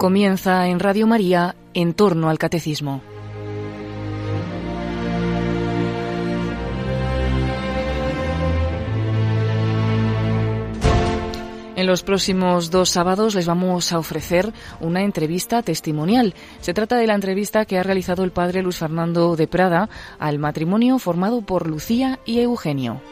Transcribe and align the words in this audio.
Comienza 0.00 0.66
en 0.66 0.80
Radio 0.80 1.06
María 1.06 1.56
en 1.74 1.92
torno 1.92 2.30
al 2.30 2.38
catecismo. 2.38 3.02
En 11.76 11.86
los 11.86 12.02
próximos 12.02 12.70
dos 12.70 12.88
sábados 12.88 13.34
les 13.34 13.46
vamos 13.46 13.92
a 13.92 13.98
ofrecer 13.98 14.54
una 14.80 15.02
entrevista 15.02 15.62
testimonial. 15.62 16.32
Se 16.62 16.72
trata 16.72 16.96
de 16.96 17.06
la 17.06 17.14
entrevista 17.14 17.66
que 17.66 17.78
ha 17.78 17.82
realizado 17.82 18.24
el 18.24 18.32
padre 18.32 18.62
Luis 18.62 18.78
Fernando 18.78 19.36
de 19.36 19.48
Prada 19.48 19.90
al 20.18 20.38
matrimonio 20.38 20.98
formado 20.98 21.42
por 21.42 21.66
Lucía 21.66 22.20
y 22.24 22.40
Eugenio. 22.40 23.02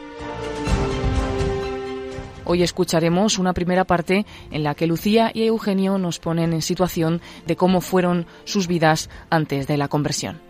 Hoy 2.51 2.63
escucharemos 2.63 3.37
una 3.37 3.53
primera 3.53 3.83
parte 3.85 4.25
en 4.49 4.63
la 4.63 4.73
que 4.73 4.87
Lucía 4.87 5.29
y 5.31 5.43
Eugenio 5.43 5.99
nos 5.99 6.17
ponen 6.17 6.51
en 6.51 6.63
situación 6.63 7.21
de 7.45 7.55
cómo 7.55 7.79
fueron 7.79 8.25
sus 8.43 8.65
vidas 8.65 9.07
antes 9.29 9.67
de 9.67 9.77
la 9.77 9.87
conversión. 9.87 10.41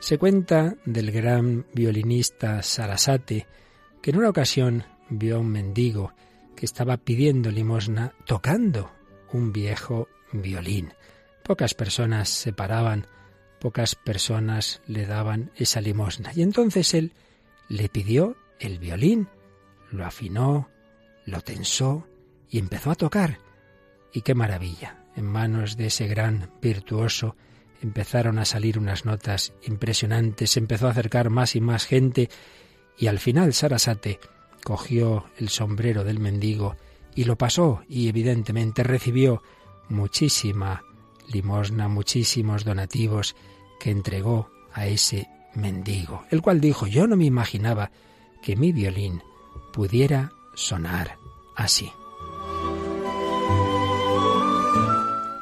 Se 0.00 0.18
cuenta 0.18 0.74
del 0.84 1.12
gran 1.12 1.64
violinista 1.72 2.62
Sarasate 2.62 3.46
que 4.02 4.10
en 4.10 4.18
una 4.18 4.28
ocasión 4.28 4.84
vio 5.08 5.36
a 5.36 5.38
un 5.38 5.48
mendigo 5.48 6.12
que 6.54 6.66
estaba 6.66 6.98
pidiendo 6.98 7.50
limosna 7.50 8.12
tocando 8.26 8.90
un 9.32 9.50
viejo 9.50 10.08
violín. 10.30 10.92
Pocas 11.42 11.72
personas 11.72 12.28
se 12.28 12.52
paraban 12.52 13.06
pocas 13.64 13.94
personas 13.94 14.82
le 14.86 15.06
daban 15.06 15.50
esa 15.56 15.80
limosna. 15.80 16.32
Y 16.34 16.42
entonces 16.42 16.92
él 16.92 17.14
le 17.70 17.88
pidió 17.88 18.36
el 18.60 18.78
violín, 18.78 19.26
lo 19.90 20.04
afinó, 20.04 20.68
lo 21.24 21.40
tensó 21.40 22.06
y 22.50 22.58
empezó 22.58 22.90
a 22.90 22.94
tocar. 22.94 23.38
Y 24.12 24.20
qué 24.20 24.34
maravilla. 24.34 25.06
En 25.16 25.24
manos 25.24 25.78
de 25.78 25.86
ese 25.86 26.06
gran 26.08 26.50
virtuoso 26.60 27.36
empezaron 27.80 28.38
a 28.38 28.44
salir 28.44 28.78
unas 28.78 29.06
notas 29.06 29.54
impresionantes, 29.62 30.50
se 30.50 30.60
empezó 30.60 30.86
a 30.86 30.90
acercar 30.90 31.30
más 31.30 31.56
y 31.56 31.62
más 31.62 31.86
gente 31.86 32.28
y 32.98 33.06
al 33.06 33.18
final 33.18 33.54
Sarasate 33.54 34.20
cogió 34.62 35.24
el 35.38 35.48
sombrero 35.48 36.04
del 36.04 36.20
mendigo 36.20 36.76
y 37.14 37.24
lo 37.24 37.38
pasó 37.38 37.82
y 37.88 38.08
evidentemente 38.08 38.82
recibió 38.82 39.42
muchísima 39.88 40.82
limosna, 41.32 41.88
muchísimos 41.88 42.66
donativos 42.66 43.34
que 43.84 43.90
entregó 43.90 44.50
a 44.72 44.86
ese 44.86 45.28
mendigo, 45.54 46.24
el 46.30 46.40
cual 46.40 46.58
dijo, 46.58 46.86
yo 46.86 47.06
no 47.06 47.16
me 47.16 47.26
imaginaba 47.26 47.90
que 48.42 48.56
mi 48.56 48.72
violín 48.72 49.22
pudiera 49.74 50.32
sonar 50.54 51.18
así. 51.54 51.92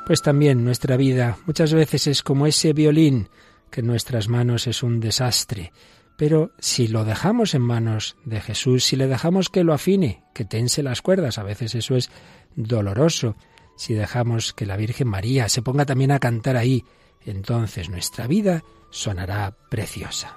Pues 0.09 0.23
también 0.23 0.65
nuestra 0.65 0.97
vida 0.97 1.39
muchas 1.47 1.73
veces 1.73 2.09
es 2.09 2.25
como 2.25 2.49
ese 2.49 2.73
violín 2.73 3.29
que 3.71 3.79
en 3.79 3.87
nuestras 3.87 4.29
manos 4.29 4.67
es 4.67 4.83
un 4.83 4.99
desastre, 4.99 5.73
pero 6.17 6.51
si 6.59 6.89
lo 6.89 7.05
dejamos 7.05 7.55
en 7.55 7.63
manos 7.63 8.17
de 8.25 8.41
Jesús, 8.41 8.83
si 8.83 8.97
le 8.97 9.07
dejamos 9.07 9.51
que 9.51 9.63
lo 9.63 9.73
afine, 9.73 10.25
que 10.35 10.45
tense 10.45 10.83
las 10.83 11.01
cuerdas, 11.01 11.39
a 11.39 11.45
veces 11.45 11.77
eso 11.77 11.95
es 11.95 12.11
doloroso, 12.57 13.37
si 13.77 13.95
dejamos 13.95 14.53
que 14.53 14.67
la 14.67 14.77
Virgen 14.77 15.07
María 15.07 15.49
se 15.49 15.63
ponga 15.63 15.87
también 15.87 16.11
a 16.11 16.19
cantar 16.19 16.57
ahí, 16.57 16.85
entonces 17.27 17.89
nuestra 17.89 18.27
vida 18.27 18.63
sonará 18.91 19.57
preciosa. 19.71 20.37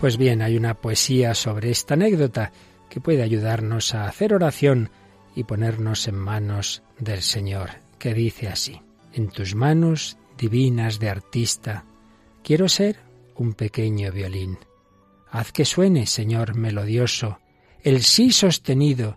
Pues 0.00 0.18
bien, 0.18 0.40
hay 0.42 0.56
una 0.56 0.74
poesía 0.74 1.34
sobre 1.34 1.70
esta 1.70 1.94
anécdota 1.94 2.52
que 2.88 3.00
puede 3.00 3.22
ayudarnos 3.22 3.94
a 3.94 4.06
hacer 4.06 4.34
oración 4.34 4.90
y 5.34 5.44
ponernos 5.44 6.06
en 6.06 6.14
manos 6.14 6.82
del 6.98 7.22
Señor, 7.22 7.70
que 7.98 8.14
dice 8.14 8.48
así, 8.48 8.80
en 9.12 9.28
tus 9.28 9.54
manos 9.54 10.16
divinas 10.38 11.00
de 11.00 11.10
artista, 11.10 11.84
quiero 12.44 12.68
ser 12.68 13.05
un 13.38 13.54
pequeño 13.54 14.12
violín. 14.12 14.58
Haz 15.30 15.52
que 15.52 15.64
suene, 15.64 16.06
Señor 16.06 16.56
melodioso, 16.56 17.38
el 17.82 18.02
sí 18.02 18.32
sostenido 18.32 19.16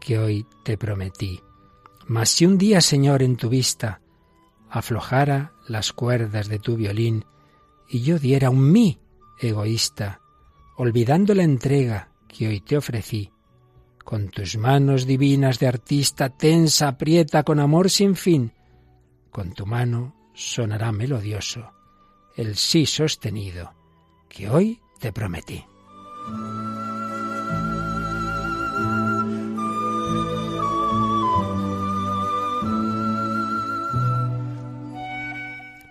que 0.00 0.18
hoy 0.18 0.46
te 0.64 0.76
prometí. 0.76 1.40
Mas 2.06 2.28
si 2.30 2.46
un 2.46 2.58
día, 2.58 2.80
Señor, 2.80 3.22
en 3.22 3.36
tu 3.36 3.48
vista 3.48 4.00
aflojara 4.68 5.52
las 5.68 5.92
cuerdas 5.92 6.48
de 6.48 6.58
tu 6.58 6.76
violín 6.76 7.24
y 7.88 8.00
yo 8.02 8.18
diera 8.18 8.50
un 8.50 8.72
mí 8.72 8.98
egoísta, 9.38 10.20
olvidando 10.76 11.34
la 11.34 11.44
entrega 11.44 12.10
que 12.28 12.48
hoy 12.48 12.60
te 12.60 12.76
ofrecí, 12.76 13.30
con 14.04 14.28
tus 14.28 14.56
manos 14.58 15.06
divinas 15.06 15.58
de 15.58 15.68
artista 15.68 16.28
tensa, 16.28 16.88
aprieta 16.88 17.44
con 17.44 17.60
amor 17.60 17.88
sin 17.88 18.16
fin, 18.16 18.52
con 19.30 19.52
tu 19.52 19.64
mano 19.64 20.14
sonará 20.34 20.92
melodioso 20.92 21.70
el 22.36 22.56
sí 22.56 22.86
sostenido 22.86 23.72
que 24.28 24.50
hoy 24.50 24.80
te 24.98 25.12
prometí. 25.12 25.64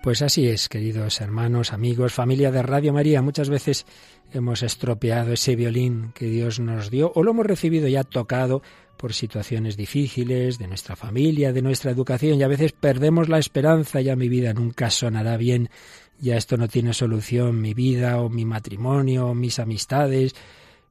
Pues 0.03 0.21
así 0.21 0.49
es, 0.49 0.67
queridos 0.67 1.21
hermanos, 1.21 1.71
amigos, 1.71 2.11
familia 2.11 2.51
de 2.51 2.61
Radio 2.61 2.91
María. 2.91 3.21
Muchas 3.21 3.49
veces 3.49 3.85
hemos 4.33 4.61
estropeado 4.61 5.31
ese 5.31 5.55
violín 5.55 6.11
que 6.13 6.25
Dios 6.25 6.59
nos 6.59 6.91
dio 6.91 7.13
o 7.15 7.23
lo 7.23 7.31
hemos 7.31 7.45
recibido 7.45 7.87
ya 7.87 8.03
tocado 8.03 8.61
por 8.97 9.13
situaciones 9.13 9.77
difíciles 9.77 10.59
de 10.59 10.67
nuestra 10.67 10.97
familia, 10.97 11.53
de 11.53 11.61
nuestra 11.61 11.91
educación 11.91 12.37
y 12.37 12.43
a 12.43 12.49
veces 12.49 12.73
perdemos 12.73 13.29
la 13.29 13.39
esperanza, 13.39 14.01
ya 14.01 14.17
mi 14.17 14.27
vida 14.27 14.53
nunca 14.53 14.89
sonará 14.89 15.37
bien, 15.37 15.69
ya 16.19 16.37
esto 16.37 16.57
no 16.57 16.67
tiene 16.67 16.93
solución, 16.93 17.61
mi 17.61 17.73
vida 17.73 18.21
o 18.21 18.29
mi 18.29 18.45
matrimonio 18.45 19.27
o 19.27 19.35
mis 19.35 19.59
amistades. 19.59 20.35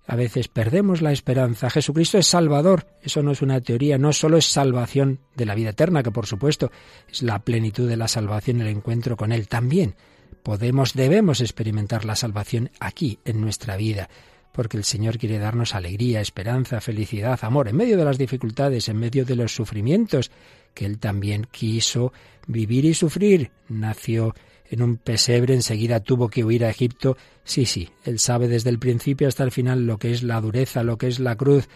A 0.06 0.16
veces 0.16 0.48
perdemos 0.48 1.00
la 1.00 1.12
esperanza. 1.12 1.70
Jesucristo 1.70 2.18
es 2.18 2.26
Salvador. 2.26 2.86
Eso 3.02 3.22
no 3.22 3.30
es 3.30 3.40
una 3.40 3.60
teoría, 3.60 3.98
no 3.98 4.12
solo 4.12 4.36
es 4.36 4.46
salvación 4.46 5.20
de 5.36 5.46
la 5.46 5.54
vida 5.54 5.70
eterna, 5.70 6.02
que 6.02 6.10
por 6.10 6.26
supuesto 6.26 6.70
es 7.08 7.22
la 7.22 7.38
plenitud 7.38 7.88
de 7.88 7.96
la 7.96 8.08
salvación, 8.08 8.60
el 8.60 8.66
encuentro 8.68 9.16
con 9.16 9.32
Él. 9.32 9.48
También 9.48 9.94
podemos, 10.42 10.94
debemos 10.94 11.40
experimentar 11.40 12.04
la 12.04 12.16
salvación 12.16 12.70
aquí, 12.80 13.18
en 13.24 13.40
nuestra 13.40 13.76
vida, 13.76 14.08
porque 14.52 14.76
el 14.76 14.84
Señor 14.84 15.18
quiere 15.18 15.38
darnos 15.38 15.74
alegría, 15.74 16.20
esperanza, 16.20 16.80
felicidad, 16.80 17.38
amor, 17.42 17.68
en 17.68 17.76
medio 17.76 17.96
de 17.96 18.04
las 18.04 18.18
dificultades, 18.18 18.88
en 18.88 18.98
medio 18.98 19.24
de 19.24 19.36
los 19.36 19.54
sufrimientos, 19.54 20.30
que 20.74 20.84
Él 20.84 20.98
también 20.98 21.46
quiso 21.50 22.12
vivir 22.46 22.84
y 22.84 22.94
sufrir. 22.94 23.50
Nació 23.68 24.34
en 24.72 24.82
un 24.82 24.96
pesebre, 24.96 25.54
enseguida 25.54 26.00
tuvo 26.00 26.28
que 26.28 26.44
huir 26.44 26.64
a 26.64 26.70
Egipto. 26.70 27.16
Sí, 27.44 27.66
sí, 27.66 27.90
él 28.04 28.18
sabe 28.18 28.48
desde 28.48 28.70
el 28.70 28.78
principio 28.78 29.28
hasta 29.28 29.44
el 29.44 29.50
final 29.50 29.86
lo 29.86 29.98
que 29.98 30.12
es 30.12 30.22
la 30.22 30.40
dureza, 30.40 30.82
lo 30.82 30.96
que 30.96 31.08
es 31.08 31.20
la 31.20 31.36
cruz, 31.36 31.68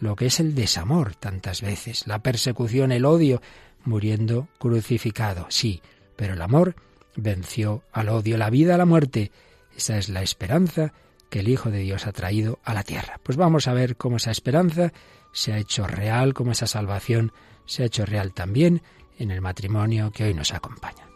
lo 0.00 0.16
que 0.16 0.26
es 0.26 0.40
el 0.40 0.54
desamor 0.54 1.14
tantas 1.14 1.60
veces, 1.60 2.06
la 2.06 2.22
persecución, 2.22 2.92
el 2.92 3.04
odio, 3.04 3.42
muriendo 3.84 4.48
crucificado. 4.58 5.46
Sí, 5.50 5.82
pero 6.16 6.34
el 6.34 6.42
amor 6.42 6.74
venció 7.16 7.82
al 7.92 8.08
odio, 8.08 8.38
la 8.38 8.50
vida 8.50 8.76
a 8.76 8.78
la 8.78 8.86
muerte. 8.86 9.30
Esa 9.76 9.98
es 9.98 10.08
la 10.08 10.22
esperanza 10.22 10.92
que 11.28 11.40
el 11.40 11.48
Hijo 11.48 11.70
de 11.70 11.80
Dios 11.80 12.06
ha 12.06 12.12
traído 12.12 12.58
a 12.64 12.72
la 12.72 12.82
tierra. 12.82 13.20
Pues 13.22 13.36
vamos 13.36 13.68
a 13.68 13.74
ver 13.74 13.96
cómo 13.96 14.16
esa 14.16 14.30
esperanza 14.30 14.92
se 15.32 15.52
ha 15.52 15.58
hecho 15.58 15.86
real, 15.86 16.32
cómo 16.32 16.52
esa 16.52 16.66
salvación 16.66 17.32
se 17.66 17.82
ha 17.82 17.86
hecho 17.86 18.06
real 18.06 18.32
también 18.32 18.82
en 19.18 19.30
el 19.30 19.40
matrimonio 19.40 20.10
que 20.10 20.24
hoy 20.24 20.34
nos 20.34 20.54
acompaña. 20.54 21.07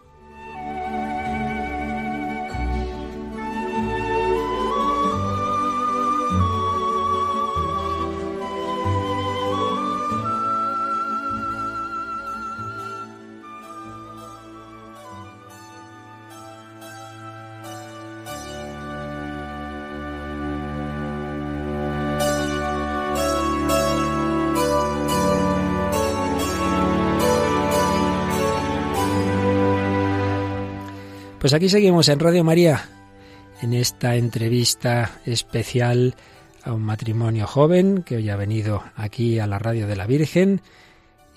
Pues 31.52 31.60
aquí 31.60 31.68
seguimos 31.68 32.08
en 32.08 32.18
Radio 32.18 32.44
María, 32.44 32.88
en 33.60 33.74
esta 33.74 34.16
entrevista 34.16 35.20
especial 35.26 36.14
a 36.64 36.72
un 36.72 36.80
matrimonio 36.80 37.46
joven 37.46 38.04
que 38.04 38.16
hoy 38.16 38.30
ha 38.30 38.36
venido 38.36 38.82
aquí 38.96 39.38
a 39.38 39.46
la 39.46 39.58
radio 39.58 39.86
de 39.86 39.94
la 39.94 40.06
Virgen 40.06 40.62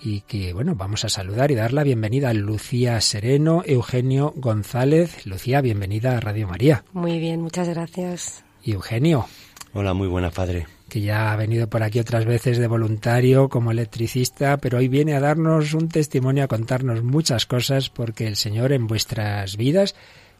y 0.02 0.22
que, 0.22 0.54
bueno, 0.54 0.74
vamos 0.74 1.04
a 1.04 1.10
saludar 1.10 1.52
y 1.52 1.56
dar 1.56 1.74
la 1.74 1.84
bienvenida 1.84 2.30
a 2.30 2.34
Lucía 2.34 3.02
Sereno, 3.02 3.62
Eugenio 3.66 4.32
González. 4.38 5.26
Lucía, 5.26 5.60
bienvenida 5.60 6.16
a 6.16 6.22
Radio 6.22 6.48
María. 6.48 6.86
Muy 6.94 7.20
bien, 7.20 7.42
muchas 7.42 7.68
gracias. 7.68 8.46
Y 8.64 8.72
Eugenio. 8.72 9.26
Hola, 9.74 9.94
muy 9.94 10.08
buena 10.08 10.32
padre. 10.32 10.66
Que 10.90 11.02
ya 11.02 11.32
ha 11.32 11.36
venido 11.36 11.68
por 11.68 11.84
aquí 11.84 12.00
otras 12.00 12.26
veces 12.26 12.58
de 12.58 12.68
voluntario 12.68 13.50
como 13.50 13.72
electricista, 13.72 14.58
pero 14.58 14.78
hoy 14.78 14.88
viene 14.88 15.16
a 15.16 15.20
darnos 15.20 15.74
un 15.74 15.90
testimonio, 15.90 16.44
a 16.44 16.48
contarnos 16.48 17.04
muchas 17.04 17.46
cosas, 17.46 17.90
porque 17.90 18.28
el 18.28 18.36
Señor 18.36 18.72
en 18.72 18.88
vuestras 18.88 19.58
vidas 19.58 19.96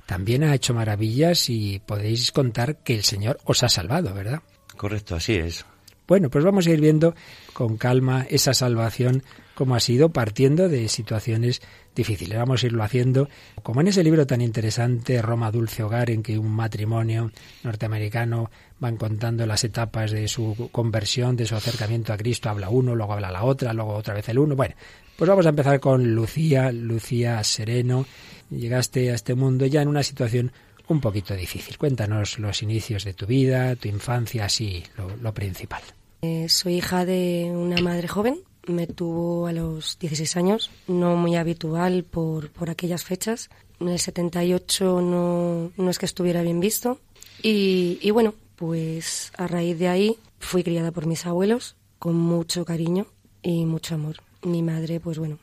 también 0.06 0.44
ha 0.44 0.54
hecho 0.54 0.74
maravillas 0.74 1.50
y 1.50 1.82
podéis 1.86 2.32
contar 2.32 2.78
que 2.78 2.96
el 2.96 3.04
Señor 3.04 3.40
os 3.44 3.64
ha 3.64 3.70
salvado, 3.70 4.14
¿verdad? 4.14 4.42
Correcto, 4.78 5.16
así 5.16 5.34
es. 5.34 5.66
Bueno, 6.08 6.30
pues 6.30 6.44
vamos 6.44 6.68
a 6.68 6.72
ir 6.72 6.80
viendo 6.80 7.16
con 7.54 7.78
calma 7.78 8.28
esa 8.30 8.54
salvación 8.54 9.24
como 9.56 9.76
ha 9.76 9.80
sido 9.80 10.10
partiendo 10.10 10.70
de 10.70 10.88
situaciones 10.90 11.62
difíciles. 11.96 12.38
Vamos 12.38 12.64
a 12.64 12.68
irlo 12.68 12.84
haciendo 12.84 13.30
como 13.64 13.82
en 13.82 13.88
ese 13.88 14.04
libro 14.04 14.28
tan 14.28 14.42
interesante, 14.42 15.22
Roma 15.22 15.52
Dulce 15.52 15.84
Hogar, 15.84 16.10
en 16.10 16.22
que 16.22 16.38
un 16.38 16.52
matrimonio 16.52 17.32
norteamericano 17.64 18.52
van 18.80 18.98
contando 18.98 19.46
las 19.48 19.64
etapas 19.64 20.12
de 20.12 20.28
su 20.28 20.70
conversión, 20.72 21.36
de 21.36 21.46
su 21.46 21.56
acercamiento 21.56 22.14
a 22.14 22.18
Cristo. 22.18 22.50
Habla 22.50 22.70
uno, 22.70 22.96
luego 22.96 23.14
habla 23.14 23.32
la 23.32 23.44
otra, 23.44 23.74
luego 23.74 23.94
otra 23.94 24.14
vez 24.14 24.30
el 24.30 24.40
uno. 24.40 24.56
Bueno, 24.56 24.76
pues 25.16 25.30
vamos 25.30 25.46
a 25.46 25.50
empezar 25.50 25.80
con 25.80 26.14
Lucía, 26.14 26.72
Lucía 26.72 27.44
Sereno. 27.44 28.06
Llegaste 28.50 29.12
a 29.12 29.16
este 29.16 29.34
mundo 29.34 29.66
ya 29.66 29.82
en 29.82 29.88
una 29.88 30.04
situación 30.04 30.52
un 30.88 31.02
poquito 31.02 31.36
difícil. 31.36 31.78
Cuéntanos 31.78 32.38
los 32.40 32.62
inicios 32.62 33.04
de 33.04 33.14
tu 33.14 33.26
vida, 33.26 33.76
tu 33.76 33.88
infancia, 33.88 34.46
así 34.46 34.84
lo, 35.22 35.34
principal. 35.34 35.82
Eh, 36.22 36.48
soy 36.50 36.76
hija 36.76 37.06
de 37.06 37.52
una 37.54 37.82
madre 37.82 38.08
joven, 38.08 38.40
me 38.68 38.88
tuvo 38.88 39.48
a 39.48 39.52
los 39.52 39.98
16 40.00 40.38
años, 40.38 40.72
no 40.88 41.16
muy 41.16 41.36
habitual 41.36 42.04
por, 42.04 42.52
por 42.52 42.70
aquellas 42.70 43.04
fechas. 43.04 43.50
En 43.80 43.90
el 43.90 44.00
78 44.00 45.02
no, 45.02 45.72
no 45.76 45.90
es 45.90 46.00
que 46.00 46.06
estuviera 46.06 46.42
bien 46.42 46.60
visto. 46.60 47.00
Y, 47.42 48.00
y 48.02 48.12
bueno, 48.12 48.34
pues 48.56 49.32
a 49.38 49.48
raíz 49.48 49.78
de 49.78 49.88
ahí 49.88 50.18
fui 50.40 50.64
criada 50.64 50.92
por 50.92 51.06
mis 51.06 51.26
abuelos 51.26 51.76
con 52.00 52.16
mucho 52.16 52.66
cariño 52.66 53.08
y 53.42 53.66
mucho 53.66 53.96
amor. 53.96 54.18
Mi 54.44 54.62
madre, 54.62 55.00
pues 55.00 55.18
bueno, 55.20 55.40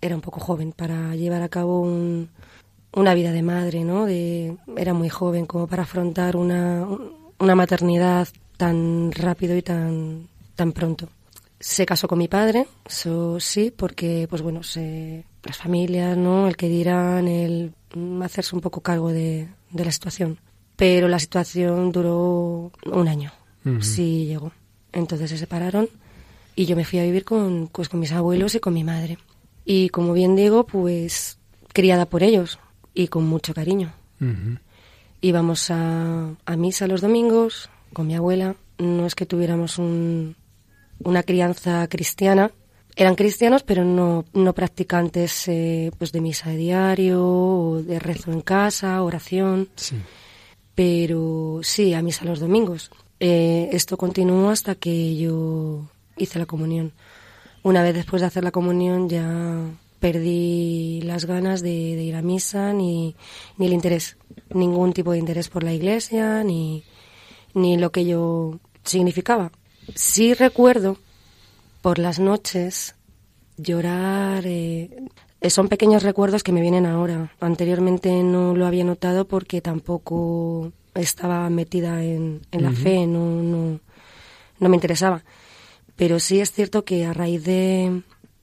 era 0.00 0.14
un 0.14 0.20
poco 0.20 0.40
joven 0.40 0.72
para 0.72 1.14
llevar 1.16 1.42
a 1.42 1.48
cabo 1.48 1.80
un, 1.80 2.30
una 2.92 3.14
vida 3.14 3.32
de 3.32 3.42
madre, 3.42 3.84
¿no? 3.84 4.06
De, 4.06 4.56
era 4.76 4.94
muy 4.94 5.08
joven 5.08 5.46
como 5.46 5.66
para 5.66 5.82
afrontar 5.82 6.36
una, 6.36 6.86
una 7.38 7.54
maternidad 7.54 8.28
tan 8.56 9.12
rápido 9.12 9.56
y 9.56 9.62
tan, 9.62 10.28
tan 10.54 10.72
pronto. 10.72 11.08
Se 11.58 11.86
casó 11.86 12.06
con 12.06 12.18
mi 12.18 12.28
padre, 12.28 12.66
eso 12.84 13.40
sí, 13.40 13.72
porque, 13.74 14.26
pues 14.28 14.42
bueno, 14.42 14.62
se, 14.62 15.24
las 15.42 15.56
familias, 15.56 16.16
¿no? 16.16 16.48
El 16.48 16.56
que 16.56 16.68
dirán, 16.68 17.28
el 17.28 17.72
hacerse 18.22 18.54
un 18.54 18.60
poco 18.60 18.82
cargo 18.82 19.10
de, 19.10 19.48
de 19.70 19.84
la 19.84 19.92
situación. 19.92 20.38
Pero 20.76 21.08
la 21.08 21.18
situación 21.18 21.92
duró 21.92 22.70
un 22.84 23.08
año, 23.08 23.32
sí 23.80 24.26
llegó. 24.26 24.52
Entonces 24.92 25.30
se 25.30 25.38
separaron 25.38 25.88
y 26.54 26.66
yo 26.66 26.76
me 26.76 26.84
fui 26.84 26.98
a 26.98 27.04
vivir 27.04 27.24
con, 27.24 27.68
pues, 27.72 27.88
con 27.88 28.00
mis 28.00 28.12
abuelos 28.12 28.54
y 28.54 28.60
con 28.60 28.74
mi 28.74 28.84
madre. 28.84 29.18
Y 29.64 29.88
como 29.88 30.12
bien 30.12 30.36
digo, 30.36 30.66
pues 30.66 31.38
criada 31.72 32.06
por 32.06 32.22
ellos, 32.22 32.58
y 32.94 33.08
con 33.08 33.26
mucho 33.26 33.52
cariño. 33.52 33.92
Íbamos 35.20 35.70
a, 35.70 36.30
a, 36.46 36.56
misa 36.56 36.86
los 36.86 37.02
domingos 37.02 37.68
con 37.92 38.06
mi 38.06 38.14
abuela. 38.14 38.56
No 38.78 39.06
es 39.06 39.14
que 39.14 39.26
tuviéramos 39.26 39.78
un, 39.78 40.36
una 41.00 41.22
crianza 41.22 41.86
cristiana. 41.88 42.50
Eran 42.94 43.14
cristianos, 43.14 43.62
pero 43.62 43.84
no, 43.84 44.24
no 44.32 44.54
practicantes 44.54 45.48
eh, 45.48 45.90
pues 45.98 46.12
de 46.12 46.20
misa 46.20 46.50
de 46.50 46.56
diario, 46.56 47.26
o 47.26 47.82
de 47.82 47.98
rezo 47.98 48.32
en 48.32 48.40
casa, 48.40 49.02
oración. 49.02 49.68
Pero 50.74 51.60
sí, 51.62 51.92
a 51.94 52.02
misa 52.02 52.24
los 52.24 52.40
domingos. 52.40 52.90
Eh, 53.20 53.68
esto 53.72 53.96
continuó 53.96 54.50
hasta 54.50 54.74
que 54.74 55.16
yo 55.16 55.88
hice 56.16 56.38
la 56.38 56.46
comunión. 56.46 56.92
Una 57.62 57.82
vez 57.82 57.94
después 57.94 58.20
de 58.22 58.26
hacer 58.26 58.44
la 58.44 58.50
comunión 58.50 59.08
ya 59.08 59.58
perdí 60.00 61.00
las 61.02 61.24
ganas 61.24 61.62
de, 61.62 61.70
ir 61.70 62.14
a 62.14 62.22
misa 62.22 62.72
ni, 62.72 63.16
ni, 63.56 63.66
el 63.66 63.72
interés, 63.72 64.16
ningún 64.50 64.92
tipo 64.92 65.12
de 65.12 65.18
interés 65.18 65.48
por 65.48 65.64
la 65.64 65.72
iglesia 65.72 66.44
ni, 66.44 66.84
ni 67.54 67.76
lo 67.76 67.90
que 67.90 68.04
yo 68.04 68.58
significaba. 68.84 69.50
Sí 69.94 70.34
recuerdo 70.34 70.98
por 71.82 71.98
las 71.98 72.18
noches 72.18 72.94
llorar, 73.56 74.44
eh, 74.46 74.90
son 75.48 75.68
pequeños 75.68 76.02
recuerdos 76.02 76.42
que 76.42 76.52
me 76.52 76.60
vienen 76.60 76.86
ahora. 76.86 77.32
Anteriormente 77.40 78.22
no 78.22 78.54
lo 78.54 78.66
había 78.66 78.84
notado 78.84 79.26
porque 79.26 79.60
tampoco 79.60 80.72
estaba 80.94 81.48
metida 81.50 82.02
en, 82.02 82.42
en 82.50 82.62
la 82.62 82.72
fe, 82.72 83.06
no, 83.06 83.42
no, 83.42 83.80
no 84.58 84.68
me 84.68 84.76
interesaba. 84.76 85.22
Pero 85.94 86.20
sí 86.20 86.40
es 86.40 86.52
cierto 86.52 86.84
que 86.84 87.06
a 87.06 87.12
raíz 87.12 87.44
de, 87.44 88.02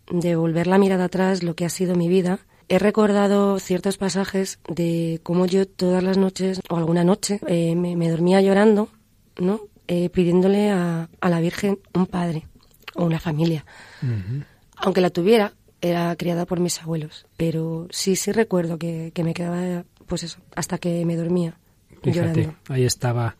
de 0.10 0.36
volver 0.36 0.68
la 0.68 0.78
mirada 0.78 1.06
atrás, 1.06 1.44
lo 1.44 1.56
que 1.56 1.66
ha 1.66 1.69
sido 1.69 1.95
mi 1.95 2.07
vida, 2.07 2.40
he 2.69 2.80
recordado 2.80 3.60
ciertos 3.60 3.98
pasajes 3.98 4.60
de 4.68 5.19
cómo 5.24 5.45
yo 5.45 5.68
todas 5.68 6.04
las 6.04 6.18
noches, 6.18 6.62
o 6.69 6.78
alguna 6.78 7.04
noche, 7.04 7.40
eh, 7.48 7.75
me, 7.75 8.10
dormía 8.10 8.42
llorando, 8.42 8.90
¿no? 9.38 9.62
Eh, 9.88 10.09
pidiéndole 10.09 10.71
a, 10.71 11.09
a, 11.19 11.30
la 11.30 11.41
Virgen 11.41 11.80
un 11.94 12.06
padre 12.06 12.47
o 12.95 13.03
una 13.03 13.19
familia. 13.19 13.65
Aunque 14.77 15.01
la 15.01 15.09
tuviera, 15.09 15.53
era 15.81 16.15
criada 16.15 16.45
por 16.45 16.59
mis 16.59 16.81
abuelos. 16.81 17.25
Pero 17.35 17.88
sí, 17.91 18.15
sí 18.15 18.31
recuerdo 18.31 18.77
que, 18.77 19.12
que 19.13 19.24
me 19.24 19.33
quedaba, 19.33 19.83
pues 20.07 20.24
eso, 20.24 20.39
hasta 20.56 20.77
que 20.77 21.06
me 21.06 21.18
dormía 21.18 21.57
llorando. 22.01 22.56
Ahí 22.69 22.85
estaba 22.85 23.35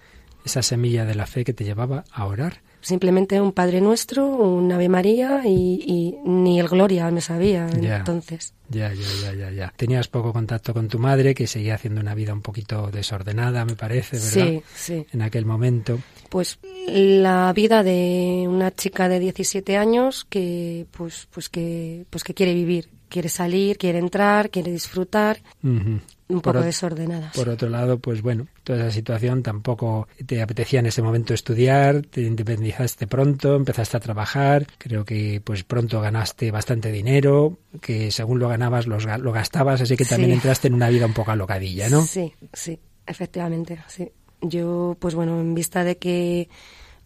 esa 0.46 0.62
semilla 0.62 1.06
de 1.06 1.16
la 1.16 1.26
fe 1.26 1.46
que 1.46 1.54
te 1.54 1.64
llevaba 1.64 2.04
a 2.12 2.26
orar 2.26 2.62
simplemente 2.84 3.40
un 3.42 3.54
Padre 3.54 3.82
Nuestro, 3.82 4.28
un 4.28 4.72
Ave 4.72 4.90
María 4.90 5.42
y, 5.46 6.18
ni 6.26 6.60
el 6.60 6.68
Gloria 6.68 7.10
me 7.10 7.22
sabía 7.22 7.68
entonces. 7.68 8.54
Ya, 8.70 8.94
ya, 8.94 9.08
ya, 9.22 9.34
ya, 9.34 9.52
ya. 9.52 9.74
Tenías 9.76 10.08
poco 10.08 10.34
contacto 10.34 10.74
con 10.74 10.88
tu 10.88 11.00
madre, 11.00 11.34
que 11.34 11.48
seguía 11.48 11.76
haciendo 11.76 12.02
una 12.02 12.14
vida 12.14 12.34
un 12.34 12.42
poquito 12.42 12.90
desordenada, 12.92 13.66
me 13.66 13.76
parece, 13.76 14.18
¿verdad? 14.18 14.32
Sí, 14.32 14.64
sí. 14.76 15.08
En 15.12 15.22
aquel 15.22 15.46
momento. 15.46 16.00
Pues 16.34 16.58
la 16.88 17.54
vida 17.54 17.84
de 17.84 18.46
una 18.48 18.72
chica 18.72 19.08
de 19.08 19.20
17 19.20 19.78
años 19.78 20.26
que, 20.28 20.88
pues, 20.90 21.28
pues 21.30 21.48
que, 21.48 22.08
pues 22.10 22.24
que 22.24 22.34
quiere 22.34 22.56
vivir, 22.56 22.90
quiere 23.08 23.30
salir, 23.30 23.78
quiere 23.78 24.00
entrar, 24.00 24.50
quiere 24.50 24.72
disfrutar 24.72 25.44
un 25.62 26.02
poco 26.42 26.64
desordenadas. 26.64 27.36
Por 27.36 27.50
otro 27.50 27.70
lado, 27.70 28.00
pues 28.00 28.24
bueno, 28.24 28.48
toda 28.64 28.80
esa 28.80 28.90
situación 28.90 29.44
tampoco 29.44 30.08
te 30.26 30.42
apetecía 30.42 30.80
en 30.80 30.88
ese 30.88 31.04
momento 31.04 31.36
estudiar, 31.36 32.02
te 32.02 32.22
independizaste 32.22 33.06
pronto, 33.06 33.56
empezaste 33.56 33.98
a 33.98 34.00
trabajar, 34.00 34.66
creo 34.80 35.06
que 35.06 35.40
pues 35.40 35.64
pronto 35.64 36.02
ganaste 36.02 36.50
bastante 36.50 36.92
dinero, 36.92 37.60
que 37.80 38.10
según 38.10 38.40
lo 38.40 38.50
ganabas 38.50 38.88
lo 38.88 39.32
gastabas, 39.32 39.82
así 39.82 39.96
que 39.96 40.06
también 40.06 40.32
entraste 40.32 40.68
en 40.68 40.74
una 40.74 40.90
vida 40.90 41.06
un 41.06 41.14
poco 41.14 41.30
alocadilla, 41.30 41.90
¿no? 41.90 42.02
Sí, 42.02 42.34
sí, 42.54 42.80
efectivamente, 43.06 43.84
sí. 43.88 44.12
Yo, 44.44 44.96
pues 45.00 45.16
bueno, 45.16 45.40
en 45.40 45.56
vista 45.56 45.84
de 45.84 45.98
que 45.98 46.50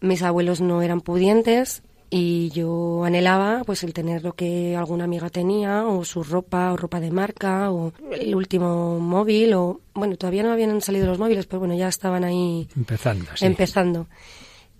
mis 0.00 0.22
abuelos 0.22 0.60
no 0.60 0.82
eran 0.82 1.00
pudientes, 1.00 1.82
y 2.10 2.48
yo 2.50 3.04
anhelaba 3.04 3.62
pues 3.64 3.82
el 3.82 3.92
tener 3.92 4.24
lo 4.24 4.34
que 4.34 4.76
alguna 4.76 5.04
amiga 5.04 5.28
tenía 5.28 5.86
o 5.86 6.04
su 6.04 6.22
ropa 6.22 6.72
o 6.72 6.76
ropa 6.76 7.00
de 7.00 7.10
marca 7.10 7.70
o 7.70 7.92
el 8.10 8.34
último 8.34 8.98
móvil 8.98 9.52
o 9.54 9.80
bueno 9.94 10.16
todavía 10.16 10.42
no 10.42 10.52
habían 10.52 10.80
salido 10.80 11.06
los 11.06 11.18
móviles 11.18 11.46
pero 11.46 11.60
bueno 11.60 11.74
ya 11.74 11.88
estaban 11.88 12.24
ahí 12.24 12.68
empezando 12.76 13.26
empezando. 13.40 14.06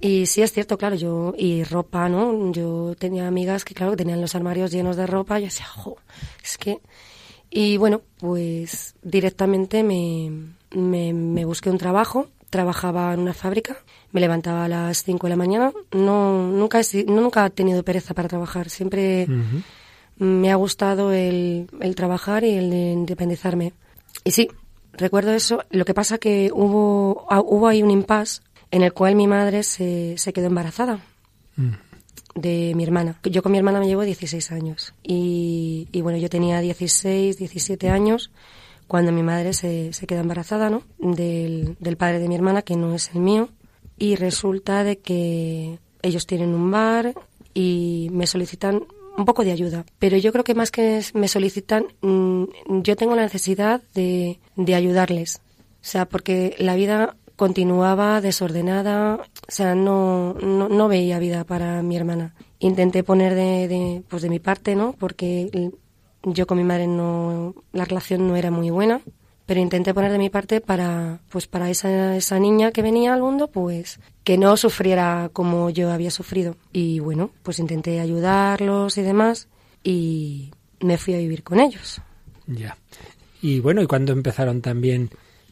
Y 0.01 0.27
sí 0.27 0.43
es 0.43 0.53
cierto 0.53 0.79
claro 0.79 0.97
yo 0.97 1.35
y 1.37 1.65
ropa 1.65 2.09
no 2.09 2.51
yo 2.53 2.95
tenía 2.99 3.27
amigas 3.27 3.65
que 3.65 3.75
claro 3.75 3.97
tenían 3.97 4.21
los 4.21 4.35
armarios 4.35 4.71
llenos 4.71 4.97
de 4.97 5.07
ropa 5.07 5.39
y 5.39 5.43
yo 5.43 5.47
decía 5.49 5.67
jo, 5.67 5.97
es 6.43 6.57
que 6.57 6.81
y 7.51 7.77
bueno 7.77 8.01
pues 8.19 8.95
directamente 9.03 9.83
me, 9.83 10.31
me, 10.71 11.13
me 11.13 11.45
busqué 11.45 11.69
un 11.69 11.79
trabajo 11.79 12.29
trabajaba 12.51 13.13
en 13.15 13.21
una 13.21 13.35
fábrica 13.35 13.77
me 14.13 14.21
levantaba 14.21 14.65
a 14.65 14.69
las 14.69 15.03
5 15.05 15.27
de 15.27 15.31
la 15.31 15.37
mañana. 15.37 15.73
No, 15.93 16.49
nunca, 16.49 16.81
he, 16.81 17.05
nunca 17.05 17.47
he 17.47 17.51
tenido 17.51 17.83
pereza 17.83 18.15
para 18.15 18.29
trabajar. 18.29 18.71
Siempre 18.71 19.27
me 20.17 20.51
ha 20.51 20.57
gustado 20.57 21.13
el, 21.13 21.69
el, 21.81 21.95
trabajar 21.95 22.45
y 22.45 22.55
el 22.55 22.71
de 22.71 22.93
independizarme. 22.93 23.73
Y 24.25 24.31
sí, 24.31 24.49
recuerdo 24.93 25.33
eso. 25.33 25.63
Lo 25.71 25.85
que 25.85 25.95
pasa 25.95 26.19
que 26.19 26.51
hubo, 26.53 27.27
ah, 27.29 27.41
hubo 27.41 27.69
ahí 27.69 27.83
un 27.83 27.91
impasse 27.91 28.41
en 28.71 28.83
el 28.83 28.93
cual 28.93 29.15
mi 29.15 29.27
madre 29.27 29.63
se, 29.63 30.17
se 30.17 30.33
quedó 30.33 30.47
embarazada 30.47 31.01
de 32.35 32.73
mi 32.75 32.85
hermana. 32.85 33.19
Yo 33.25 33.43
con 33.43 33.53
mi 33.53 33.59
hermana 33.59 33.81
me 33.81 33.87
llevo 33.87 34.03
16 34.03 34.53
años. 34.53 34.95
Y, 35.03 35.89
y 35.93 36.01
bueno, 36.01 36.19
yo 36.19 36.31
tenía 36.31 36.61
16, 36.61 37.37
17 37.37 37.91
años 37.91 38.31
cuando 38.89 39.13
mi 39.13 39.23
madre 39.23 39.53
se, 39.53 39.93
se 39.93 40.07
quedó 40.07 40.21
embarazada, 40.21 40.71
¿no? 40.71 40.83
Del, 40.99 41.77
del 41.79 41.97
padre 41.97 42.19
de 42.19 42.29
mi 42.29 42.35
hermana, 42.35 42.63
que 42.63 42.77
no 42.77 42.95
es 42.95 43.11
el 43.15 43.21
mío 43.21 43.51
y 43.99 44.17
resulta 44.17 44.83
de 44.85 44.99
que 44.99 45.79
ellos 46.03 46.27
tienen 46.27 46.55
un 46.55 46.71
bar 46.71 47.15
y 47.55 48.09
me 48.13 48.27
solicitan 48.27 48.85
un 49.17 49.25
poco 49.25 49.45
de 49.45 49.53
ayuda. 49.53 49.85
Pero 49.99 50.17
yo 50.17 50.33
creo 50.33 50.45
que 50.45 50.55
más 50.55 50.71
que 50.71 51.03
me 51.15 51.29
solicitan, 51.29 51.87
mm, 52.01 52.45
yo 52.83 52.97
tengo 52.97 53.17
la 53.17 53.23
necesidad 53.23 53.83
de, 53.95 54.39
de 54.57 54.75
ayudarles. 54.75 55.41
O 55.81 55.91
sea, 55.91 56.07
porque 56.07 56.55
la 56.59 56.77
vida 56.77 57.17
continuaba 57.37 58.21
desordenada, 58.21 59.17
o 59.17 59.51
sea, 59.51 59.75
no, 59.75 60.35
no, 60.35 60.69
no 60.69 60.89
veía 60.89 61.19
vida 61.19 61.45
para 61.45 61.83
mi 61.83 61.97
hermana. 61.97 62.35
Intenté 62.59 63.05
poner 63.05 63.35
de, 63.35 63.69
de, 63.69 64.03
pues 64.09 64.23
de 64.23 64.29
mi 64.29 64.39
parte, 64.39 64.75
¿no? 64.75 64.95
Porque 64.99 65.73
yo 66.23 66.47
con 66.47 66.59
mi 66.59 66.65
madre 66.65 66.87
no, 66.87 67.55
la 67.73 67.85
relación 67.85 68.29
no 68.29 68.37
era 68.37 68.51
muy 68.51 68.71
buena, 68.71 69.01
pero 69.47 69.61
intenté 69.61 69.95
poner 69.95 70.13
de 70.13 70.19
mi 70.19 70.31
parte 70.31 70.61
para, 70.61 71.21
pues 71.31 71.47
para 71.47 71.71
esa, 71.71 72.17
esa 72.17 72.39
niña 72.39 72.71
que 72.71 72.83
venía 72.83 73.15
al 73.15 73.23
mundo, 73.23 73.49
pues 73.49 73.99
que 74.23 74.37
no 74.37 74.57
sufriera 74.57 75.31
como 75.33 75.71
yo 75.71 75.91
había 75.91 76.11
sufrido. 76.11 76.57
Y 76.73 76.99
bueno, 77.01 77.31
pues 77.43 77.59
intenté 77.59 78.01
ayudarlos 78.01 78.99
y 78.99 79.03
demás 79.03 79.49
y 79.83 80.51
me 80.81 80.99
fui 80.99 81.15
a 81.15 81.19
vivir 81.19 81.43
con 81.43 81.61
ellos. 81.61 82.01
Ya. 82.47 82.77
Y 83.41 83.61
bueno, 83.61 83.81
¿y 83.81 83.87
cuándo 83.87 84.13
empezaron 84.13 84.61
también 84.61 85.11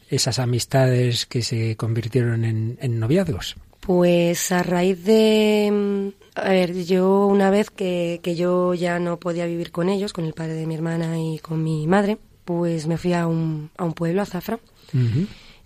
esas 0.09 0.39
amistades 0.39 1.25
que 1.25 1.41
se 1.41 1.75
convirtieron 1.75 2.45
en, 2.45 2.77
en 2.81 2.99
noviazgos? 2.99 3.55
Pues 3.79 4.51
a 4.51 4.61
raíz 4.61 5.03
de... 5.05 6.13
A 6.39 6.49
ver, 6.49 6.85
yo 6.85 7.25
una 7.25 7.49
vez 7.49 7.71
que, 7.71 8.19
que 8.21 8.35
yo 8.35 8.75
ya 8.75 8.99
no 8.99 9.19
podía 9.19 9.47
vivir 9.47 9.71
con 9.71 9.89
ellos, 9.89 10.13
con 10.13 10.23
el 10.23 10.33
padre 10.33 10.53
de 10.53 10.67
mi 10.67 10.75
hermana 10.75 11.17
y 11.19 11.39
con 11.39 11.63
mi 11.63 11.87
madre, 11.87 12.19
pues 12.45 12.85
me 12.85 12.99
fui 12.99 13.13
a 13.13 13.25
un, 13.25 13.71
a 13.75 13.83
un 13.83 13.93
pueblo, 13.93 14.21
a 14.21 14.25
Zafra, 14.25 14.59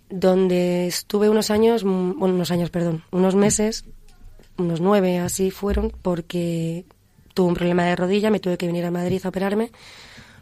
donde 0.10 0.88
estuve 0.88 1.30
unos 1.30 1.52
años, 1.52 1.84
bueno, 1.84 2.34
unos 2.36 2.52
años, 2.52 2.70
perdón, 2.70 3.04
unos 3.12 3.36
meses, 3.36 3.84
unos 4.58 4.80
nueve 4.80 5.20
así 5.20 5.52
fueron, 5.52 5.92
porque 6.02 6.86
tuve 7.34 7.50
un 7.50 7.56
problema 7.56 7.84
de 7.84 7.98
rodilla, 7.98 8.32
me 8.32 8.40
tuve 8.40 8.58
que 8.58 8.68
venir 8.68 8.86
a 8.86 8.92
Madrid 8.92 9.20
a 9.26 9.30
operarme, 9.30 9.72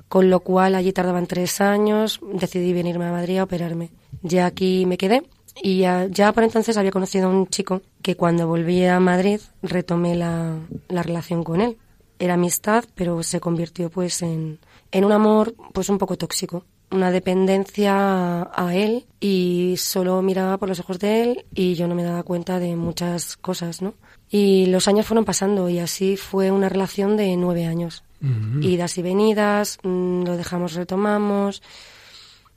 con 0.09 0.29
lo 0.29 0.41
cual 0.41 0.75
allí 0.75 0.93
tardaban 0.93 1.25
tres 1.25 1.59
años, 1.59 2.19
decidí 2.33 2.71
venirme 2.71 3.05
a 3.05 3.11
Madrid 3.11 3.39
a 3.39 3.45
operarme. 3.45 3.89
Ya 4.21 4.45
aquí 4.45 4.85
me 4.85 4.97
quedé 4.97 5.23
y 5.61 5.79
ya, 5.79 6.07
ya, 6.09 6.31
por 6.33 6.43
entonces 6.43 6.77
había 6.77 6.91
conocido 6.91 7.27
a 7.27 7.31
un 7.31 7.47
chico 7.47 7.81
que 8.01 8.15
cuando 8.15 8.47
volví 8.47 8.85
a 8.85 8.99
Madrid 8.99 9.39
retomé 9.61 10.15
la, 10.15 10.57
la 10.87 11.03
relación 11.03 11.43
con 11.43 11.61
él. 11.61 11.77
Era 12.17 12.33
amistad, 12.33 12.83
pero 12.95 13.23
se 13.23 13.39
convirtió 13.39 13.89
pues 13.89 14.21
en, 14.21 14.59
en 14.91 15.05
un 15.05 15.11
amor 15.11 15.55
pues 15.73 15.89
un 15.89 15.97
poco 15.97 16.17
tóxico. 16.17 16.65
Una 16.91 17.11
dependencia 17.11 18.49
a 18.51 18.75
él 18.75 19.05
y 19.19 19.75
solo 19.77 20.21
miraba 20.21 20.57
por 20.57 20.69
los 20.69 20.79
ojos 20.79 20.97
de 20.99 21.21
él 21.21 21.45
y 21.53 21.75
yo 21.75 21.87
no 21.87 21.93
me 21.95 22.03
daba 22.03 22.23
cuenta 22.23 22.59
de 22.59 22.75
muchas 22.75 23.37
cosas, 23.37 23.81
¿no? 23.81 23.93
Y 24.29 24.65
los 24.67 24.87
años 24.87 25.05
fueron 25.05 25.23
pasando 25.23 25.69
y 25.69 25.79
así 25.79 26.17
fue 26.17 26.51
una 26.51 26.67
relación 26.67 27.15
de 27.15 27.37
nueve 27.37 27.65
años. 27.65 28.03
Uh 28.21 28.27
-huh. 28.27 28.65
Idas 28.65 28.97
y 28.97 29.01
venidas, 29.03 29.77
mm, 29.83 30.23
lo 30.23 30.35
dejamos, 30.35 30.73
retomamos 30.73 31.61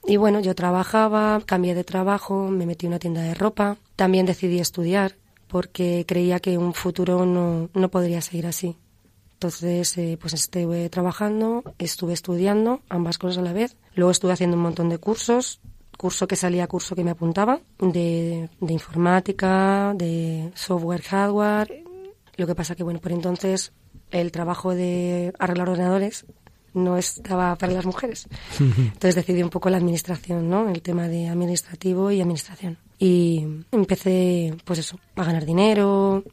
y 0.05 0.17
bueno, 0.17 0.41
yo 0.41 0.53
trabajaba, 0.53 1.41
cambié 1.45 1.75
de 1.75 1.83
trabajo, 1.83 2.49
me 2.49 2.65
metí 2.65 2.85
en 2.85 2.91
una 2.91 2.99
tienda 2.99 3.21
de 3.21 3.33
ropa. 3.33 3.77
También 3.95 4.25
decidí 4.25 4.59
estudiar 4.59 5.15
porque 5.47 6.05
creía 6.07 6.39
que 6.39 6.57
un 6.57 6.73
futuro 6.73 7.25
no, 7.25 7.69
no 7.73 7.89
podría 7.89 8.21
seguir 8.21 8.47
así. 8.47 8.75
Entonces, 9.33 9.97
eh, 9.97 10.17
pues 10.19 10.33
estuve 10.33 10.89
trabajando, 10.89 11.63
estuve 11.77 12.13
estudiando, 12.13 12.81
ambas 12.89 13.17
cosas 13.17 13.37
a 13.39 13.41
la 13.41 13.53
vez. 13.53 13.77
Luego 13.95 14.11
estuve 14.11 14.33
haciendo 14.33 14.57
un 14.57 14.63
montón 14.63 14.89
de 14.89 14.97
cursos, 14.97 15.61
curso 15.97 16.27
que 16.27 16.35
salía, 16.35 16.67
curso 16.67 16.95
que 16.95 17.03
me 17.03 17.11
apuntaba, 17.11 17.59
de, 17.79 18.49
de 18.59 18.73
informática, 18.73 19.93
de 19.95 20.51
software, 20.55 21.01
hardware. 21.01 21.83
Lo 22.35 22.47
que 22.47 22.55
pasa 22.55 22.75
que, 22.75 22.83
bueno, 22.83 22.99
por 22.99 23.11
entonces 23.11 23.73
el 24.11 24.31
trabajo 24.31 24.73
de 24.73 25.33
arreglar 25.39 25.69
ordenadores 25.69 26.25
no 26.73 26.97
estaba 26.97 27.55
para 27.55 27.73
las 27.73 27.85
mujeres. 27.85 28.27
Entonces 28.59 29.15
decidí 29.15 29.43
un 29.43 29.49
poco 29.49 29.69
la 29.69 29.77
administración, 29.77 30.49
¿no? 30.49 30.69
El 30.69 30.81
tema 30.81 31.07
de 31.07 31.27
administrativo 31.27 32.11
y 32.11 32.21
administración. 32.21 32.77
Y 32.99 33.45
empecé, 33.71 34.55
pues 34.65 34.79
eso, 34.79 34.99
a 35.15 35.23
ganar 35.23 35.45
dinero. 35.45 36.23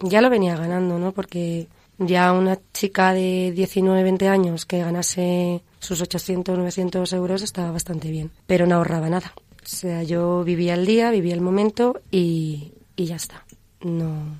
Ya 0.00 0.20
lo 0.20 0.30
venía 0.30 0.56
ganando, 0.56 0.98
¿no? 0.98 1.12
Porque 1.12 1.68
ya 1.98 2.32
una 2.32 2.58
chica 2.72 3.12
de 3.12 3.52
19, 3.54 4.02
20 4.02 4.28
años 4.28 4.66
que 4.66 4.78
ganase 4.78 5.62
sus 5.78 6.00
800, 6.00 6.58
900 6.58 7.12
euros 7.12 7.42
estaba 7.42 7.70
bastante 7.70 8.10
bien. 8.10 8.30
Pero 8.46 8.66
no 8.66 8.76
ahorraba 8.76 9.08
nada. 9.08 9.32
O 9.36 9.68
sea, 9.68 10.02
yo 10.02 10.44
vivía 10.44 10.74
el 10.74 10.86
día, 10.86 11.10
vivía 11.10 11.34
el 11.34 11.40
momento 11.40 12.00
y, 12.10 12.72
y 12.94 13.06
ya 13.06 13.16
está. 13.16 13.44
No, 13.80 14.36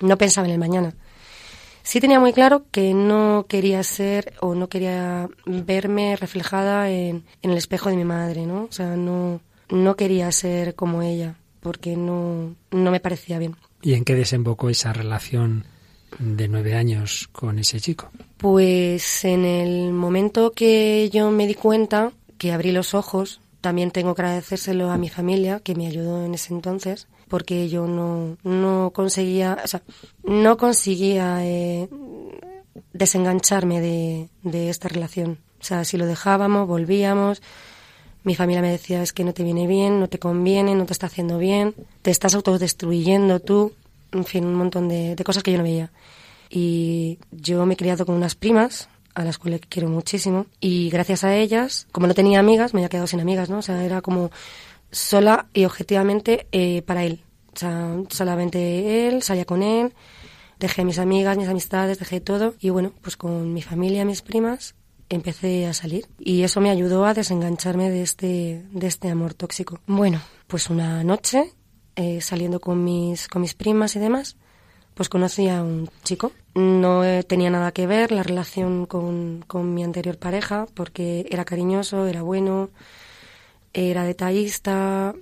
no 0.00 0.18
pensaba 0.18 0.46
en 0.46 0.54
el 0.54 0.58
mañana 0.58 0.94
sí 1.82 2.00
tenía 2.00 2.20
muy 2.20 2.32
claro 2.32 2.64
que 2.70 2.94
no 2.94 3.46
quería 3.48 3.82
ser 3.82 4.34
o 4.40 4.54
no 4.54 4.68
quería 4.68 5.28
verme 5.46 6.16
reflejada 6.16 6.90
en, 6.90 7.24
en, 7.42 7.50
el 7.50 7.56
espejo 7.56 7.90
de 7.90 7.96
mi 7.96 8.04
madre, 8.04 8.46
¿no? 8.46 8.64
O 8.64 8.72
sea, 8.72 8.96
no, 8.96 9.40
no 9.68 9.96
quería 9.96 10.30
ser 10.32 10.74
como 10.74 11.02
ella, 11.02 11.36
porque 11.60 11.96
no, 11.96 12.54
no 12.70 12.90
me 12.90 13.00
parecía 13.00 13.38
bien. 13.38 13.56
¿Y 13.82 13.94
en 13.94 14.04
qué 14.04 14.14
desembocó 14.14 14.70
esa 14.70 14.92
relación 14.92 15.64
de 16.18 16.48
nueve 16.48 16.74
años 16.74 17.28
con 17.32 17.58
ese 17.58 17.80
chico? 17.80 18.10
Pues 18.36 19.24
en 19.24 19.44
el 19.44 19.92
momento 19.92 20.52
que 20.52 21.10
yo 21.10 21.30
me 21.30 21.46
di 21.46 21.54
cuenta, 21.54 22.12
que 22.38 22.52
abrí 22.52 22.72
los 22.72 22.94
ojos, 22.94 23.40
también 23.60 23.90
tengo 23.90 24.14
que 24.14 24.22
agradecérselo 24.22 24.90
a 24.90 24.98
mi 24.98 25.08
familia, 25.08 25.60
que 25.60 25.74
me 25.74 25.86
ayudó 25.86 26.24
en 26.24 26.34
ese 26.34 26.52
entonces, 26.52 27.06
porque 27.32 27.70
yo 27.70 27.86
no, 27.86 28.36
no 28.42 28.90
conseguía, 28.94 29.56
o 29.64 29.66
sea, 29.66 29.80
no 30.22 30.58
conseguía 30.58 31.38
eh, 31.40 31.88
desengancharme 32.92 33.80
de, 33.80 34.28
de 34.42 34.68
esta 34.68 34.88
relación. 34.88 35.38
O 35.58 35.64
sea, 35.64 35.86
si 35.86 35.96
lo 35.96 36.04
dejábamos, 36.04 36.68
volvíamos. 36.68 37.40
Mi 38.22 38.34
familia 38.34 38.60
me 38.60 38.70
decía, 38.70 39.02
es 39.02 39.14
que 39.14 39.24
no 39.24 39.32
te 39.32 39.44
viene 39.44 39.66
bien, 39.66 39.98
no 39.98 40.08
te 40.08 40.18
conviene, 40.18 40.74
no 40.74 40.84
te 40.84 40.92
está 40.92 41.06
haciendo 41.06 41.38
bien, 41.38 41.74
te 42.02 42.10
estás 42.10 42.34
autodestruyendo 42.34 43.40
tú. 43.40 43.72
En 44.12 44.26
fin, 44.26 44.44
un 44.44 44.54
montón 44.54 44.90
de, 44.90 45.16
de 45.16 45.24
cosas 45.24 45.42
que 45.42 45.52
yo 45.52 45.56
no 45.56 45.64
veía. 45.64 45.90
Y 46.50 47.18
yo 47.30 47.64
me 47.64 47.72
he 47.72 47.76
criado 47.78 48.04
con 48.04 48.14
unas 48.14 48.34
primas, 48.34 48.90
a 49.14 49.24
las 49.24 49.38
cuales 49.38 49.62
quiero 49.70 49.88
muchísimo. 49.88 50.44
Y 50.60 50.90
gracias 50.90 51.24
a 51.24 51.34
ellas, 51.34 51.86
como 51.92 52.06
no 52.06 52.12
tenía 52.12 52.40
amigas, 52.40 52.74
me 52.74 52.80
había 52.80 52.90
quedado 52.90 53.06
sin 53.06 53.20
amigas, 53.20 53.48
¿no? 53.48 53.56
O 53.56 53.62
sea, 53.62 53.82
era 53.82 54.02
como 54.02 54.30
sola 54.92 55.48
y 55.52 55.64
objetivamente 55.64 56.46
eh, 56.52 56.82
para 56.82 57.04
él. 57.04 57.24
O 57.54 57.58
sea, 57.58 57.96
solamente 58.10 59.08
él, 59.08 59.22
salía 59.22 59.44
con 59.44 59.62
él, 59.62 59.92
dejé 60.60 60.82
a 60.82 60.84
mis 60.84 60.98
amigas, 60.98 61.36
mis 61.36 61.48
amistades, 61.48 61.98
dejé 61.98 62.20
todo. 62.20 62.54
Y 62.60 62.70
bueno, 62.70 62.92
pues 63.00 63.16
con 63.16 63.52
mi 63.52 63.62
familia, 63.62 64.04
mis 64.04 64.22
primas, 64.22 64.74
empecé 65.08 65.66
a 65.66 65.74
salir. 65.74 66.06
Y 66.18 66.42
eso 66.42 66.60
me 66.60 66.70
ayudó 66.70 67.04
a 67.04 67.14
desengancharme 67.14 67.90
de 67.90 68.02
este, 68.02 68.64
de 68.70 68.86
este 68.86 69.08
amor 69.08 69.34
tóxico. 69.34 69.80
Bueno, 69.86 70.20
pues 70.46 70.70
una 70.70 71.02
noche, 71.02 71.52
eh, 71.96 72.20
saliendo 72.20 72.60
con 72.60 72.84
mis, 72.84 73.28
con 73.28 73.42
mis 73.42 73.54
primas 73.54 73.96
y 73.96 73.98
demás, 73.98 74.36
pues 74.94 75.08
conocí 75.08 75.48
a 75.48 75.62
un 75.62 75.90
chico. 76.04 76.32
No 76.54 77.02
tenía 77.26 77.50
nada 77.50 77.72
que 77.72 77.86
ver 77.86 78.12
la 78.12 78.22
relación 78.22 78.86
con, 78.86 79.44
con 79.46 79.74
mi 79.74 79.84
anterior 79.84 80.18
pareja, 80.18 80.66
porque 80.74 81.26
era 81.30 81.44
cariñoso, 81.44 82.06
era 82.06 82.22
bueno, 82.22 82.70
era 83.72 84.04
detallista, 84.04 85.14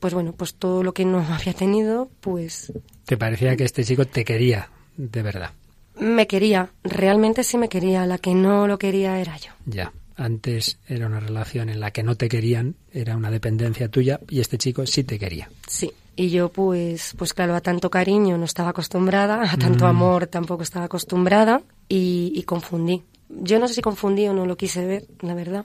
pues 0.00 0.14
bueno, 0.14 0.32
pues 0.32 0.54
todo 0.54 0.82
lo 0.82 0.92
que 0.92 1.04
no 1.04 1.18
había 1.28 1.54
tenido, 1.54 2.10
pues... 2.20 2.72
¿Te 3.04 3.16
parecía 3.16 3.56
que 3.56 3.64
este 3.64 3.84
chico 3.84 4.04
te 4.04 4.24
quería 4.24 4.70
de 4.96 5.22
verdad? 5.22 5.50
Me 5.98 6.26
quería, 6.26 6.70
realmente 6.82 7.44
sí 7.44 7.56
me 7.56 7.68
quería, 7.68 8.06
la 8.06 8.18
que 8.18 8.34
no 8.34 8.66
lo 8.66 8.78
quería 8.78 9.20
era 9.20 9.36
yo. 9.36 9.52
Ya, 9.66 9.92
antes 10.16 10.78
era 10.88 11.06
una 11.06 11.20
relación 11.20 11.68
en 11.68 11.80
la 11.80 11.92
que 11.92 12.02
no 12.02 12.16
te 12.16 12.28
querían, 12.28 12.74
era 12.92 13.16
una 13.16 13.30
dependencia 13.30 13.88
tuya 13.88 14.20
y 14.28 14.40
este 14.40 14.58
chico 14.58 14.86
sí 14.86 15.04
te 15.04 15.18
quería. 15.18 15.48
Sí, 15.68 15.92
y 16.16 16.30
yo 16.30 16.50
pues, 16.50 17.14
pues 17.16 17.32
claro, 17.32 17.54
a 17.54 17.60
tanto 17.60 17.90
cariño 17.90 18.38
no 18.38 18.44
estaba 18.44 18.70
acostumbrada, 18.70 19.50
a 19.50 19.56
tanto 19.56 19.84
mm. 19.84 19.88
amor 19.88 20.26
tampoco 20.26 20.62
estaba 20.62 20.86
acostumbrada 20.86 21.62
y, 21.88 22.32
y 22.34 22.42
confundí. 22.42 23.02
Yo 23.28 23.58
no 23.58 23.68
sé 23.68 23.74
si 23.74 23.82
confundí 23.82 24.26
o 24.28 24.34
no 24.34 24.46
lo 24.46 24.56
quise 24.56 24.84
ver, 24.84 25.06
la 25.20 25.34
verdad, 25.34 25.64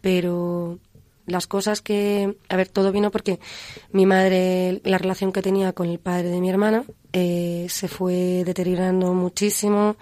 pero 0.00 0.78
las 1.26 1.46
cosas 1.46 1.80
que, 1.80 2.36
a 2.48 2.56
ver, 2.56 2.68
todo 2.68 2.92
vino 2.92 3.10
porque 3.10 3.40
mi 3.92 4.06
madre, 4.06 4.80
la 4.84 4.98
relación 4.98 5.32
que 5.32 5.42
tenía 5.42 5.72
con 5.72 5.88
el 5.88 5.98
padre 5.98 6.28
de 6.28 6.40
mi 6.40 6.50
hermana, 6.50 6.84
eh, 7.12 7.66
se 7.68 7.88
fue 7.88 8.42
deteriorando 8.44 9.14
muchísimo, 9.14 9.96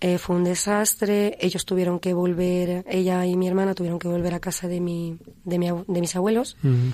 eh, 0.00 0.18
fue 0.18 0.36
un 0.36 0.44
desastre, 0.44 1.36
ellos 1.40 1.64
tuvieron 1.64 1.98
que 1.98 2.14
volver, 2.14 2.84
ella 2.88 3.24
y 3.26 3.36
mi 3.36 3.48
hermana 3.48 3.74
tuvieron 3.74 3.98
que 3.98 4.08
volver 4.08 4.34
a 4.34 4.40
casa 4.40 4.68
de, 4.68 4.80
mi, 4.80 5.18
de, 5.44 5.58
mi, 5.58 5.68
de 5.86 6.00
mis 6.00 6.14
abuelos. 6.14 6.56
Uh 6.62 6.68
-huh. 6.68 6.92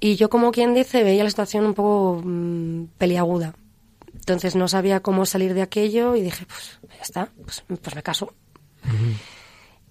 Y 0.00 0.16
yo, 0.16 0.30
como 0.30 0.50
quien 0.50 0.74
dice, 0.74 1.04
veía 1.04 1.24
la 1.24 1.30
situación 1.30 1.66
un 1.66 1.74
poco 1.74 2.22
mmm, 2.24 2.84
peliaguda. 2.98 3.54
Entonces 4.14 4.56
no 4.56 4.66
sabía 4.68 5.00
cómo 5.00 5.26
salir 5.26 5.54
de 5.54 5.62
aquello 5.62 6.16
y 6.16 6.22
dije, 6.22 6.46
pues 6.46 6.78
ya 6.96 7.02
está, 7.02 7.32
pues, 7.44 7.62
pues 7.66 7.94
me 7.94 8.02
caso. 8.02 8.32
Uh 8.84 8.88
-huh. 8.88 9.39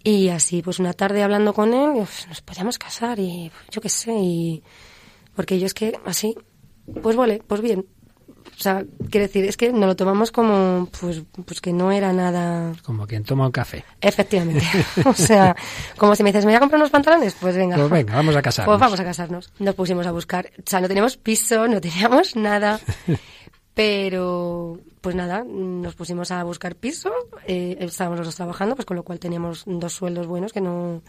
Y 0.03 0.29
así, 0.29 0.62
pues 0.62 0.79
una 0.79 0.94
tarde 0.94 1.24
hablando 1.24 1.53
con 1.53 1.74
él, 1.74 1.91
pues, 1.96 2.27
nos 2.27 2.41
podíamos 2.41 2.77
casar 2.77 3.20
y 3.20 3.51
yo 3.70 3.82
qué 3.82 3.89
sé, 3.89 4.13
y 4.13 4.63
porque 5.36 5.60
yo 5.60 5.65
es 5.65 5.74
que 5.74 6.00
así 6.06 6.36
pues 7.01 7.15
vale, 7.15 7.41
pues 7.46 7.62
bien. 7.62 7.86
O 8.58 8.62
sea, 8.62 8.84
quiero 9.10 9.27
decir, 9.27 9.46
es 9.46 9.56
que 9.56 9.72
nos 9.72 9.86
lo 9.88 9.96
tomamos 9.96 10.32
como, 10.32 10.89
pues, 11.00 11.22
pues 11.46 11.62
que 11.62 11.72
no 11.72 11.91
era 11.94 12.12
nada... 12.12 12.74
Como 12.84 13.08
quien 13.08 13.24
toma 13.24 13.46
un 13.46 13.51
café. 13.51 13.86
Efectivamente. 14.01 14.65
o 15.06 15.13
sea, 15.13 15.56
como 15.98 16.13
si 16.15 16.24
me 16.24 16.29
dices, 16.29 16.46
¿me 16.46 16.51
voy 16.51 16.58
a 16.58 16.60
comprar 16.60 16.79
unos 16.79 16.89
pantalones? 16.89 17.36
Pues 17.39 17.56
venga. 17.56 17.77
Pues 17.77 17.89
venga, 17.89 18.15
vamos 18.15 18.36
a 18.36 18.41
casarnos. 18.41 18.74
Pues 18.74 18.79
vamos 18.82 19.00
a 19.00 19.03
casarnos. 19.06 19.53
Nos 19.60 19.75
pusimos 19.75 20.06
a 20.08 20.12
buscar. 20.12 20.51
O 20.58 20.63
sea, 20.65 20.82
no 20.82 20.88
teníamos 20.88 21.15
piso, 21.15 21.68
no 21.68 21.79
teníamos 21.79 22.36
nada. 22.36 22.82
Pero, 23.79 24.77
pues 25.00 25.15
nada, 25.15 25.45
nos 25.48 25.95
pusimos 25.95 26.31
a 26.31 26.43
buscar 26.43 26.75
piso. 26.75 27.13
Eh, 27.48 27.77
estábamos 27.79 28.19
los 28.19 28.27
dos 28.27 28.36
trabajando, 28.36 28.75
pues 28.75 28.86
con 28.86 28.98
lo 28.98 29.03
cual 29.03 29.19
teníamos 29.19 29.63
dos 29.65 29.93
sueldos 29.93 30.27
buenos 30.27 30.51
que 30.51 30.59
no... 30.59 31.01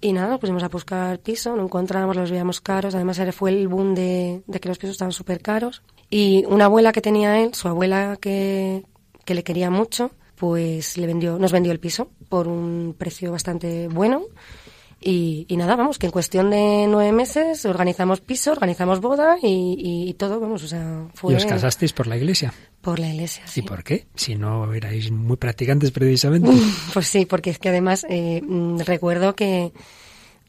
Y 0.00 0.14
nada, 0.14 0.28
nos 0.28 0.40
pusimos 0.40 0.62
a 0.62 0.70
buscar 0.70 1.18
piso, 1.18 1.54
no 1.54 1.64
encontrábamos, 1.64 2.16
los 2.16 2.30
veíamos 2.30 2.62
caros. 2.62 2.94
Además, 2.94 3.20
fue 3.32 3.50
el 3.50 3.68
boom 3.68 3.94
de, 3.94 4.42
de 4.46 4.58
que 4.58 4.70
los 4.70 4.78
pisos 4.78 4.92
estaban 4.92 5.12
súper 5.12 5.42
caros. 5.42 5.82
Y 6.08 6.46
una 6.46 6.64
abuela 6.64 6.92
que 6.92 7.02
tenía 7.02 7.42
él, 7.42 7.52
su 7.52 7.68
abuela 7.68 8.16
que, 8.18 8.86
que 9.26 9.34
le 9.34 9.44
quería 9.44 9.68
mucho, 9.68 10.10
pues 10.36 10.96
le 10.96 11.06
vendió, 11.06 11.38
nos 11.38 11.52
vendió 11.52 11.72
el 11.72 11.78
piso 11.78 12.08
por 12.30 12.48
un 12.48 12.94
precio 12.96 13.32
bastante 13.32 13.86
bueno. 13.88 14.22
Y, 15.00 15.46
y 15.48 15.56
nada, 15.56 15.76
vamos, 15.76 15.96
que 15.96 16.06
en 16.06 16.12
cuestión 16.12 16.50
de 16.50 16.86
nueve 16.88 17.12
meses 17.12 17.64
organizamos 17.64 18.20
piso, 18.20 18.50
organizamos 18.50 19.00
boda 19.00 19.36
y, 19.40 19.76
y 20.08 20.14
todo, 20.14 20.40
vamos, 20.40 20.64
o 20.64 20.68
sea, 20.68 21.06
fue... 21.14 21.34
¿Y 21.34 21.36
os 21.36 21.46
casasteis 21.46 21.92
por 21.92 22.08
la 22.08 22.16
iglesia? 22.16 22.52
Por 22.80 22.98
la 22.98 23.08
iglesia, 23.08 23.44
sí. 23.46 23.60
¿Y 23.60 23.62
por 23.62 23.84
qué? 23.84 24.08
Si 24.16 24.34
no 24.34 24.74
erais 24.74 25.12
muy 25.12 25.36
practicantes 25.36 25.92
precisamente. 25.92 26.50
pues 26.92 27.06
sí, 27.06 27.26
porque 27.26 27.50
es 27.50 27.60
que 27.60 27.68
además 27.68 28.06
eh, 28.08 28.42
mm, 28.42 28.80
recuerdo 28.80 29.36
que 29.36 29.72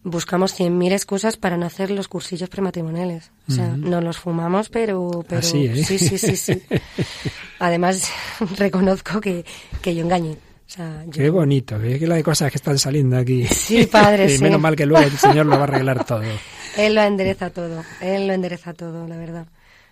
buscamos 0.04 0.54
cien 0.54 0.78
mil 0.78 0.94
excusas 0.94 1.38
para 1.38 1.58
no 1.58 1.68
hacer 1.68 1.92
los 1.92 2.08
cursillos 2.08 2.50
prematrimoniales. 2.50 3.32
O 3.48 3.52
sea, 3.52 3.68
Ujú. 3.68 3.78
no 3.78 4.02
los 4.02 4.18
fumamos, 4.18 4.70
pero... 4.70 5.24
pero 5.28 5.40
Así, 5.40 5.66
¿eh? 5.66 5.84
Sí, 5.84 6.00
sí, 6.00 6.18
sí, 6.18 6.36
sí. 6.36 6.64
Además, 7.60 8.10
reconozco 8.58 9.22
que, 9.22 9.46
que 9.82 9.94
yo 9.94 10.04
engañé. 10.04 10.38
O 10.70 10.72
sea, 10.72 11.04
yo... 11.06 11.12
Qué 11.12 11.30
bonito, 11.32 11.80
qué 11.80 12.06
la 12.06 12.16
de 12.16 12.24
cosas 12.24 12.52
que 12.52 12.58
están 12.58 12.78
saliendo 12.78 13.18
aquí. 13.18 13.48
Sí, 13.48 13.88
padre, 13.88 14.26
y 14.34 14.38
sí. 14.38 14.44
menos 14.44 14.62
mal 14.62 14.76
que 14.76 14.86
luego 14.86 15.04
el 15.04 15.18
Señor 15.18 15.48
lo 15.48 15.54
va 15.54 15.62
a 15.62 15.64
arreglar 15.64 16.06
todo. 16.06 16.22
Él 16.78 16.94
lo 16.94 17.02
endereza 17.02 17.50
todo, 17.50 17.84
él 18.00 18.28
lo 18.28 18.34
endereza 18.34 18.74
todo, 18.74 19.08
la 19.08 19.18
verdad. 19.18 19.48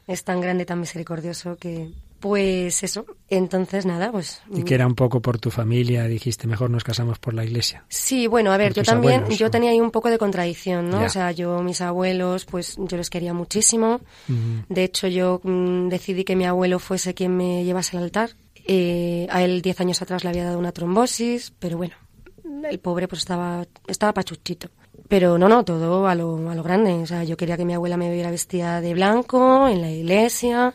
Es 0.06 0.24
tan 0.24 0.40
grande, 0.40 0.64
tan 0.64 0.80
misericordioso 0.80 1.58
que, 1.58 1.90
pues 2.20 2.84
eso. 2.84 3.06
Entonces, 3.30 3.86
nada, 3.86 4.12
pues. 4.12 4.42
Y 4.54 4.64
que 4.64 4.76
era 4.76 4.86
un 4.86 4.96
poco 4.96 5.20
por 5.20 5.40
tu 5.40 5.50
familia, 5.50 6.06
dijiste, 6.06 6.48
mejor 6.48 6.70
nos 6.70 6.84
casamos 6.84 7.20
por 7.20 7.34
la 7.34 7.44
iglesia. 7.44 7.84
Sí, 7.90 8.28
bueno, 8.28 8.52
a 8.54 8.58
ver, 8.58 8.74
yo 8.74 8.84
también, 8.84 9.22
abuelos, 9.22 9.40
yo 9.40 9.52
tenía 9.52 9.72
ahí 9.72 9.82
un 9.82 9.92
poco 9.92 10.10
de 10.10 10.20
contradicción, 10.20 10.90
¿no? 10.90 11.02
Ya. 11.02 11.08
O 11.08 11.10
sea, 11.10 11.32
yo, 11.32 11.62
mis 11.62 11.82
abuelos, 11.82 12.46
pues 12.46 12.76
yo 12.78 12.96
les 12.96 13.10
quería 13.10 13.34
muchísimo. 13.34 14.00
De 14.70 14.84
hecho, 14.84 15.08
yo 15.08 15.42
mm, 15.44 15.90
decidí 15.90 16.24
que 16.24 16.36
mi 16.36 16.46
abuelo 16.46 16.80
fuese 16.80 17.14
quien 17.14 17.36
me 17.36 17.66
llevase 17.66 17.98
al 17.98 18.04
altar. 18.04 18.30
Eh, 18.70 19.28
a 19.30 19.44
él 19.44 19.62
diez 19.62 19.80
años 19.80 20.02
atrás 20.02 20.24
le 20.24 20.30
había 20.30 20.44
dado 20.44 20.60
una 20.60 20.74
trombosis, 20.74 21.54
pero 21.58 21.78
bueno, 21.78 21.96
el 22.70 22.80
pobre 22.80 23.08
pues 23.08 23.22
estaba, 23.22 23.66
estaba 23.88 24.14
pachuchito. 24.14 24.70
Pero 25.08 25.38
no, 25.38 25.48
no, 25.48 25.64
todo 25.64 26.06
a 26.08 26.16
lo, 26.16 26.50
a 26.50 26.56
lo 26.56 26.64
grande. 26.64 26.92
O 26.96 27.06
sea, 27.06 27.24
yo 27.24 27.38
quería 27.38 27.56
que 27.56 27.64
mi 27.64 27.74
abuela 27.74 27.96
me 27.96 28.12
viera 28.12 28.30
vestida 28.30 28.82
de 28.82 28.94
blanco 28.94 29.68
en 29.70 29.82
la 29.82 29.90
iglesia. 29.90 30.74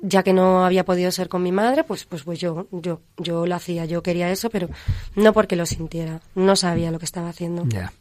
Ya 0.00 0.22
que 0.22 0.32
no 0.32 0.64
había 0.64 0.84
podido 0.84 1.10
ser 1.10 1.28
con 1.28 1.42
mi 1.42 1.52
madre, 1.52 1.84
pues, 1.84 2.04
pues, 2.04 2.22
pues 2.22 2.38
yo, 2.38 2.66
yo, 2.70 3.00
yo 3.18 3.46
lo 3.46 3.54
hacía, 3.54 3.84
yo 3.84 4.02
quería 4.02 4.30
eso, 4.30 4.50
pero 4.50 4.68
no 5.14 5.32
porque 5.32 5.56
lo 5.56 5.66
sintiera. 5.66 6.20
No 6.34 6.56
sabía 6.56 6.90
lo 6.90 6.98
que 6.98 7.04
estaba 7.04 7.28
haciendo. 7.28 7.64
Ya. 7.66 7.92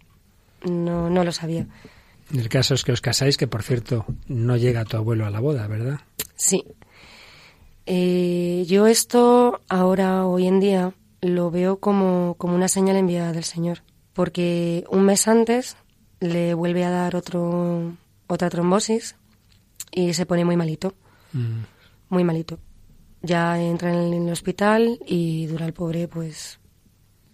No, 0.64 1.10
no 1.10 1.24
lo 1.24 1.32
sabía. 1.32 1.68
El 2.34 2.50
caso 2.50 2.76
es 2.76 2.84
que 2.84 2.92
os 2.92 3.02
casáis, 3.02 3.38
que 3.38 3.48
por 3.48 3.64
cierto, 3.64 4.06
no 4.28 4.58
llega 4.58 4.86
tu 4.86 4.98
abuelo 4.98 5.26
a 5.26 5.30
la 5.30 5.40
boda, 5.40 5.68
¿verdad? 5.68 6.00
Sí. 6.36 6.64
Eh, 7.94 8.64
yo 8.68 8.88
esto 8.88 9.60
ahora, 9.68 10.26
hoy 10.26 10.48
en 10.48 10.62
día, 10.62 10.94
lo 11.20 11.52
veo 11.52 11.82
como, 11.82 12.36
como 12.38 12.56
una 12.56 12.70
señal 12.70 12.96
enviada 12.96 13.34
del 13.34 13.44
Señor. 13.44 13.84
Porque 14.14 14.86
un 14.90 15.04
mes 15.04 15.28
antes 15.28 15.76
le 16.22 16.54
vuelve 16.54 16.86
a 16.86 16.90
dar 16.90 17.18
otro, 17.18 17.92
otra 18.28 18.50
trombosis 18.50 19.18
y 19.92 20.14
se 20.14 20.26
pone 20.26 20.46
muy 20.46 20.56
malito, 20.56 20.94
Mm. 21.34 21.64
muy 22.10 22.24
malito. 22.24 22.60
Ya 23.22 23.62
entra 23.62 23.92
en 23.94 24.14
el 24.14 24.32
hospital 24.32 24.98
y 25.06 25.48
dura 25.48 25.66
el 25.66 25.74
pobre 25.74 26.08
pues 26.08 26.60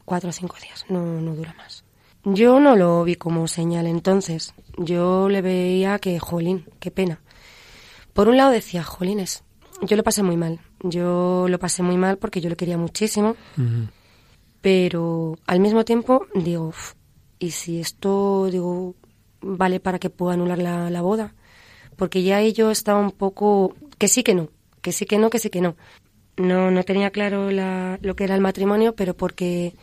cuatro 0.06 0.30
o 0.30 0.34
cinco 0.34 0.56
días, 0.62 0.86
no, 0.90 1.22
no 1.22 1.36
dura 1.36 1.54
más. 1.56 1.84
Yo 2.24 2.60
no 2.60 2.76
lo 2.76 3.04
vi 3.04 3.14
como 3.16 3.48
señal 3.48 3.86
entonces. 3.86 4.56
Yo 4.78 5.30
le 5.30 5.42
veía 5.44 6.00
que, 6.00 6.18
jolín, 6.20 6.66
qué 6.80 6.90
pena. 6.90 7.22
Por 8.14 8.28
un 8.28 8.38
lado 8.38 8.52
decía, 8.52 8.84
jolines, 8.84 9.44
yo 9.82 9.96
lo 9.96 10.04
pasé 10.04 10.24
muy 10.24 10.38
mal. 10.38 10.60
Yo 10.82 11.48
lo 11.50 11.60
pasé 11.60 11.84
muy 11.84 11.98
mal 11.98 12.18
porque 12.18 12.42
yo 12.42 12.50
le 12.50 12.56
quería 12.56 12.78
muchísimo, 12.78 13.36
pero 14.62 15.38
al 15.48 15.60
mismo 15.60 15.86
tiempo 15.86 16.26
digo, 16.34 16.68
"Uf, 16.70 16.94
¿y 17.40 17.52
si 17.52 17.80
esto, 17.80 18.48
digo, 18.52 18.96
vale 19.42 19.80
para 19.80 20.00
que 20.00 20.10
pueda 20.10 20.34
anular 20.34 20.58
la, 20.58 20.90
la 20.90 21.02
boda? 21.02 21.34
Porque 21.96 22.24
ya 22.24 22.38
ahí 22.38 22.54
yo 22.54 22.70
estaba 22.72 23.00
un 23.00 23.12
poco, 23.12 23.76
que 23.98 24.08
sí 24.08 24.24
que 24.24 24.34
no, 24.36 24.50
que 24.82 24.92
sí 24.92 25.06
que 25.06 25.18
no, 25.18 25.30
que 25.30 25.40
sí 25.40 25.50
que 25.50 25.62
no. 25.62 25.76
No, 26.38 26.70
no 26.70 26.84
tenía 26.84 27.10
claro 27.10 27.50
la- 27.50 27.98
lo 28.02 28.16
que 28.16 28.24
era 28.26 28.36
el 28.36 28.42
matrimonio, 28.42 28.94
pero 28.96 29.16
porque 29.16 29.74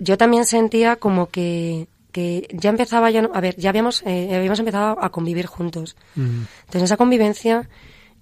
yo 0.00 0.18
también 0.18 0.44
sentía 0.44 0.96
como 0.96 1.28
que, 1.30 1.88
que 2.12 2.46
ya 2.52 2.70
empezaba 2.70 3.10
ya, 3.10 3.22
no- 3.22 3.30
a 3.34 3.40
ver, 3.40 3.56
ya 3.56 3.70
habíamos, 3.70 4.02
eh, 4.06 4.34
habíamos 4.36 4.58
empezado 4.58 4.98
a 5.02 5.10
convivir 5.10 5.46
juntos. 5.46 5.96
Entonces, 6.16 6.80
en 6.80 6.84
esa 6.84 6.96
convivencia, 6.98 7.68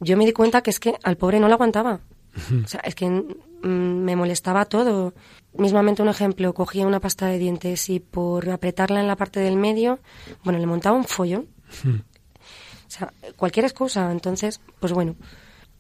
yo 0.01 0.17
me 0.17 0.27
di 0.27 0.33
cuenta 0.33 0.63
que 0.63 0.71
es 0.71 0.81
que 0.81 0.97
al 1.03 1.17
pobre 1.17 1.41
no 1.41 1.49
lo 1.49 1.55
aguantaba. 1.55 2.01
O 2.65 2.69
sea, 2.69 2.81
es 2.81 2.95
que 2.95 3.09
mm, 3.09 3.67
me 3.67 4.17
molestaba 4.17 4.67
todo. 4.67 5.15
Mismamente, 5.55 6.03
un 6.03 6.09
ejemplo, 6.09 6.53
cogía 6.53 6.87
una 6.87 7.01
pasta 7.01 7.27
de 7.27 7.39
dientes 7.39 7.89
y 7.89 8.01
por 8.01 8.49
apretarla 8.51 9.01
en 9.01 9.07
la 9.07 9.17
parte 9.17 9.41
del 9.41 9.57
medio, 9.57 10.01
bueno, 10.45 10.59
le 10.59 10.67
montaba 10.67 10.97
un 10.97 11.05
follón. 11.05 11.47
O 11.85 12.91
sea, 12.91 13.13
cualquier 13.37 13.65
excusa. 13.65 14.13
Entonces, 14.13 14.61
pues 14.79 14.93
bueno, 14.93 15.17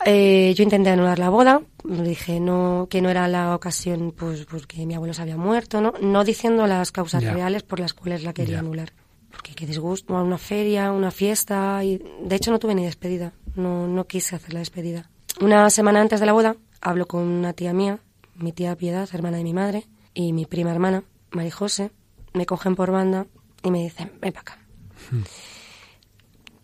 eh, 0.04 0.54
yo 0.56 0.62
intenté 0.64 0.90
anular 0.90 1.18
la 1.18 1.30
boda. 1.30 1.62
Dije 1.84 2.40
no 2.40 2.88
que 2.90 3.00
no 3.00 3.10
era 3.10 3.28
la 3.28 3.54
ocasión, 3.54 4.12
pues 4.16 4.44
porque 4.44 4.86
mi 4.86 4.94
abuelo 4.94 5.14
se 5.14 5.22
había 5.22 5.36
muerto, 5.36 5.80
¿no? 5.80 5.92
No 6.00 6.24
diciendo 6.24 6.66
las 6.66 6.90
causas 6.90 7.22
reales 7.22 7.62
por 7.62 7.80
las 7.80 7.94
cuales 7.94 8.22
la 8.24 8.32
quería 8.32 8.58
anular. 8.58 8.92
Porque 9.30 9.54
qué 9.54 9.66
disgusto, 9.66 10.14
una 10.14 10.38
feria, 10.38 10.92
una 10.92 11.10
fiesta. 11.10 11.84
y 11.84 12.02
De 12.22 12.36
hecho, 12.36 12.50
no 12.50 12.58
tuve 12.58 12.74
ni 12.74 12.84
despedida. 12.84 13.32
No, 13.56 13.88
no 13.88 14.06
quise 14.06 14.36
hacer 14.36 14.54
la 14.54 14.60
despedida. 14.60 15.10
Una 15.40 15.68
semana 15.70 16.00
antes 16.00 16.20
de 16.20 16.26
la 16.26 16.32
boda, 16.32 16.56
hablo 16.80 17.06
con 17.06 17.22
una 17.22 17.52
tía 17.52 17.72
mía, 17.72 17.98
mi 18.36 18.52
tía 18.52 18.76
Piedad, 18.76 19.08
hermana 19.12 19.38
de 19.38 19.44
mi 19.44 19.52
madre, 19.52 19.86
y 20.14 20.32
mi 20.32 20.46
prima 20.46 20.70
hermana, 20.70 21.02
María 21.30 21.52
José. 21.52 21.90
Me 22.32 22.46
cogen 22.46 22.76
por 22.76 22.90
banda 22.90 23.26
y 23.62 23.70
me 23.70 23.82
dicen, 23.82 24.12
ven 24.20 24.32
para 24.32 24.40
acá 24.42 24.58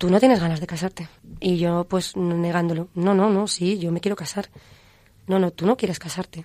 tú 0.02 0.10
no 0.10 0.18
tienes 0.18 0.40
ganas 0.40 0.58
de 0.58 0.66
casarte. 0.66 1.08
Y 1.38 1.58
yo, 1.58 1.86
pues, 1.88 2.16
negándolo. 2.16 2.88
No, 2.96 3.14
no, 3.14 3.30
no, 3.30 3.46
sí, 3.46 3.78
yo 3.78 3.92
me 3.92 4.00
quiero 4.00 4.16
casar. 4.16 4.50
No, 5.28 5.38
no, 5.38 5.52
tú 5.52 5.64
no 5.64 5.76
quieres 5.76 6.00
casarte. 6.00 6.44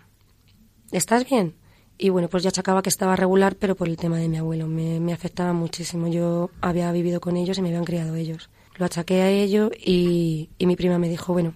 ¿Estás 0.92 1.28
bien? 1.28 1.56
Y 1.98 2.10
bueno, 2.10 2.28
pues 2.28 2.44
ya 2.44 2.50
achacaba 2.50 2.82
que 2.82 2.90
estaba 2.90 3.16
regular, 3.16 3.56
pero 3.56 3.76
por 3.76 3.88
el 3.88 3.98
tema 3.98 4.18
de 4.18 4.28
mi 4.28 4.38
abuelo. 4.38 4.68
Me, 4.68 5.00
me 5.00 5.14
afectaba 5.14 5.54
muchísimo. 5.54 6.08
Yo 6.08 6.52
había 6.62 6.92
vivido 6.92 7.20
con 7.20 7.38
ellos 7.38 7.58
y 7.58 7.62
me 7.62 7.70
habían 7.70 7.86
criado 7.86 8.16
ellos. 8.16 8.50
Lo 8.76 8.86
achaqué 8.86 9.22
a 9.22 9.30
ello 9.30 9.72
y, 9.76 10.50
y 10.58 10.68
mi 10.68 10.76
prima 10.76 11.00
me 11.00 11.10
dijo, 11.10 11.34
bueno, 11.34 11.56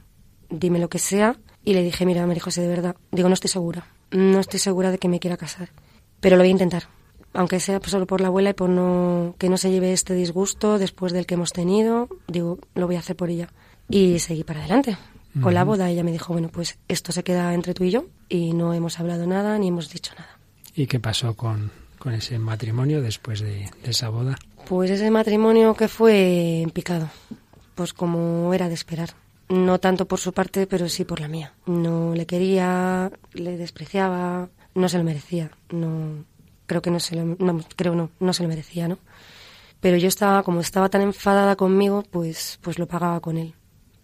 dime 0.49 0.79
lo 0.79 0.89
que 0.89 0.99
sea. 0.99 1.37
Y 1.63 1.73
le 1.75 1.83
dije, 1.83 2.05
mira, 2.05 2.25
María 2.25 2.41
José, 2.41 2.61
de 2.61 2.67
verdad, 2.67 2.95
digo, 3.11 3.29
no 3.29 3.35
estoy 3.35 3.49
segura. 3.49 3.85
No 4.09 4.39
estoy 4.39 4.59
segura 4.59 4.89
de 4.89 4.97
que 4.97 5.07
me 5.07 5.19
quiera 5.19 5.37
casar. 5.37 5.69
Pero 6.19 6.37
lo 6.37 6.41
voy 6.41 6.49
a 6.49 6.51
intentar. 6.51 6.83
Aunque 7.33 7.59
sea 7.59 7.79
pues, 7.79 7.91
solo 7.91 8.07
por 8.07 8.19
la 8.19 8.27
abuela 8.27 8.49
y 8.49 8.53
por 8.53 8.69
no 8.69 9.35
que 9.37 9.47
no 9.47 9.57
se 9.57 9.71
lleve 9.71 9.93
este 9.93 10.13
disgusto 10.15 10.79
después 10.79 11.13
del 11.13 11.25
que 11.25 11.35
hemos 11.35 11.53
tenido, 11.53 12.09
digo, 12.27 12.59
lo 12.75 12.87
voy 12.87 12.95
a 12.95 12.99
hacer 12.99 13.15
por 13.15 13.29
ella. 13.29 13.49
Y 13.87 14.19
seguí 14.19 14.43
para 14.43 14.59
adelante. 14.59 14.97
Con 15.39 15.53
la 15.53 15.63
boda 15.63 15.89
ella 15.89 16.03
me 16.03 16.11
dijo, 16.11 16.33
bueno, 16.33 16.49
pues 16.49 16.77
esto 16.87 17.11
se 17.11 17.23
queda 17.23 17.53
entre 17.53 17.73
tú 17.73 17.85
y 17.85 17.91
yo 17.91 18.07
y 18.27 18.53
no 18.53 18.73
hemos 18.73 18.99
hablado 18.99 19.25
nada 19.25 19.57
ni 19.57 19.69
hemos 19.69 19.89
dicho 19.89 20.13
nada. 20.17 20.37
¿Y 20.75 20.87
qué 20.87 20.99
pasó 20.99 21.35
con, 21.35 21.71
con 21.99 22.13
ese 22.13 22.37
matrimonio 22.37 23.01
después 23.01 23.39
de, 23.39 23.69
de 23.83 23.91
esa 23.91 24.09
boda? 24.09 24.37
Pues 24.67 24.91
ese 24.91 25.09
matrimonio 25.09 25.73
que 25.73 25.87
fue 25.87 26.61
en 26.61 26.69
picado, 26.71 27.09
pues 27.75 27.93
como 27.93 28.53
era 28.53 28.67
de 28.67 28.73
esperar. 28.73 29.11
No 29.47 29.79
tanto 29.79 30.05
por 30.05 30.19
su 30.19 30.31
parte, 30.31 30.67
pero 30.67 30.87
sí 30.87 31.03
por 31.03 31.19
la 31.19 31.27
mía. 31.27 31.53
No 31.65 32.13
le 32.15 32.25
quería, 32.25 33.11
le 33.33 33.57
despreciaba, 33.57 34.49
no 34.75 34.89
se 34.89 34.97
lo 34.97 35.03
merecía. 35.03 35.51
No, 35.71 36.23
creo 36.65 36.81
que 36.81 36.91
no 36.91 36.99
se 37.01 37.15
lo, 37.15 37.25
no, 37.25 37.59
creo 37.75 37.95
no, 37.95 38.11
no 38.19 38.33
se 38.33 38.43
lo 38.43 38.49
merecía, 38.49 38.87
¿no? 38.87 38.97
Pero 39.81 39.97
yo 39.97 40.07
estaba, 40.07 40.43
como 40.43 40.61
estaba 40.61 40.89
tan 40.89 41.01
enfadada 41.01 41.55
conmigo, 41.57 42.03
pues, 42.09 42.59
pues 42.61 42.79
lo 42.79 42.87
pagaba 42.87 43.19
con 43.19 43.37
él. 43.37 43.53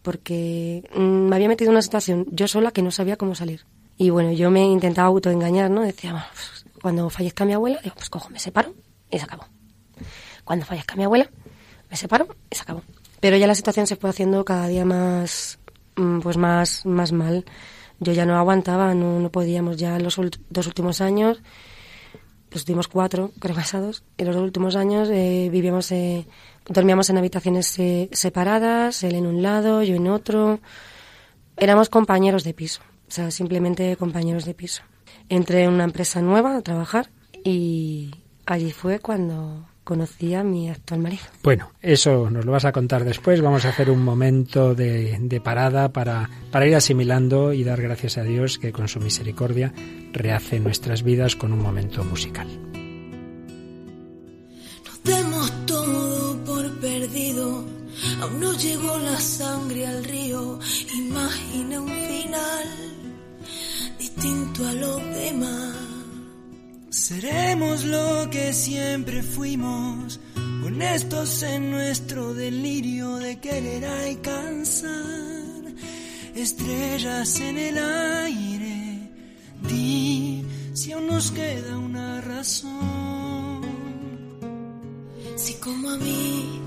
Porque 0.07 0.89
mm, 0.95 1.27
me 1.27 1.35
había 1.35 1.49
metido 1.49 1.69
en 1.69 1.73
una 1.73 1.81
situación 1.81 2.27
yo 2.31 2.47
sola 2.47 2.71
que 2.71 2.81
no 2.81 2.91
sabía 2.91 3.17
cómo 3.17 3.35
salir. 3.35 3.65
Y 3.97 4.09
bueno, 4.09 4.31
yo 4.31 4.49
me 4.49 4.63
intentaba 4.63 5.09
autoengañar, 5.09 5.69
¿no? 5.69 5.81
Decía, 5.81 6.13
"Bueno, 6.13 6.25
pues, 6.31 6.65
cuando 6.81 7.09
fallezca 7.09 7.43
mi 7.43 7.51
abuela, 7.51 7.81
digo, 7.83 7.95
pues 7.95 8.09
cojo, 8.09 8.29
me 8.29 8.39
separo 8.39 8.73
y 9.11 9.17
se 9.17 9.25
acabó. 9.25 9.43
Cuando 10.45 10.65
fallezca 10.65 10.95
mi 10.95 11.03
abuela, 11.03 11.29
me 11.89 11.97
separo 11.97 12.25
y 12.49 12.55
se 12.55 12.61
acabó. 12.61 12.83
Pero 13.19 13.35
ya 13.35 13.47
la 13.47 13.55
situación 13.55 13.85
se 13.85 13.97
fue 13.97 14.09
haciendo 14.09 14.45
cada 14.45 14.69
día 14.69 14.85
más, 14.85 15.59
mm, 15.97 16.21
pues 16.21 16.37
más, 16.37 16.85
más 16.85 17.11
mal. 17.11 17.43
Yo 17.99 18.13
ya 18.13 18.25
no 18.25 18.37
aguantaba, 18.37 18.93
no, 18.93 19.19
no 19.19 19.29
podíamos 19.29 19.75
ya 19.75 19.99
los 19.99 20.17
dos 20.49 20.67
últimos 20.67 21.01
años, 21.01 21.41
los 22.51 22.61
últimos 22.61 22.87
cuatro, 22.87 23.31
creo, 23.39 23.55
casados, 23.55 24.05
en 24.17 24.27
los 24.27 24.35
dos 24.37 24.45
últimos 24.45 24.77
años 24.77 25.09
eh, 25.11 25.49
vivíamos, 25.51 25.91
eh, 25.91 26.25
dormíamos 26.67 27.09
en 27.09 27.17
habitaciones 27.17 27.77
eh, 27.79 28.09
separadas, 28.11 29.03
él 29.03 29.15
en 29.15 29.25
un 29.25 29.41
lado, 29.41 29.83
yo 29.83 29.95
en 29.95 30.07
otro. 30.07 30.59
Éramos 31.57 31.89
compañeros 31.89 32.43
de 32.43 32.53
piso, 32.53 32.81
o 33.07 33.11
sea, 33.11 33.31
simplemente 33.31 33.95
compañeros 33.97 34.45
de 34.45 34.53
piso. 34.53 34.83
Entré 35.29 35.63
en 35.63 35.71
una 35.71 35.83
empresa 35.83 36.21
nueva 36.21 36.55
a 36.55 36.61
trabajar 36.61 37.09
y 37.43 38.11
allí 38.45 38.71
fue 38.71 38.99
cuando 38.99 39.65
conocí 39.83 40.33
a 40.33 40.43
mi 40.43 40.69
actual 40.69 40.99
marido. 40.99 41.23
Bueno, 41.43 41.71
eso 41.81 42.29
nos 42.29 42.45
lo 42.45 42.51
vas 42.51 42.65
a 42.65 42.73
contar 42.73 43.05
después. 43.05 43.41
Vamos 43.41 43.63
a 43.63 43.69
hacer 43.69 43.89
un 43.89 44.03
momento 44.03 44.75
de, 44.75 45.17
de, 45.17 45.41
parada 45.41 45.93
para, 45.93 46.29
para 46.51 46.67
ir 46.67 46.75
asimilando 46.75 47.53
y 47.53 47.63
dar 47.63 47.81
gracias 47.81 48.17
a 48.17 48.23
Dios 48.23 48.57
que 48.57 48.73
con 48.73 48.89
su 48.89 48.99
misericordia 48.99 49.73
rehace 50.11 50.59
nuestras 50.59 51.03
vidas 51.03 51.37
con 51.37 51.53
un 51.53 51.61
momento 51.61 52.03
musical. 52.03 52.47
Aún 58.21 58.39
no 58.39 58.53
llegó 58.53 58.97
la 58.97 59.19
sangre 59.19 59.87
al 59.87 60.03
río, 60.03 60.59
imagina 60.97 61.81
un 61.81 61.89
final 61.89 62.67
distinto 63.99 64.67
a 64.67 64.73
los 64.73 65.03
demás. 65.15 65.75
Seremos 66.89 67.85
lo 67.85 68.29
que 68.29 68.53
siempre 68.53 69.23
fuimos, 69.23 70.19
honestos 70.65 71.43
en 71.43 71.71
nuestro 71.71 72.33
delirio 72.33 73.17
de 73.17 73.39
querer 73.39 73.85
alcanzar 73.85 75.47
estrellas 76.35 77.39
en 77.39 77.57
el 77.57 77.77
aire. 77.77 79.11
Di 79.67 80.43
si 80.73 80.91
aún 80.91 81.07
nos 81.07 81.31
queda 81.31 81.77
una 81.77 82.21
razón. 82.21 83.61
Si 85.35 85.53
como 85.55 85.89
a 85.91 85.97
mí 85.97 86.66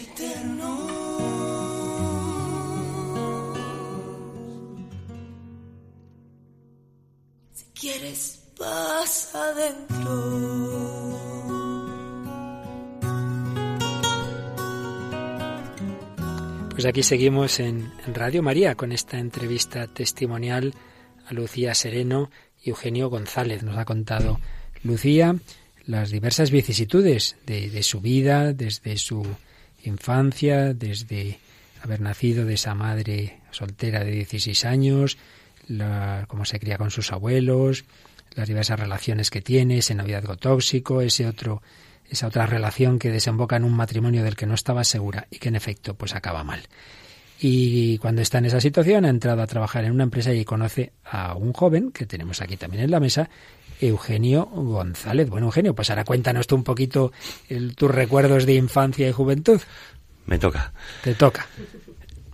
eterno. 0.00 0.88
Si 7.52 7.64
quieres, 7.74 8.42
pasa 8.58 9.50
adentro. 9.50 10.62
Pues 16.70 16.86
aquí 16.86 17.02
seguimos 17.02 17.60
en, 17.60 17.92
Radio 18.14 18.42
María 18.42 18.74
con 18.74 18.92
esta 18.92 19.18
entrevista 19.18 19.86
testimonial 19.88 20.74
a 21.26 21.34
Lucía 21.34 21.74
Sereno 21.74 22.30
y 22.62 22.70
Eugenio 22.70 23.10
González. 23.10 23.62
Nos 23.62 23.76
ha 23.76 23.84
contado 23.84 24.40
Lucía 24.82 25.36
las 25.84 26.10
diversas 26.10 26.50
vicisitudes 26.50 27.36
de, 27.46 27.68
de 27.68 27.82
su 27.82 28.00
vida, 28.00 28.52
desde 28.52 28.96
su 28.96 29.26
infancia, 29.84 30.74
desde 30.74 31.38
haber 31.82 32.00
nacido 32.00 32.44
de 32.44 32.54
esa 32.54 32.74
madre 32.74 33.40
soltera 33.50 34.04
de 34.04 34.12
16 34.12 34.64
años, 34.64 35.18
la, 35.68 36.24
cómo 36.28 36.44
se 36.44 36.60
cría 36.60 36.78
con 36.78 36.90
sus 36.90 37.12
abuelos, 37.12 37.84
las 38.34 38.48
diversas 38.48 38.78
relaciones 38.78 39.30
que 39.30 39.42
tiene, 39.42 39.78
ese 39.78 39.94
noviazgo 39.94 40.36
tóxico, 40.36 41.00
ese 41.00 41.26
otro 41.26 41.62
esa 42.12 42.26
otra 42.26 42.44
relación 42.44 42.98
que 42.98 43.10
desemboca 43.10 43.56
en 43.56 43.64
un 43.64 43.72
matrimonio 43.72 44.22
del 44.22 44.36
que 44.36 44.44
no 44.44 44.54
estaba 44.54 44.84
segura 44.84 45.26
y 45.30 45.38
que 45.38 45.48
en 45.48 45.56
efecto 45.56 45.94
pues 45.94 46.14
acaba 46.14 46.44
mal. 46.44 46.60
Y 47.40 47.98
cuando 47.98 48.20
está 48.22 48.38
en 48.38 48.44
esa 48.44 48.60
situación 48.60 49.04
ha 49.04 49.08
entrado 49.08 49.42
a 49.42 49.46
trabajar 49.46 49.84
en 49.84 49.92
una 49.92 50.04
empresa 50.04 50.32
y 50.32 50.44
conoce 50.44 50.92
a 51.04 51.34
un 51.34 51.52
joven 51.52 51.90
que 51.90 52.06
tenemos 52.06 52.40
aquí 52.42 52.56
también 52.56 52.84
en 52.84 52.90
la 52.90 53.00
mesa, 53.00 53.30
Eugenio 53.82 54.46
González. 54.46 55.28
Bueno, 55.28 55.46
Eugenio, 55.46 55.74
pues 55.74 55.90
ahora 55.90 56.04
cuéntanos 56.04 56.46
tú 56.46 56.54
un 56.54 56.64
poquito 56.64 57.12
tus 57.76 57.90
recuerdos 57.90 58.46
de 58.46 58.54
infancia 58.54 59.08
y 59.08 59.12
juventud. 59.12 59.60
Me 60.26 60.38
toca. 60.38 60.72
Te 61.02 61.14
toca. 61.14 61.46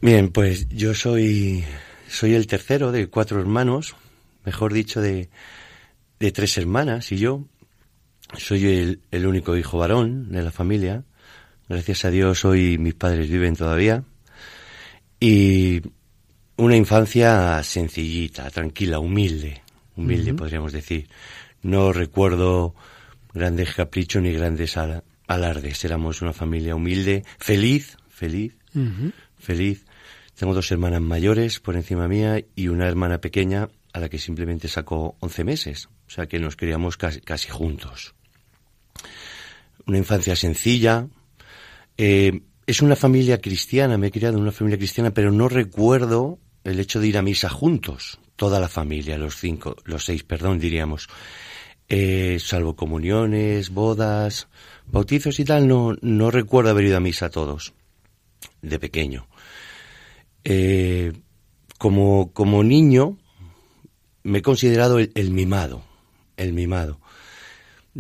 Bien, 0.00 0.30
pues 0.30 0.68
yo 0.68 0.94
soy, 0.94 1.64
soy 2.08 2.34
el 2.34 2.46
tercero 2.46 2.92
de 2.92 3.08
cuatro 3.08 3.40
hermanos, 3.40 3.96
mejor 4.44 4.72
dicho, 4.72 5.00
de, 5.00 5.30
de 6.20 6.32
tres 6.32 6.58
hermanas 6.58 7.10
y 7.12 7.18
yo. 7.18 7.44
Soy 8.36 8.66
el, 8.66 9.00
el, 9.10 9.26
único 9.26 9.56
hijo 9.56 9.78
varón 9.78 10.30
de 10.30 10.42
la 10.42 10.50
familia. 10.50 11.04
Gracias 11.68 12.04
a 12.04 12.10
Dios 12.10 12.44
hoy 12.44 12.76
mis 12.76 12.94
padres 12.94 13.30
viven 13.30 13.56
todavía. 13.56 14.04
Y 15.18 15.80
una 16.56 16.76
infancia 16.76 17.62
sencillita, 17.62 18.50
tranquila, 18.50 18.98
humilde. 18.98 19.62
Humilde, 19.98 20.32
uh 20.32 20.34
-huh. 20.34 20.38
podríamos 20.38 20.72
decir. 20.72 21.08
No 21.62 21.92
recuerdo 21.92 22.74
grandes 23.34 23.74
caprichos 23.74 24.22
ni 24.22 24.32
grandes 24.32 24.76
al 24.76 25.04
alardes. 25.26 25.84
Éramos 25.84 26.22
una 26.22 26.32
familia 26.32 26.74
humilde, 26.74 27.24
feliz, 27.38 27.96
feliz, 28.08 28.54
uh 28.74 28.78
-huh. 28.78 29.12
feliz. 29.38 29.84
Tengo 30.38 30.54
dos 30.54 30.70
hermanas 30.70 31.02
mayores 31.02 31.60
por 31.60 31.74
encima 31.76 32.08
mía 32.08 32.42
y 32.54 32.68
una 32.68 32.86
hermana 32.86 33.18
pequeña 33.20 33.68
a 33.92 34.00
la 34.00 34.08
que 34.08 34.18
simplemente 34.18 34.68
sacó 34.68 35.16
11 35.20 35.44
meses. 35.44 35.88
O 36.06 36.10
sea 36.10 36.26
que 36.26 36.38
nos 36.38 36.56
criamos 36.56 36.96
casi, 36.96 37.20
casi 37.20 37.48
juntos 37.48 38.14
una 39.88 39.98
infancia 39.98 40.36
sencilla. 40.36 41.08
Eh, 41.96 42.42
es 42.66 42.82
una 42.82 42.94
familia 42.94 43.40
cristiana, 43.40 43.98
me 43.98 44.08
he 44.08 44.10
criado 44.10 44.36
en 44.36 44.42
una 44.42 44.52
familia 44.52 44.78
cristiana, 44.78 45.12
pero 45.12 45.32
no 45.32 45.48
recuerdo 45.48 46.38
el 46.62 46.78
hecho 46.78 47.00
de 47.00 47.08
ir 47.08 47.18
a 47.18 47.22
misa 47.22 47.48
juntos, 47.48 48.20
toda 48.38 48.58
la 48.58 48.68
familia, 48.70 49.18
los 49.18 49.36
cinco, 49.36 49.76
los 49.84 50.06
seis, 50.06 50.24
perdón, 50.24 50.58
diríamos. 50.58 51.08
Eh, 51.90 52.38
salvo 52.40 52.74
comuniones, 52.74 53.68
bodas, 53.68 54.48
bautizos 54.86 55.38
y 55.40 55.44
tal, 55.44 55.68
no, 55.68 55.96
no 56.00 56.30
recuerdo 56.30 56.70
haber 56.70 56.86
ido 56.86 56.96
a 56.96 57.00
misa 57.00 57.28
todos, 57.28 57.74
de 58.62 58.78
pequeño. 58.78 59.26
Eh, 60.44 61.12
como, 61.78 62.32
como 62.32 62.62
niño, 62.62 63.18
me 64.22 64.38
he 64.38 64.42
considerado 64.42 64.98
el, 64.98 65.12
el 65.14 65.30
mimado, 65.30 65.82
el 66.36 66.54
mimado 66.54 67.00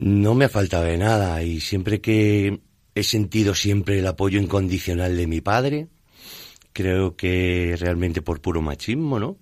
no 0.00 0.34
me 0.34 0.44
ha 0.44 0.48
faltado 0.48 0.84
de 0.84 0.96
nada 0.96 1.42
y 1.42 1.60
siempre 1.60 2.00
que 2.00 2.60
he 2.94 3.02
sentido 3.02 3.54
siempre 3.54 3.98
el 3.98 4.06
apoyo 4.06 4.40
incondicional 4.40 5.16
de 5.16 5.26
mi 5.26 5.40
padre, 5.40 5.88
creo 6.72 7.16
que 7.16 7.74
realmente 7.76 8.22
por 8.22 8.40
puro 8.40 8.62
machismo, 8.62 9.18
¿no? 9.18 9.38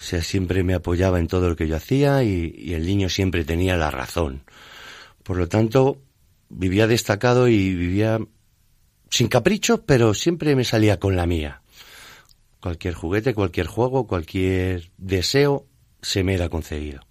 O 0.00 0.02
sea, 0.02 0.22
siempre 0.22 0.64
me 0.64 0.72
apoyaba 0.72 1.20
en 1.20 1.28
todo 1.28 1.50
lo 1.50 1.56
que 1.56 1.68
yo 1.68 1.76
hacía 1.76 2.24
y, 2.24 2.72
el 2.72 2.86
niño 2.86 3.10
siempre 3.10 3.44
tenía 3.44 3.76
la 3.76 3.90
razón. 3.90 4.44
Por 5.22 5.36
lo 5.36 5.46
tanto, 5.46 6.00
vivía 6.48 6.86
destacado 6.86 7.48
y 7.48 7.74
vivía 7.74 8.18
sin 9.10 9.28
caprichos, 9.28 9.80
pero 9.84 10.14
siempre 10.14 10.56
me 10.56 10.64
salía 10.64 10.98
con 10.98 11.16
la 11.16 11.26
mía. 11.26 11.60
Cualquier 12.60 12.94
juguete, 12.94 13.34
cualquier 13.34 13.66
juego, 13.66 14.06
cualquier 14.06 14.90
deseo 14.96 15.66
se 16.00 16.24
me 16.24 16.34
era 16.34 16.48
concedido 16.48 17.02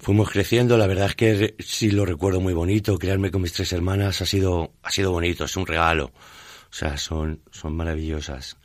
fuimos 0.00 0.30
creciendo, 0.30 0.78
la 0.78 0.86
verdad 0.86 1.08
es 1.08 1.14
que 1.14 1.54
sí 1.58 1.90
lo 1.90 2.06
recuerdo 2.06 2.40
muy 2.40 2.54
bonito, 2.54 2.98
crearme 2.98 3.30
con 3.30 3.42
mis 3.42 3.52
tres 3.52 3.72
hermanas 3.74 4.22
ha 4.22 4.26
sido, 4.26 4.72
ha 4.82 4.90
sido 4.90 5.12
bonito, 5.12 5.44
es 5.44 5.56
un 5.56 5.66
regalo, 5.66 6.06
o 6.06 6.72
sea, 6.72 6.96
son, 6.96 7.42
son 7.50 7.76
maravillosas. 7.76 8.56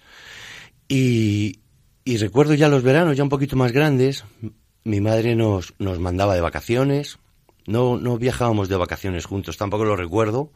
Y, 0.88 1.60
y 2.06 2.18
recuerdo 2.18 2.54
ya 2.54 2.70
los 2.70 2.84
veranos, 2.84 3.18
ya 3.18 3.24
un 3.24 3.30
poquito 3.30 3.56
más 3.56 3.72
grandes, 3.72 4.24
mi 4.84 5.02
madre 5.02 5.36
nos, 5.36 5.74
nos 5.80 6.00
mandaba 6.00 6.36
de 6.36 6.42
vacaciones, 6.42 7.18
no, 7.66 7.98
no 7.98 8.18
viajábamos 8.18 8.70
de 8.70 8.78
vacaciones 8.78 9.26
juntos, 9.26 9.58
tampoco 9.58 9.84
lo 9.84 9.96
recuerdo. 9.96 10.52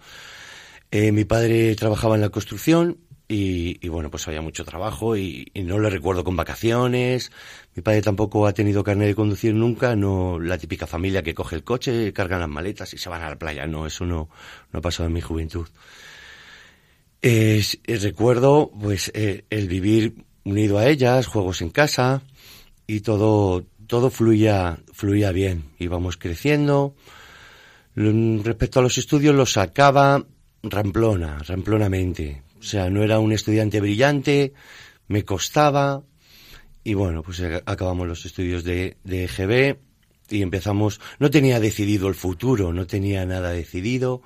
Eh, 0.91 1.12
mi 1.12 1.25
padre 1.25 1.75
trabajaba 1.75 2.15
en 2.15 2.21
la 2.21 2.29
construcción 2.29 2.99
y, 3.27 3.88
bueno, 3.89 4.09
pues 4.09 4.27
había 4.27 4.41
mucho 4.41 4.65
trabajo 4.65 5.15
y, 5.15 5.51
no 5.55 5.79
le 5.79 5.89
recuerdo 5.89 6.23
con 6.23 6.35
vacaciones. 6.35 7.31
Mi 7.75 7.81
padre 7.81 8.01
tampoco 8.01 8.47
ha 8.47 8.53
tenido 8.53 8.83
carnet 8.83 9.07
de 9.07 9.15
conducir 9.15 9.53
nunca, 9.53 9.95
no 9.95 10.39
la 10.39 10.57
típica 10.57 10.88
familia 10.88 11.21
que 11.21 11.35
coge 11.35 11.55
el 11.55 11.63
coche, 11.63 12.13
cargan 12.13 12.39
las 12.39 12.49
maletas 12.49 12.93
y 12.93 12.97
se 12.97 13.09
van 13.09 13.21
a 13.21 13.29
la 13.29 13.38
playa. 13.38 13.67
No, 13.67 13.85
eso 13.85 14.05
no, 14.05 14.29
no 14.71 14.79
ha 14.79 14.81
pasado 14.81 15.07
en 15.07 15.13
mi 15.13 15.21
juventud. 15.21 15.67
Eh, 17.21 17.62
recuerdo 18.01 18.71
pues 18.79 19.12
eh, 19.13 19.45
el 19.49 19.67
vivir 19.67 20.25
unido 20.49 20.77
a 20.77 20.88
ellas, 20.88 21.27
juegos 21.27 21.62
en 21.62 21.69
casa 21.69 22.21
y 22.88 23.01
todo 23.01 23.65
todo 23.88 24.09
fluía 24.09 24.79
fluía 24.93 25.31
bien. 25.31 25.71
Íbamos 25.79 26.17
creciendo. 26.17 26.95
Respecto 27.95 28.79
a 28.79 28.83
los 28.83 28.97
estudios 28.97 29.35
los 29.35 29.53
sacaba 29.53 30.23
ramplona, 30.62 31.39
ramplonamente. 31.39 32.43
O 32.59 32.63
sea, 32.63 32.89
no 32.89 33.03
era 33.03 33.19
un 33.19 33.31
estudiante 33.31 33.79
brillante, 33.79 34.53
me 35.07 35.23
costaba 35.23 36.03
y 36.83 36.93
bueno, 36.93 37.23
pues 37.23 37.41
acabamos 37.65 38.07
los 38.07 38.25
estudios 38.25 38.63
de, 38.63 38.97
de 39.03 39.25
EGB 39.25 39.77
y 40.29 40.41
empezamos, 40.41 41.01
no 41.19 41.29
tenía 41.29 41.59
decidido 41.59 42.07
el 42.07 42.15
futuro, 42.15 42.73
no 42.73 42.85
tenía 42.85 43.25
nada 43.25 43.51
decidido, 43.51 44.21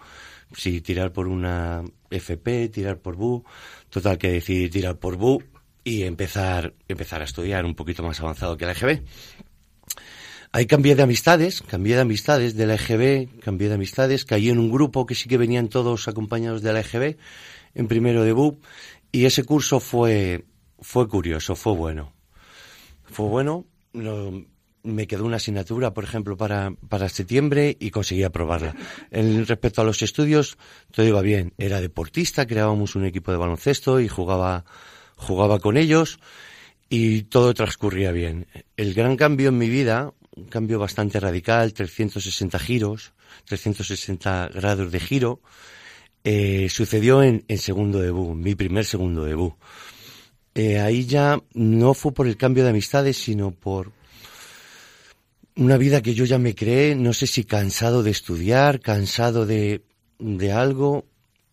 si 0.56 0.82
tirar 0.82 1.14
por 1.14 1.28
una 1.28 1.84
FP, 2.10 2.70
tirar 2.70 3.00
por 3.00 3.16
BU, 3.16 3.44
total 3.90 4.18
que 4.18 4.32
decidí 4.32 4.70
tirar 4.70 4.98
por 4.98 5.18
BU 5.18 5.44
y 5.84 6.04
empezar, 6.04 6.74
empezar 6.88 7.22
a 7.22 7.26
estudiar 7.26 7.66
un 7.66 7.76
poquito 7.76 8.04
más 8.04 8.20
avanzado 8.20 8.58
que 8.58 8.66
la 8.66 8.72
EGB. 8.74 9.02
Ahí 10.52 10.68
cambié 10.68 10.96
de 10.96 11.02
amistades, 11.04 11.62
cambié 11.64 11.96
de 11.96 12.02
amistades 12.02 12.56
de 12.56 12.68
la 12.68 12.76
EGB, 12.76 13.40
cambié 13.40 13.70
de 13.70 13.76
amistades, 13.76 14.24
caí 14.24 14.50
en 14.50 14.60
un 14.60 14.72
grupo 14.72 15.06
que 15.06 15.16
sí 15.16 15.28
que 15.28 15.38
venían 15.38 15.68
todos 15.68 16.08
acompañados 16.08 16.62
de 16.62 16.74
la 16.74 16.82
EGB, 16.82 17.18
en 17.74 17.88
primero 17.88 18.24
de 18.24 18.34
BUP, 18.34 18.64
y 19.12 19.26
ese 19.26 19.44
curso 19.44 19.80
fue, 19.80 20.46
fue 20.80 21.08
curioso, 21.08 21.56
fue 21.56 21.74
bueno. 21.74 22.14
Fue 23.06 23.26
bueno, 23.28 23.66
no- 23.94 24.46
me 24.84 25.08
quedó 25.08 25.26
una 25.26 25.38
asignatura, 25.38 25.94
por 25.94 26.04
ejemplo, 26.04 26.36
para, 26.36 26.72
para 26.90 27.08
septiembre 27.10 27.76
y 27.80 27.90
conseguí 27.90 28.24
aprobarla. 28.24 28.76
En 29.12 29.46
respecto 29.48 29.82
a 29.82 29.86
los 29.86 30.02
estudios, 30.02 30.58
todo 30.92 31.06
iba 31.06 31.22
bien. 31.22 31.54
Era 31.58 31.80
deportista, 31.80 32.46
creábamos 32.46 32.96
un 32.96 33.06
equipo 33.06 33.32
de 33.32 33.38
baloncesto 33.38 34.02
y 34.02 34.10
jugaba, 34.10 34.66
jugaba 35.24 35.60
con 35.60 35.78
ellos 35.78 36.20
y 36.90 37.24
todo 37.24 37.54
transcurría 37.54 38.12
bien. 38.12 38.46
El 38.78 38.94
gran 38.94 39.16
cambio 39.16 39.50
en 39.50 39.58
mi 39.58 39.70
vida, 39.70 40.14
un 40.36 40.46
cambio 40.46 40.78
bastante 40.78 41.20
radical, 41.20 41.74
360 41.74 42.60
giros, 42.60 43.14
360 43.46 44.50
grados 44.54 44.92
de 44.92 45.00
giro, 45.00 45.42
eh, 46.24 46.68
sucedió 46.70 47.24
en, 47.24 47.44
en 47.48 47.58
segundo 47.58 48.00
debut, 48.00 48.36
mi 48.36 48.56
primer 48.56 48.86
segundo 48.86 49.24
debut. 49.24 49.54
Eh, 50.56 50.80
ahí 50.80 51.06
ya 51.06 51.42
no 51.54 51.94
fue 51.94 52.14
por 52.14 52.28
el 52.28 52.38
cambio 52.38 52.64
de 52.64 52.70
amistades, 52.70 53.18
sino 53.18 53.52
por 53.52 53.92
una 55.56 55.78
vida 55.78 56.02
que 56.02 56.14
yo 56.14 56.26
ya 56.26 56.38
me 56.38 56.56
creé, 56.56 56.96
no 56.96 57.14
sé 57.14 57.28
si 57.28 57.44
cansado 57.44 58.04
de 58.04 58.12
estudiar, 58.12 58.80
cansado 58.80 59.46
de, 59.46 59.82
de 60.20 60.52
algo. 60.52 61.06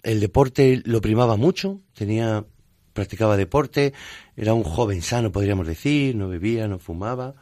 El 0.03 0.21
deporte 0.21 0.83
lo 0.85 1.01
primaba 1.01 1.37
mucho, 1.37 1.81
tenía, 1.95 2.45
practicaba 2.93 3.37
deporte, 3.37 3.93
era 4.37 4.55
un 4.55 4.65
joven 4.65 5.03
sano, 5.03 5.33
podríamos 5.33 5.67
decir, 5.67 6.17
no 6.17 6.29
bebía, 6.29 6.69
no 6.69 6.79
fumaba. 6.79 7.35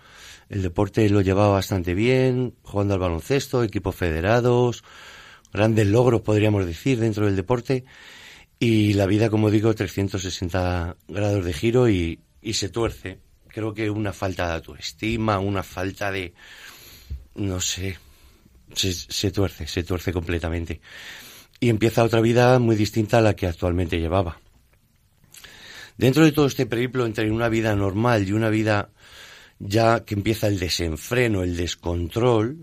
El 0.48 0.62
deporte 0.62 1.08
lo 1.10 1.20
llevaba 1.20 1.54
bastante 1.54 1.94
bien, 1.94 2.54
jugando 2.62 2.94
al 2.94 3.00
baloncesto, 3.00 3.62
equipos 3.62 3.94
federados, 3.94 4.82
grandes 5.52 5.86
logros, 5.86 6.22
podríamos 6.22 6.66
decir, 6.66 6.98
dentro 6.98 7.26
del 7.26 7.36
deporte. 7.36 7.84
Y 8.58 8.94
la 8.94 9.06
vida, 9.06 9.30
como 9.30 9.50
digo, 9.50 9.74
360 9.74 10.96
grados 11.06 11.44
de 11.44 11.52
giro 11.52 11.88
y, 11.88 12.20
y 12.42 12.54
se 12.54 12.68
tuerce. 12.68 13.18
Creo 13.48 13.74
que 13.74 13.90
una 13.90 14.12
falta 14.12 14.48
de 14.48 14.54
autoestima, 14.54 15.38
una 15.38 15.62
falta 15.62 16.10
de... 16.10 16.34
no 17.34 17.60
sé, 17.60 17.98
se, 18.74 18.92
se 18.92 19.30
tuerce, 19.30 19.66
se 19.66 19.82
tuerce 19.84 20.12
completamente. 20.12 20.80
Y 21.60 21.68
empieza 21.68 22.04
otra 22.04 22.20
vida 22.20 22.58
muy 22.58 22.76
distinta 22.76 23.18
a 23.18 23.22
la 23.22 23.34
que 23.34 23.46
actualmente 23.46 23.98
llevaba. 23.98 24.40
Dentro 25.98 26.24
de 26.24 26.30
todo 26.30 26.46
este 26.46 26.64
periplo 26.64 27.06
entre 27.06 27.28
una 27.30 27.48
vida 27.48 27.74
normal 27.74 28.26
y 28.26 28.32
una 28.32 28.50
vida 28.50 28.90
ya 29.58 30.04
que 30.04 30.14
empieza 30.14 30.46
el 30.46 30.60
desenfreno, 30.60 31.42
el 31.42 31.56
descontrol, 31.56 32.58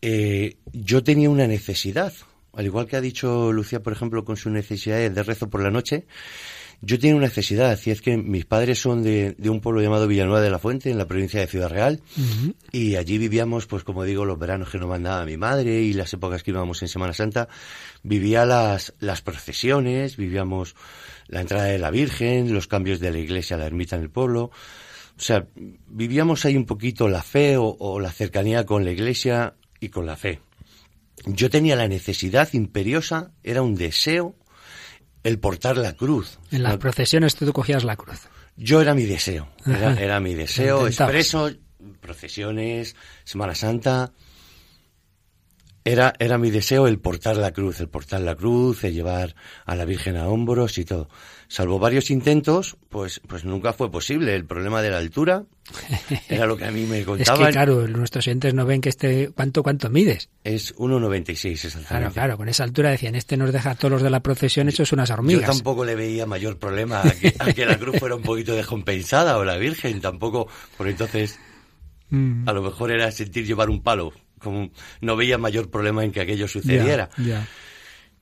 eh, 0.00 0.56
yo 0.72 1.04
tenía 1.04 1.28
una 1.28 1.46
necesidad, 1.46 2.14
al 2.54 2.64
igual 2.64 2.86
que 2.86 2.96
ha 2.96 3.02
dicho 3.02 3.52
Lucía, 3.52 3.82
por 3.82 3.92
ejemplo, 3.92 4.24
con 4.24 4.38
su 4.38 4.48
necesidad 4.48 5.10
de 5.10 5.22
rezo 5.22 5.50
por 5.50 5.62
la 5.62 5.70
noche, 5.70 6.06
yo 6.82 6.98
tenía 6.98 7.16
una 7.16 7.26
necesidad, 7.26 7.78
y 7.84 7.90
es 7.90 8.00
que 8.00 8.16
mis 8.16 8.46
padres 8.46 8.78
son 8.78 9.02
de, 9.02 9.34
de 9.36 9.50
un 9.50 9.60
pueblo 9.60 9.82
llamado 9.82 10.06
Villanueva 10.06 10.40
de 10.40 10.50
la 10.50 10.58
Fuente, 10.58 10.90
en 10.90 10.96
la 10.96 11.06
provincia 11.06 11.38
de 11.40 11.46
Ciudad 11.46 11.68
Real, 11.68 12.00
y 12.72 12.96
allí 12.96 13.18
vivíamos, 13.18 13.66
pues 13.66 13.84
como 13.84 14.04
digo, 14.04 14.24
los 14.24 14.38
veranos 14.38 14.70
que 14.70 14.78
nos 14.78 14.88
mandaba 14.88 15.24
mi 15.26 15.36
madre 15.36 15.82
y 15.82 15.92
las 15.92 16.12
épocas 16.14 16.42
que 16.42 16.52
íbamos 16.52 16.80
en 16.82 16.88
Semana 16.88 17.12
Santa, 17.12 17.48
vivía 18.02 18.46
las, 18.46 18.94
las 18.98 19.20
procesiones, 19.20 20.16
vivíamos 20.16 20.74
la 21.28 21.42
entrada 21.42 21.64
de 21.64 21.78
la 21.78 21.90
Virgen, 21.90 22.54
los 22.54 22.66
cambios 22.66 22.98
de 22.98 23.12
la 23.12 23.18
iglesia 23.18 23.56
a 23.56 23.58
la 23.58 23.66
ermita 23.66 23.96
en 23.96 24.02
el 24.02 24.10
pueblo, 24.10 24.44
o 25.18 25.22
sea, 25.22 25.46
vivíamos 25.54 26.46
ahí 26.46 26.56
un 26.56 26.64
poquito 26.64 27.08
la 27.08 27.22
fe 27.22 27.58
o, 27.58 27.76
o 27.78 28.00
la 28.00 28.10
cercanía 28.10 28.64
con 28.64 28.84
la 28.86 28.90
iglesia 28.90 29.54
y 29.80 29.90
con 29.90 30.06
la 30.06 30.16
fe. 30.16 30.40
Yo 31.26 31.50
tenía 31.50 31.76
la 31.76 31.88
necesidad 31.88 32.48
imperiosa, 32.54 33.32
era 33.42 33.60
un 33.60 33.74
deseo, 33.74 34.34
el 35.22 35.38
portar 35.38 35.76
la 35.76 35.92
cruz. 35.94 36.38
En 36.50 36.62
las 36.62 36.76
procesiones 36.78 37.34
tú 37.34 37.52
cogías 37.52 37.84
la 37.84 37.96
cruz. 37.96 38.28
Yo 38.56 38.80
era 38.80 38.94
mi 38.94 39.04
deseo, 39.04 39.48
era, 39.66 39.94
era 39.94 40.20
mi 40.20 40.34
deseo 40.34 40.86
expreso, 40.86 41.50
procesiones, 42.00 42.96
Semana 43.24 43.54
Santa. 43.54 44.12
Era, 45.82 46.12
era 46.18 46.36
mi 46.36 46.50
deseo 46.50 46.86
el 46.86 46.98
portar 46.98 47.36
la 47.36 47.52
cruz, 47.52 47.80
el 47.80 47.88
portar 47.88 48.20
la 48.20 48.34
cruz, 48.34 48.84
el 48.84 48.92
llevar 48.92 49.34
a 49.64 49.74
la 49.74 49.86
Virgen 49.86 50.16
a 50.16 50.28
hombros 50.28 50.76
y 50.76 50.84
todo. 50.84 51.08
Salvo 51.52 51.80
varios 51.80 52.12
intentos, 52.12 52.76
pues, 52.90 53.20
pues 53.26 53.44
nunca 53.44 53.72
fue 53.72 53.90
posible. 53.90 54.36
El 54.36 54.44
problema 54.44 54.80
de 54.82 54.90
la 54.90 54.98
altura 54.98 55.42
era 56.28 56.46
lo 56.46 56.56
que 56.56 56.64
a 56.64 56.70
mí 56.70 56.86
me 56.86 57.00
Es 57.00 57.04
contaban. 57.06 57.46
que, 57.46 57.52
claro, 57.52 57.88
nuestros 57.88 58.24
oyentes 58.24 58.54
no 58.54 58.64
ven 58.66 58.80
que 58.80 58.88
este... 58.88 59.30
¿Cuánto, 59.34 59.64
cuánto 59.64 59.90
mides? 59.90 60.28
Es 60.44 60.72
1,96 60.76 60.78
Claro, 60.78 61.52
exactamente. 61.66 62.14
claro, 62.14 62.36
con 62.36 62.48
esa 62.48 62.62
altura 62.62 62.90
decían, 62.90 63.16
este 63.16 63.36
nos 63.36 63.52
deja 63.52 63.72
a 63.72 63.74
todos 63.74 63.90
los 63.90 64.02
de 64.02 64.10
la 64.10 64.20
procesión 64.20 64.68
hechos 64.68 64.92
unas 64.92 65.08
Yo 65.08 65.14
hormigas. 65.16 65.50
tampoco 65.50 65.84
le 65.84 65.96
veía 65.96 66.24
mayor 66.24 66.56
problema 66.56 67.00
a 67.02 67.10
que, 67.10 67.34
a 67.36 67.52
que 67.52 67.66
la 67.66 67.76
cruz 67.76 67.98
fuera 67.98 68.14
un 68.14 68.22
poquito 68.22 68.54
descompensada 68.54 69.36
o 69.36 69.44
la 69.44 69.56
Virgen 69.56 70.00
tampoco, 70.00 70.46
por 70.78 70.86
entonces 70.88 71.36
Mm, 72.12 72.48
a 72.48 72.52
lo 72.52 72.60
mejor 72.62 72.90
era 72.90 73.10
sentir 73.12 73.46
llevar 73.46 73.70
un 73.70 73.82
palo, 73.84 74.12
como 74.40 74.70
no 75.00 75.14
veía 75.16 75.38
mayor 75.38 75.70
problema 75.70 76.04
en 76.04 76.10
que 76.10 76.20
aquello 76.20 76.48
sucediera. 76.48 77.08
ya. 77.18 77.46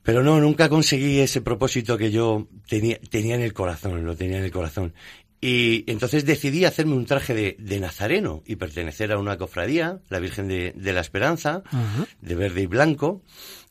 Pero 0.02 0.22
no, 0.22 0.40
nunca 0.40 0.68
conseguí 0.68 1.20
ese 1.20 1.40
propósito 1.40 1.98
que 1.98 2.10
yo 2.10 2.48
tenía, 2.68 2.98
tenía 3.10 3.34
en 3.34 3.42
el 3.42 3.52
corazón, 3.52 4.04
lo 4.04 4.16
tenía 4.16 4.38
en 4.38 4.44
el 4.44 4.50
corazón. 4.50 4.94
Y 5.40 5.84
entonces 5.90 6.24
decidí 6.24 6.64
hacerme 6.64 6.94
un 6.94 7.06
traje 7.06 7.34
de, 7.34 7.56
de 7.60 7.78
nazareno 7.78 8.42
y 8.44 8.56
pertenecer 8.56 9.12
a 9.12 9.18
una 9.18 9.36
cofradía, 9.36 10.00
la 10.08 10.18
Virgen 10.18 10.48
de, 10.48 10.72
de 10.74 10.92
la 10.92 11.00
Esperanza, 11.00 11.62
de 12.20 12.34
verde 12.34 12.62
y 12.62 12.66
blanco. 12.66 13.22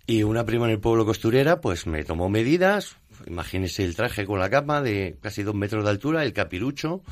Y 0.06 0.24
una 0.24 0.46
prima 0.46 0.66
en 0.66 0.72
el 0.72 0.80
pueblo 0.80 1.06
costurera, 1.06 1.60
pues 1.60 1.86
me 1.86 2.06
tomó 2.06 2.30
medidas. 2.30 2.96
Imagínese 3.26 3.84
el 3.84 3.96
traje 3.96 4.26
con 4.26 4.40
la 4.40 4.50
capa 4.50 4.82
de 4.82 5.18
casi 5.22 5.44
dos 5.44 5.56
metros 5.56 5.84
de 5.84 5.90
altura, 5.90 6.24
el 6.24 6.32
capirucho. 6.32 7.04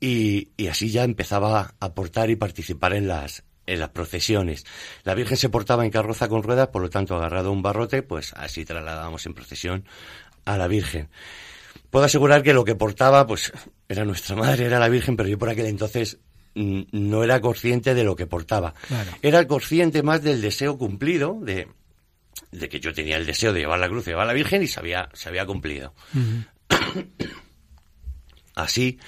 Y, 0.00 0.50
y 0.58 0.66
así 0.66 0.90
ya 0.90 1.04
empezaba 1.04 1.74
a 1.80 1.94
portar 1.94 2.28
y 2.28 2.36
participar 2.36 2.92
en 2.92 3.08
las, 3.08 3.42
en 3.68 3.80
las 3.80 3.90
procesiones. 3.90 4.64
La 5.04 5.14
Virgen 5.14 5.36
se 5.36 5.50
portaba 5.50 5.84
en 5.84 5.90
carroza 5.90 6.28
con 6.28 6.42
ruedas, 6.42 6.68
por 6.68 6.82
lo 6.82 6.90
tanto, 6.90 7.14
agarrado 7.14 7.50
a 7.50 7.52
un 7.52 7.62
barrote, 7.62 8.02
pues 8.02 8.32
así 8.34 8.64
trasladábamos 8.64 9.26
en 9.26 9.34
procesión 9.34 9.84
a 10.44 10.56
la 10.56 10.68
Virgen. 10.68 11.08
Puedo 11.90 12.06
asegurar 12.06 12.42
que 12.42 12.54
lo 12.54 12.64
que 12.64 12.74
portaba, 12.74 13.26
pues, 13.26 13.52
era 13.88 14.04
nuestra 14.04 14.36
madre, 14.36 14.64
era 14.64 14.78
la 14.78 14.88
Virgen, 14.88 15.16
pero 15.16 15.28
yo 15.28 15.38
por 15.38 15.50
aquel 15.50 15.66
entonces 15.66 16.18
mm, 16.54 16.82
no 16.92 17.22
era 17.22 17.40
consciente 17.40 17.94
de 17.94 18.04
lo 18.04 18.16
que 18.16 18.26
portaba. 18.26 18.74
Claro. 18.88 19.10
Era 19.20 19.46
consciente 19.46 20.02
más 20.02 20.22
del 20.22 20.40
deseo 20.40 20.78
cumplido, 20.78 21.38
de, 21.42 21.68
de 22.50 22.68
que 22.70 22.80
yo 22.80 22.94
tenía 22.94 23.18
el 23.18 23.26
deseo 23.26 23.52
de 23.52 23.60
llevar 23.60 23.78
la 23.78 23.88
cruz 23.88 24.06
y 24.06 24.10
llevar 24.10 24.24
a 24.24 24.28
la 24.28 24.32
Virgen 24.32 24.62
y 24.62 24.66
se 24.66 24.80
había, 24.80 25.10
se 25.12 25.28
había 25.28 25.44
cumplido. 25.44 25.94
Así, 28.54 28.98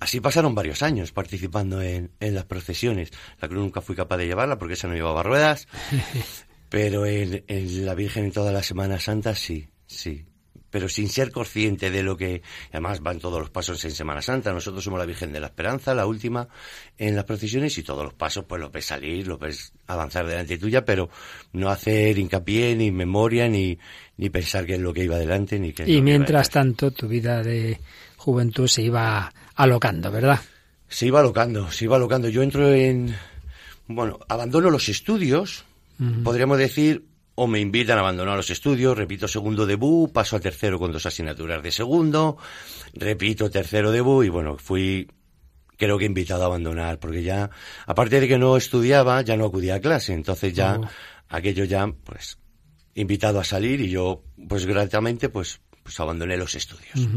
así 0.00 0.20
pasaron 0.20 0.54
varios 0.54 0.82
años 0.82 1.12
participando 1.12 1.80
en, 1.82 2.10
en 2.20 2.34
las 2.34 2.44
procesiones. 2.46 3.10
La 3.40 3.48
cruz 3.48 3.62
nunca 3.62 3.80
fui 3.80 3.94
capaz 3.94 4.16
de 4.16 4.26
llevarla 4.26 4.58
porque 4.58 4.74
esa 4.74 4.88
no 4.88 4.94
llevaba 4.94 5.22
ruedas, 5.22 5.68
pero 6.68 7.06
en, 7.06 7.44
en 7.46 7.86
la 7.86 7.94
Virgen 7.94 8.24
en 8.24 8.32
toda 8.32 8.52
la 8.52 8.62
Semana 8.62 8.98
Santa 8.98 9.34
sí, 9.34 9.68
sí. 9.86 10.24
Pero 10.70 10.88
sin 10.88 11.08
ser 11.08 11.32
consciente 11.32 11.90
de 11.90 12.04
lo 12.04 12.16
que, 12.16 12.42
además 12.70 13.00
van 13.00 13.18
todos 13.18 13.40
los 13.40 13.50
pasos 13.50 13.84
en 13.84 13.90
Semana 13.90 14.22
Santa. 14.22 14.52
Nosotros 14.52 14.84
somos 14.84 15.00
la 15.00 15.04
Virgen 15.06 15.32
de 15.32 15.40
la 15.40 15.48
Esperanza, 15.48 15.94
la 15.94 16.06
última 16.06 16.46
en 16.96 17.16
las 17.16 17.24
procesiones 17.24 17.76
y 17.76 17.82
todos 17.82 18.04
los 18.04 18.14
pasos 18.14 18.44
pues 18.44 18.60
los 18.60 18.70
ves 18.70 18.84
salir, 18.86 19.26
los 19.26 19.40
ves 19.40 19.72
avanzar 19.88 20.26
delante 20.28 20.58
tuya, 20.58 20.84
pero 20.84 21.10
no 21.52 21.70
hacer 21.70 22.16
hincapié 22.18 22.76
ni 22.76 22.92
memoria 22.92 23.48
ni, 23.48 23.80
ni 24.16 24.30
pensar 24.30 24.64
qué 24.64 24.74
es 24.74 24.80
lo 24.80 24.92
que 24.94 25.02
iba 25.02 25.18
delante 25.18 25.58
ni 25.58 25.72
qué 25.72 25.82
es 25.82 25.88
lo 25.88 25.96
que 25.96 25.96
Y 25.96 25.96
iba 25.98 26.04
mientras 26.04 26.48
detrás. 26.48 26.50
tanto, 26.50 26.92
tu 26.92 27.08
vida 27.08 27.42
de 27.42 27.80
juventud 28.16 28.68
se 28.68 28.82
iba 28.82 29.32
alocando, 29.62 30.10
¿verdad? 30.10 30.40
Se 30.88 31.06
iba 31.06 31.20
alocando, 31.20 31.70
se 31.70 31.84
iba 31.84 31.96
alocando. 31.96 32.28
Yo 32.28 32.42
entro 32.42 32.72
en, 32.72 33.14
bueno, 33.86 34.18
abandono 34.28 34.70
los 34.70 34.88
estudios, 34.88 35.64
podríamos 36.24 36.58
decir, 36.58 37.06
o 37.34 37.46
me 37.46 37.60
invitan 37.60 37.98
a 37.98 38.00
abandonar 38.00 38.36
los 38.36 38.50
estudios, 38.50 38.96
repito 38.96 39.28
segundo 39.28 39.66
debut, 39.66 40.12
paso 40.12 40.36
a 40.36 40.40
tercero 40.40 40.78
con 40.78 40.92
dos 40.92 41.06
asignaturas 41.06 41.62
de 41.62 41.72
segundo, 41.72 42.38
repito 42.94 43.50
tercero 43.50 43.90
debut 43.92 44.24
y 44.24 44.28
bueno, 44.28 44.56
fui 44.58 45.08
creo 45.76 45.96
que 45.96 46.04
invitado 46.04 46.42
a 46.42 46.46
abandonar, 46.46 46.98
porque 46.98 47.22
ya, 47.22 47.50
aparte 47.86 48.20
de 48.20 48.28
que 48.28 48.36
no 48.36 48.58
estudiaba, 48.58 49.22
ya 49.22 49.36
no 49.38 49.46
acudía 49.46 49.76
a 49.76 49.80
clase, 49.80 50.12
entonces 50.12 50.52
ya, 50.52 50.78
Oh. 50.78 50.88
aquello 51.30 51.64
ya, 51.64 51.90
pues, 52.04 52.38
invitado 52.94 53.40
a 53.40 53.44
salir 53.44 53.80
y 53.80 53.88
yo, 53.88 54.22
pues 54.48 54.66
gratuitamente, 54.66 55.30
pues, 55.30 55.60
pues 55.82 55.98
abandoné 55.98 56.36
los 56.36 56.54
estudios. 56.54 57.08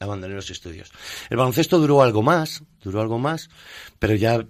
Abandoné 0.00 0.34
los 0.34 0.50
estudios. 0.50 0.92
El 1.28 1.36
baloncesto 1.36 1.78
duró 1.78 2.02
algo 2.02 2.22
más, 2.22 2.62
duró 2.82 3.00
algo 3.00 3.18
más, 3.18 3.50
pero 3.98 4.14
ya, 4.14 4.46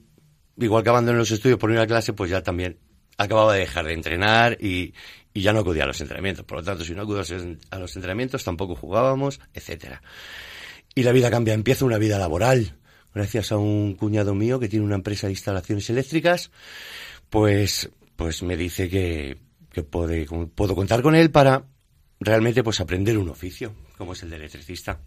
igual 0.59 0.83
que 0.83 0.91
abandoné 0.91 1.19
los 1.19 1.31
estudios 1.31 1.59
por 1.59 1.71
ir 1.71 1.79
a 1.79 1.87
clase, 1.87 2.13
pues 2.13 2.31
ya 2.31 2.43
también 2.43 2.79
acababa 3.17 3.55
de 3.55 3.61
dejar 3.61 3.87
de 3.87 3.93
entrenar 3.95 4.59
y, 4.63 4.95
ya 5.35 5.53
no 5.53 5.61
acudía 5.61 5.85
a 5.85 5.87
los 5.87 6.01
entrenamientos. 6.01 6.45
Por 6.45 6.59
lo 6.59 6.65
tanto, 6.65 6.85
si 6.85 6.95
no 6.95 7.03
acudía 7.03 7.23
a 7.71 7.79
los- 7.79 7.95
entrenamientos, 7.95 8.43
tampoco 8.43 8.75
jugábamos, 8.75 9.41
etcétera. 9.55 10.03
Y 10.97 11.05
la 11.05 11.13
vida 11.13 11.31
cambia, 11.31 11.55
empieza 11.55 11.85
una 11.85 11.99
vida 11.99 12.19
laboral. 12.19 12.77
Gracias 13.15 13.53
a 13.53 13.57
un 13.57 13.95
cuñado 13.95 14.35
mío 14.35 14.59
que 14.59 14.69
tiene 14.69 14.85
una 14.85 14.97
empresa 14.97 15.29
de 15.29 15.35
instalaciones 15.35 15.89
eléctricas, 15.91 16.51
pues, 17.31 17.89
pues 18.17 18.43
me 18.43 18.57
dice 18.57 18.89
que, 18.89 19.39
que 19.71 19.85
puedo 19.85 20.75
contar 20.75 21.03
con 21.03 21.15
él 21.15 21.31
para 21.31 21.67
realmente 22.19 22.65
pues 22.65 22.81
aprender 22.81 23.17
un 23.17 23.29
oficio, 23.29 23.75
como 23.97 24.15
es 24.15 24.23
el 24.25 24.31
de 24.31 24.37
electricista. 24.37 25.01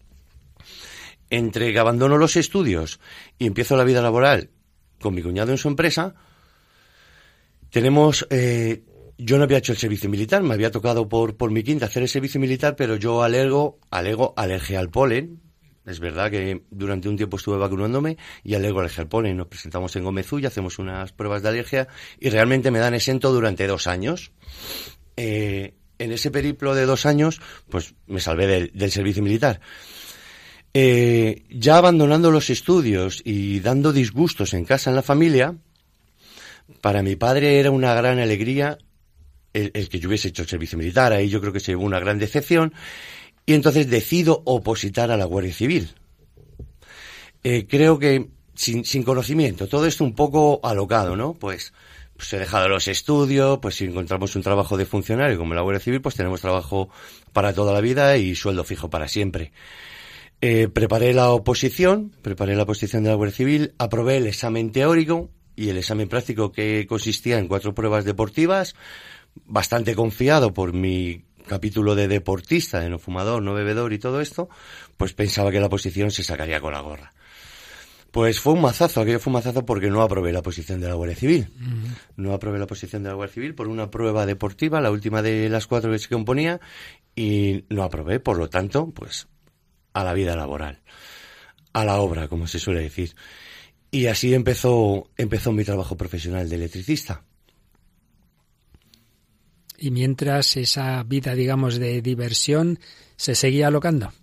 Entre 1.32 1.72
que 1.72 1.80
abandono 1.80 2.18
los 2.18 2.36
estudios 2.36 3.00
y 3.40 3.48
empiezo 3.48 3.78
la 3.78 3.86
vida 3.86 4.02
laboral 4.02 4.50
con 5.00 5.16
mi 5.16 5.24
cuñado 5.24 5.52
en 5.52 5.58
su 5.58 5.70
empresa, 5.70 6.14
tenemos, 7.70 8.28
eh, 8.30 8.84
yo 9.18 9.38
no 9.38 9.46
había 9.46 9.60
hecho 9.60 9.72
el 9.72 9.78
servicio 9.78 10.10
militar, 10.10 10.44
me 10.44 10.54
había 10.54 10.72
tocado 10.72 11.08
por, 11.08 11.38
por 11.38 11.50
mi 11.50 11.64
quinta 11.64 11.86
hacer 11.86 12.04
el 12.04 12.10
servicio 12.10 12.40
militar, 12.40 12.76
pero 12.76 12.98
yo 12.98 13.24
alego, 13.24 13.80
alego 13.90 14.34
alergia 14.36 14.80
al 14.80 14.90
polen. 14.90 15.42
Es 15.86 16.02
verdad 16.02 16.30
que 16.30 16.64
durante 16.70 17.08
un 17.08 17.16
tiempo 17.16 17.38
estuve 17.38 17.58
vacunándome 17.58 18.18
y 18.44 18.56
alego 18.56 18.82
alergia 18.82 19.04
al 19.04 19.08
polen. 19.08 19.38
Nos 19.38 19.48
presentamos 19.48 19.96
en 19.96 20.04
Gómezulla, 20.04 20.50
hacemos 20.50 20.80
unas 20.80 21.14
pruebas 21.14 21.42
de 21.44 21.50
alergia 21.50 21.88
y 22.20 22.30
realmente 22.30 22.72
me 22.72 22.80
dan 22.80 22.94
exento 22.94 23.32
durante 23.32 23.66
dos 23.68 23.88
años. 23.88 24.34
Eh, 25.16 25.76
en 25.98 26.12
ese 26.12 26.30
periplo 26.30 26.76
de 26.76 26.86
dos 26.86 27.06
años, 27.06 27.40
pues 27.70 27.96
me 28.08 28.20
salvé 28.20 28.48
del, 28.48 28.72
del 28.74 28.92
servicio 28.92 29.24
militar. 29.24 29.62
Eh, 30.74 31.44
ya 31.50 31.78
abandonando 31.78 32.32
los 32.32 32.50
estudios 32.50 33.22
y 33.26 33.60
dando 33.60 33.92
disgustos 33.92 34.54
en 34.54 34.64
casa, 34.64 34.90
en 34.90 34.96
la 34.96 35.02
familia, 35.02 35.56
para 36.80 37.04
mi 37.04 37.16
padre 37.16 37.60
era 37.60 37.72
una 37.72 37.94
gran 37.94 38.20
alegría 38.20 38.78
el, 39.54 39.90
que 39.90 40.00
yo 40.00 40.08
hubiese 40.08 40.30
hecho 40.30 40.44
el 40.44 40.48
servicio 40.48 40.78
militar. 40.78 41.12
Ahí 41.14 41.30
yo 41.30 41.42
creo 41.42 41.54
que 41.54 41.60
se 41.60 41.74
llevó 41.74 41.84
una 41.84 42.00
gran 42.00 42.20
decepción. 42.20 42.74
Y 43.46 43.54
entonces 43.54 43.90
decido 43.90 44.44
opositar 44.46 45.12
a 45.12 45.18
la 45.18 45.26
Guardia 45.26 45.54
Civil. 45.54 45.90
Eh, 47.44 47.66
creo 47.68 48.00
que 48.00 48.30
sin, 48.56 48.86
sin 48.86 49.04
conocimiento, 49.04 49.68
todo 49.68 49.88
esto 49.88 50.04
un 50.04 50.14
poco 50.14 50.60
alocado, 50.64 51.16
¿no? 51.16 51.34
Pues, 51.34 51.74
pues 52.16 52.32
he 52.34 52.40
dejado 52.40 52.70
los 52.70 52.88
estudios, 52.88 53.58
pues 53.60 53.76
si 53.76 53.86
encontramos 53.86 54.36
un 54.36 54.44
trabajo 54.44 54.78
de 54.78 54.86
funcionario 54.86 55.40
como 55.40 55.56
la 55.56 55.62
Guardia 55.62 55.80
Civil, 55.80 56.02
pues 56.02 56.16
tenemos 56.16 56.40
trabajo 56.40 56.90
para 57.34 57.54
toda 57.54 57.74
la 57.74 57.82
vida 57.82 58.16
y 58.18 58.36
sueldo 58.36 58.64
fijo 58.64 58.90
para 58.92 59.08
siempre. 59.08 59.52
Eh, 60.44 60.70
preparé 60.70 61.14
la 61.14 61.30
oposición, 61.30 62.16
preparé 62.24 62.56
la 62.56 62.64
oposición 62.64 63.04
de 63.04 63.10
la 63.10 63.16
Guardia 63.16 63.36
Civil, 63.36 63.76
aprobé 63.78 64.18
el 64.18 64.26
examen 64.26 64.72
teórico 64.72 65.30
y 65.56 65.70
el 65.70 65.78
examen 65.78 66.10
práctico 66.10 66.52
que 66.52 66.88
consistía 66.88 67.38
en 67.38 67.48
cuatro 67.48 67.76
pruebas 67.76 68.06
deportivas, 68.06 68.74
bastante 69.46 69.94
confiado 69.94 70.52
por 70.52 70.74
mi 70.74 71.26
capítulo 71.46 71.94
de 71.94 72.08
deportista, 72.08 72.80
de 72.80 72.90
no 72.90 72.98
fumador, 72.98 73.44
no 73.44 73.54
bebedor 73.54 73.94
y 73.94 74.00
todo 74.00 74.20
esto, 74.20 74.50
pues 74.98 75.14
pensaba 75.14 75.52
que 75.52 75.60
la 75.60 75.68
oposición 75.68 76.10
se 76.10 76.24
sacaría 76.24 76.60
con 76.60 76.74
la 76.74 76.82
gorra. 76.82 77.14
Pues 78.10 78.40
fue 78.40 78.54
un 78.54 78.62
mazazo, 78.62 79.02
aquello 79.02 79.20
fue 79.20 79.30
un 79.30 79.36
mazazo 79.36 79.64
porque 79.64 79.90
no 79.90 80.02
aprobé 80.02 80.34
la 80.34 80.42
posición 80.42 80.82
de 80.82 80.88
la 80.88 80.96
Guardia 80.96 81.16
Civil. 81.16 81.54
No 82.18 82.34
aprobé 82.34 82.60
la 82.60 82.68
posición 82.68 83.04
de 83.04 83.10
la 83.10 83.16
Guardia 83.16 83.36
Civil 83.36 83.54
por 83.54 83.68
una 83.68 83.90
prueba 83.92 84.26
deportiva, 84.26 84.82
la 84.82 84.92
última 84.92 85.22
de 85.22 85.48
las 85.50 85.68
cuatro 85.68 85.92
que 85.92 86.00
se 86.00 86.10
componía, 86.10 86.60
y 87.16 87.64
no 87.70 87.84
aprobé, 87.84 88.20
por 88.20 88.38
lo 88.38 88.50
tanto, 88.50 88.90
pues 88.90 89.28
a 89.94 90.04
la 90.04 90.14
vida 90.14 90.36
laboral, 90.36 90.82
a 91.74 91.86
la 91.86 92.00
obra, 92.00 92.28
como 92.28 92.48
se 92.48 92.60
suele 92.60 92.82
decir. 92.82 93.16
Y 93.92 94.08
así 94.08 94.34
empezó, 94.34 95.10
empezó 95.18 95.52
mi 95.52 95.64
trabajo 95.64 95.98
profesional 95.98 96.50
de 96.50 96.56
electricista. 96.56 97.24
Y 99.78 99.92
mientras 99.92 100.58
esa 100.58 101.04
vida, 101.04 101.34
digamos, 101.34 101.78
de 101.78 102.02
diversión 102.02 102.80
se 103.16 103.36
seguía 103.36 103.68
alocando. 103.68 104.14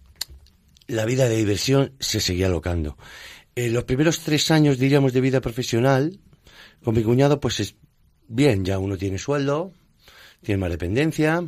La 0.86 1.04
vida 1.04 1.28
de 1.28 1.36
diversión 1.36 1.92
se 1.98 2.20
seguía 2.20 2.46
alocando. 2.46 2.96
En 3.54 3.72
los 3.72 3.84
primeros 3.84 4.20
tres 4.20 4.50
años, 4.50 4.78
diríamos, 4.78 5.12
de 5.12 5.20
vida 5.20 5.40
profesional, 5.40 6.20
con 6.82 6.94
mi 6.94 7.02
cuñado, 7.02 7.40
pues 7.40 7.60
es 7.60 7.74
bien, 8.28 8.64
ya 8.64 8.78
uno 8.78 8.96
tiene 8.96 9.18
sueldo, 9.18 9.72
tiene 10.42 10.60
más 10.60 10.70
dependencia, 10.70 11.44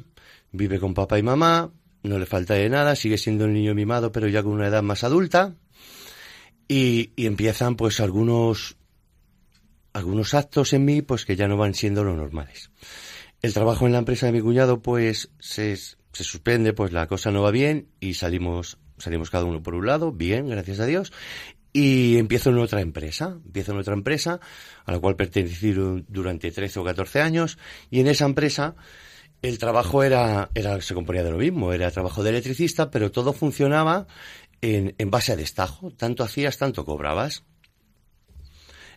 vive 0.51 0.81
con 0.81 0.93
papá 0.93 1.19
y 1.19 1.23
mamá, 1.23 1.73
no 2.03 2.19
le 2.19 2.27
falta 2.27 2.55
de 2.55 2.69
nada, 2.69 2.97
sigue 2.97 3.19
siendo 3.19 3.45
un 3.45 3.53
niño 3.53 3.75
mimado, 3.75 4.13
pero 4.13 4.29
ya 4.29 4.43
con 4.43 4.53
una 4.53 4.69
edad 4.69 4.83
más 4.83 5.05
adulta, 5.05 5.55
y, 6.69 7.13
y 7.17 7.27
empiezan 7.27 7.77
pues 7.77 8.01
algunos, 8.01 8.77
algunos 9.93 10.35
actos 10.35 10.73
en 10.73 10.85
mí, 10.85 11.03
pues 11.03 11.25
que 11.25 11.37
ya 11.37 11.49
no 11.49 11.57
van 11.57 11.75
siendo 11.75 12.05
los 12.05 12.17
normales. 12.17 12.71
El 13.43 13.55
trabajo 13.55 13.87
en 13.87 13.93
la 13.93 13.99
empresa 13.99 14.27
de 14.27 14.33
mi 14.33 14.41
cuñado, 14.41 14.83
pues 14.83 15.31
se, 15.39 15.77
se 15.77 16.25
suspende, 16.25 16.73
pues 16.73 16.93
la 16.93 17.07
cosa 17.07 17.31
no 17.31 17.43
va 17.43 17.51
bien, 17.51 17.89
y 18.01 18.15
salimos, 18.15 18.79
salimos 18.99 19.31
cada 19.31 19.45
uno 19.45 19.63
por 19.63 19.75
un 19.75 19.87
lado, 19.87 20.13
bien, 20.13 20.49
gracias 20.49 20.81
a 20.81 20.87
Dios, 20.87 21.13
y 21.73 22.19
empiezo 22.19 22.51
en 22.51 22.59
otra 22.59 22.81
empresa, 22.81 23.39
empiezo 23.45 23.73
en 23.73 23.79
otra 23.79 23.95
empresa 23.95 24.41
a 24.85 24.93
la 24.93 24.99
cual 24.99 25.17
pertenecí 25.17 25.73
durante 25.73 26.51
13 26.51 26.81
o 26.81 26.85
14 26.85 27.21
años 27.21 27.59
y 27.91 28.01
en 28.01 28.09
esa 28.09 28.25
empresa 28.25 28.75
el 29.43 29.59
trabajo 29.59 30.03
era, 30.03 30.51
era 30.55 30.81
se 30.81 30.95
componía 30.95 31.23
de 31.23 31.31
lo 31.31 31.39
mismo, 31.39 31.73
era 31.73 31.91
trabajo 31.91 32.23
de 32.23 32.31
electricista, 32.31 32.91
pero 32.91 33.11
todo 33.11 33.33
funcionaba 33.33 34.07
en, 34.61 34.95
en 34.99 35.11
base 35.11 35.33
a 35.33 35.37
destajo, 35.37 35.91
tanto 35.93 36.23
hacías, 36.23 36.59
tanto 36.59 36.85
cobrabas. 36.85 37.45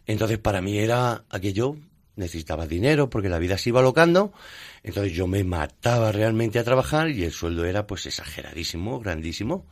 Entonces 0.06 0.38
para 0.38 0.62
mí 0.62 0.78
era 0.78 1.24
aquello, 1.30 1.78
necesitaba 2.16 2.68
dinero 2.68 3.10
porque 3.10 3.30
la 3.30 3.40
vida 3.40 3.58
se 3.58 3.70
iba 3.70 3.80
alocando, 3.80 4.34
entonces 4.84 5.14
yo 5.14 5.28
me 5.28 5.44
mataba 5.44 6.12
realmente 6.12 6.60
a 6.60 6.64
trabajar 6.64 7.10
y 7.10 7.24
el 7.24 7.32
sueldo 7.32 7.66
era 7.66 7.88
pues 7.88 8.06
exageradísimo, 8.06 9.00
grandísimo. 9.00 9.66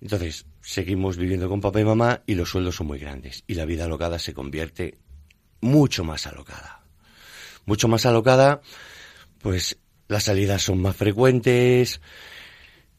Entonces, 0.00 0.46
seguimos 0.60 1.16
viviendo 1.16 1.48
con 1.48 1.60
papá 1.60 1.80
y 1.80 1.84
mamá 1.84 2.22
y 2.26 2.34
los 2.34 2.50
sueldos 2.50 2.76
son 2.76 2.86
muy 2.86 2.98
grandes. 2.98 3.42
Y 3.46 3.54
la 3.54 3.64
vida 3.64 3.84
alocada 3.84 4.18
se 4.18 4.32
convierte 4.32 4.98
mucho 5.60 6.04
más 6.04 6.26
alocada. 6.26 6.84
Mucho 7.66 7.88
más 7.88 8.06
alocada, 8.06 8.62
pues 9.40 9.76
las 10.08 10.24
salidas 10.24 10.62
son 10.62 10.80
más 10.80 10.96
frecuentes, 10.96 12.00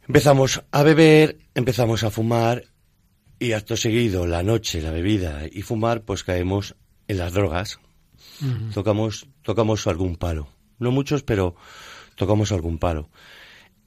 empezamos 0.07 0.63
a 0.71 0.83
beber, 0.83 1.37
empezamos 1.55 2.03
a 2.03 2.11
fumar 2.11 2.65
y 3.39 3.53
acto 3.53 3.75
seguido, 3.75 4.27
la 4.27 4.43
noche, 4.43 4.81
la 4.81 4.91
bebida 4.91 5.43
y 5.51 5.61
fumar, 5.61 6.03
pues 6.03 6.23
caemos 6.23 6.75
en 7.07 7.17
las 7.17 7.33
drogas. 7.33 7.79
Uh 8.41 8.45
-huh. 8.45 8.73
Tocamos, 8.73 9.27
tocamos 9.41 9.87
algún 9.87 10.15
palo. 10.15 10.49
No 10.77 10.91
muchos, 10.91 11.23
pero 11.23 11.55
tocamos 12.15 12.51
algún 12.51 12.77
palo. 12.77 13.09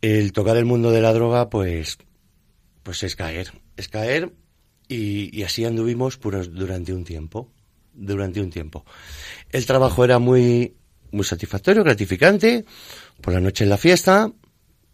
El 0.01 0.33
tocar 0.33 0.57
el 0.57 0.65
mundo 0.65 0.91
de 0.91 1.01
la 1.01 1.13
droga, 1.13 1.49
pues 1.49 1.99
pues 2.83 3.03
es 3.03 3.15
caer, 3.15 3.53
es 3.77 3.89
caer 3.89 4.33
y, 4.89 5.37
y 5.37 5.45
así 5.45 5.65
anduvimos 5.65 6.19
durante 6.21 6.93
un 6.93 7.05
tiempo, 7.05 7.53
durante 7.93 8.41
un 8.41 8.51
tiempo. 8.51 8.85
El 9.51 9.67
trabajo 9.67 10.05
era 10.05 10.19
muy, 10.19 10.75
muy 11.13 11.25
satisfactorio, 11.25 11.85
gratificante, 11.85 12.65
por 13.23 13.33
la 13.33 13.41
noche 13.41 13.65
en 13.65 13.71
la 13.71 13.79
fiesta, 13.79 14.31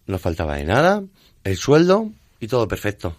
no 0.06 0.18
faltaba 0.18 0.56
de 0.56 0.64
nada, 0.64 1.02
el 1.44 1.56
sueldo 1.56 2.12
y 2.38 2.46
todo 2.46 2.68
perfecto. 2.68 3.16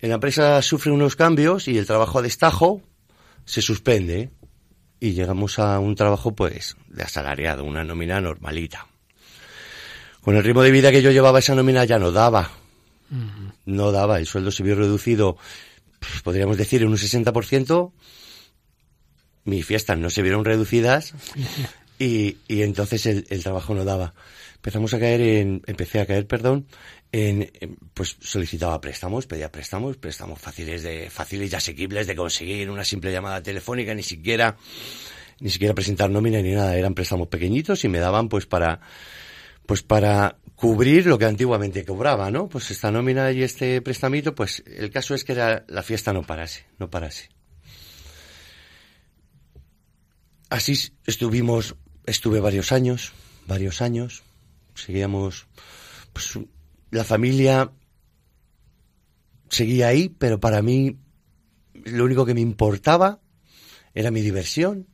En 0.00 0.08
la 0.08 0.16
empresa 0.16 0.60
sufre 0.62 0.90
unos 0.90 1.14
cambios 1.14 1.68
y 1.68 1.78
el 1.78 1.86
trabajo 1.86 2.18
a 2.18 2.22
destajo 2.22 2.82
se 3.44 3.62
suspende 3.62 4.30
y 4.98 5.12
llegamos 5.12 5.58
a 5.58 5.78
un 5.78 5.94
trabajo 5.94 6.34
pues 6.34 6.76
de 6.88 7.02
asalariado, 7.02 7.64
una 7.64 7.84
nómina 7.84 8.20
normalita. 8.20 8.86
Con 10.22 10.36
el 10.36 10.44
ritmo 10.44 10.62
de 10.62 10.70
vida 10.70 10.90
que 10.90 11.02
yo 11.02 11.10
llevaba 11.10 11.38
esa 11.38 11.54
nómina 11.54 11.84
ya 11.84 11.98
no 11.98 12.10
daba, 12.10 12.50
no 13.66 13.92
daba, 13.92 14.18
el 14.18 14.26
sueldo 14.26 14.50
se 14.50 14.62
vio 14.62 14.74
reducido, 14.74 15.36
pues, 15.98 16.22
podríamos 16.22 16.56
decir, 16.56 16.82
en 16.82 16.88
un 16.88 16.96
60%. 16.96 17.92
Mis 19.44 19.66
fiestas 19.66 19.98
no 19.98 20.10
se 20.10 20.22
vieron 20.22 20.44
reducidas 20.44 21.14
y, 22.00 22.38
y 22.48 22.62
entonces 22.62 23.04
el, 23.04 23.42
trabajo 23.42 23.74
no 23.74 23.84
daba. 23.84 24.14
Empezamos 24.54 24.94
a 24.94 24.98
caer 24.98 25.20
en, 25.20 25.62
empecé 25.66 26.00
a 26.00 26.06
caer, 26.06 26.26
perdón, 26.26 26.66
en, 27.12 27.52
pues 27.92 28.16
solicitaba 28.20 28.80
préstamos, 28.80 29.26
pedía 29.26 29.52
préstamos, 29.52 29.98
préstamos 29.98 30.40
fáciles 30.40 30.82
de, 30.82 31.10
fáciles 31.10 31.52
y 31.52 31.54
asequibles 31.54 32.06
de 32.06 32.16
conseguir, 32.16 32.70
una 32.70 32.84
simple 32.84 33.12
llamada 33.12 33.42
telefónica, 33.42 33.94
ni 33.94 34.02
siquiera, 34.02 34.56
ni 35.40 35.50
siquiera 35.50 35.74
presentar 35.74 36.08
nómina 36.08 36.40
ni 36.40 36.52
nada, 36.52 36.74
eran 36.74 36.94
préstamos 36.94 37.28
pequeñitos 37.28 37.84
y 37.84 37.88
me 37.88 37.98
daban 37.98 38.30
pues 38.30 38.46
para, 38.46 38.80
pues 39.66 39.82
para 39.82 40.38
cubrir 40.54 41.04
lo 41.04 41.18
que 41.18 41.26
antiguamente 41.26 41.84
cobraba, 41.84 42.30
¿no? 42.30 42.48
Pues 42.48 42.70
esta 42.70 42.90
nómina 42.90 43.30
y 43.30 43.42
este 43.42 43.82
prestamito, 43.82 44.34
pues 44.34 44.62
el 44.66 44.90
caso 44.90 45.14
es 45.14 45.22
que 45.22 45.32
era, 45.32 45.66
la 45.68 45.82
fiesta 45.82 46.14
no 46.14 46.22
parase, 46.22 46.64
no 46.78 46.88
parase. 46.88 47.28
Así 50.48 50.92
estuvimos, 51.06 51.76
estuve 52.06 52.40
varios 52.40 52.72
años, 52.72 53.12
varios 53.46 53.82
años, 53.82 54.22
seguíamos, 54.74 55.46
pues 56.12 56.38
la 56.90 57.04
familia 57.04 57.70
seguía 59.48 59.88
ahí, 59.88 60.08
pero 60.08 60.40
para 60.40 60.62
mí 60.62 60.96
lo 61.74 62.04
único 62.04 62.26
que 62.26 62.34
me 62.34 62.40
importaba 62.40 63.20
era 63.94 64.10
mi 64.10 64.20
diversión. 64.20 64.86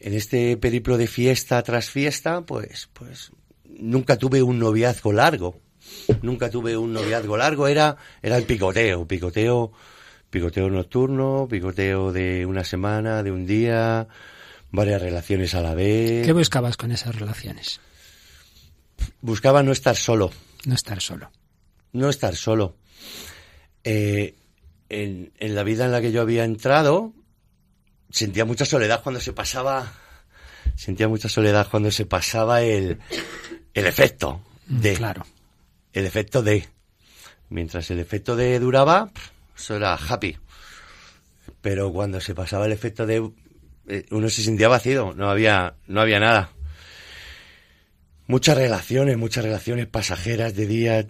En 0.00 0.14
este 0.14 0.56
periplo 0.56 0.96
de 0.96 1.06
fiesta 1.06 1.62
tras 1.62 1.88
fiesta, 1.88 2.42
pues, 2.42 2.88
pues 2.92 3.32
nunca 3.64 4.18
tuve 4.18 4.42
un 4.42 4.58
noviazgo 4.58 5.12
largo. 5.12 5.60
Nunca 6.22 6.50
tuve 6.50 6.76
un 6.76 6.92
noviazgo 6.92 7.36
largo, 7.36 7.68
era, 7.68 7.96
era 8.22 8.36
el 8.36 8.44
picoteo, 8.44 9.06
picoteo, 9.06 9.72
picoteo 10.30 10.70
nocturno, 10.70 11.46
picoteo 11.48 12.12
de 12.12 12.46
una 12.46 12.64
semana, 12.64 13.22
de 13.22 13.30
un 13.30 13.46
día, 13.46 14.08
varias 14.74 15.00
relaciones 15.00 15.54
a 15.54 15.60
la 15.60 15.74
vez. 15.74 16.26
¿Qué 16.26 16.32
buscabas 16.32 16.76
con 16.76 16.92
esas 16.92 17.14
relaciones? 17.14 17.80
Buscaba 19.20 19.62
no 19.62 19.72
estar 19.72 19.96
solo. 19.96 20.32
No 20.64 20.74
estar 20.74 21.00
solo. 21.00 21.30
No 21.92 22.08
estar 22.08 22.34
solo. 22.34 22.76
Eh, 23.84 24.34
en, 24.88 25.32
en 25.38 25.54
la 25.54 25.62
vida 25.62 25.84
en 25.84 25.92
la 25.92 26.00
que 26.00 26.12
yo 26.12 26.22
había 26.22 26.44
entrado, 26.44 27.12
sentía 28.10 28.44
mucha 28.44 28.64
soledad 28.64 29.02
cuando 29.02 29.20
se 29.20 29.32
pasaba 29.32 29.92
sentía 30.76 31.08
mucha 31.08 31.28
soledad 31.28 31.68
cuando 31.70 31.90
se 31.90 32.06
pasaba 32.06 32.62
el, 32.62 32.98
el 33.74 33.86
efecto 33.86 34.40
de. 34.66 34.94
Claro. 34.94 35.26
El 35.92 36.06
efecto 36.06 36.42
de. 36.42 36.68
Mientras 37.48 37.90
el 37.90 38.00
efecto 38.00 38.36
de 38.36 38.58
duraba, 38.58 39.10
eso 39.56 39.76
era 39.76 39.94
happy. 39.94 40.36
Pero 41.60 41.92
cuando 41.92 42.20
se 42.20 42.34
pasaba 42.34 42.66
el 42.66 42.72
efecto 42.72 43.06
de, 43.06 43.30
uno 44.10 44.28
se 44.28 44.42
sentía 44.42 44.68
vacío, 44.68 45.12
no 45.16 45.30
había, 45.30 45.76
no 45.86 46.00
había 46.00 46.20
nada. 46.20 46.50
Muchas 48.26 48.56
relaciones, 48.56 49.18
muchas 49.18 49.44
relaciones 49.44 49.86
pasajeras 49.86 50.54
de 50.54 50.66
día. 50.66 51.06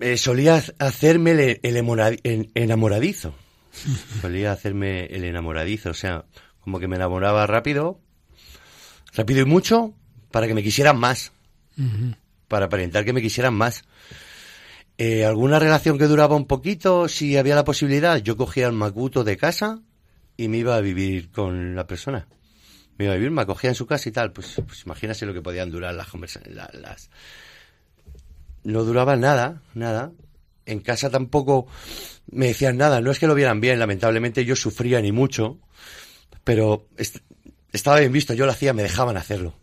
Eh, 0.00 0.16
solía 0.16 0.62
hacerme 0.78 1.30
el, 1.32 1.60
el 1.62 2.50
enamoradizo. 2.54 3.34
solía 4.20 4.52
hacerme 4.52 5.06
el 5.06 5.24
enamoradizo, 5.24 5.90
o 5.90 5.94
sea, 5.94 6.24
como 6.60 6.80
que 6.80 6.88
me 6.88 6.96
enamoraba 6.96 7.46
rápido, 7.46 8.00
rápido 9.14 9.40
y 9.40 9.44
mucho, 9.44 9.94
para 10.30 10.46
que 10.46 10.54
me 10.54 10.62
quisieran 10.62 10.98
más. 10.98 11.32
Para 12.48 12.66
aparentar 12.66 13.04
que 13.04 13.12
me 13.12 13.22
quisieran 13.22 13.54
más. 13.54 13.84
Eh, 14.96 15.24
alguna 15.24 15.60
relación 15.60 15.96
que 15.96 16.06
duraba 16.06 16.34
un 16.34 16.46
poquito, 16.46 17.06
si 17.06 17.36
había 17.36 17.54
la 17.54 17.64
posibilidad, 17.64 18.16
yo 18.16 18.36
cogía 18.36 18.66
el 18.66 18.72
macuto 18.72 19.22
de 19.22 19.36
casa 19.36 19.80
y 20.38 20.46
me 20.48 20.58
iba 20.58 20.76
a 20.76 20.80
vivir 20.80 21.30
con 21.30 21.74
la 21.74 21.86
persona. 21.86 22.28
Me 22.96 23.04
iba 23.04 23.12
a 23.12 23.16
vivir, 23.16 23.32
me 23.32 23.42
acogía 23.42 23.70
en 23.70 23.74
su 23.74 23.86
casa 23.86 24.08
y 24.08 24.12
tal. 24.12 24.32
Pues, 24.32 24.54
pues 24.66 24.84
imagínate 24.86 25.26
lo 25.26 25.34
que 25.34 25.42
podían 25.42 25.70
durar 25.70 25.92
las 25.94 26.06
conversaciones. 26.06 26.56
Las... 26.74 27.10
No 28.62 28.84
duraba 28.84 29.16
nada, 29.16 29.62
nada. 29.74 30.12
En 30.64 30.80
casa 30.80 31.10
tampoco 31.10 31.66
me 32.30 32.46
decían 32.46 32.76
nada. 32.76 33.00
No 33.00 33.10
es 33.10 33.18
que 33.18 33.26
lo 33.26 33.34
vieran 33.34 33.60
bien, 33.60 33.80
lamentablemente 33.80 34.44
yo 34.44 34.54
sufría 34.54 35.00
ni 35.00 35.10
mucho. 35.10 35.58
Pero 36.44 36.86
estaba 37.72 37.98
bien 37.98 38.12
visto, 38.12 38.32
yo 38.32 38.46
lo 38.46 38.52
hacía, 38.52 38.72
me 38.72 38.84
dejaban 38.84 39.16
hacerlo. 39.16 39.54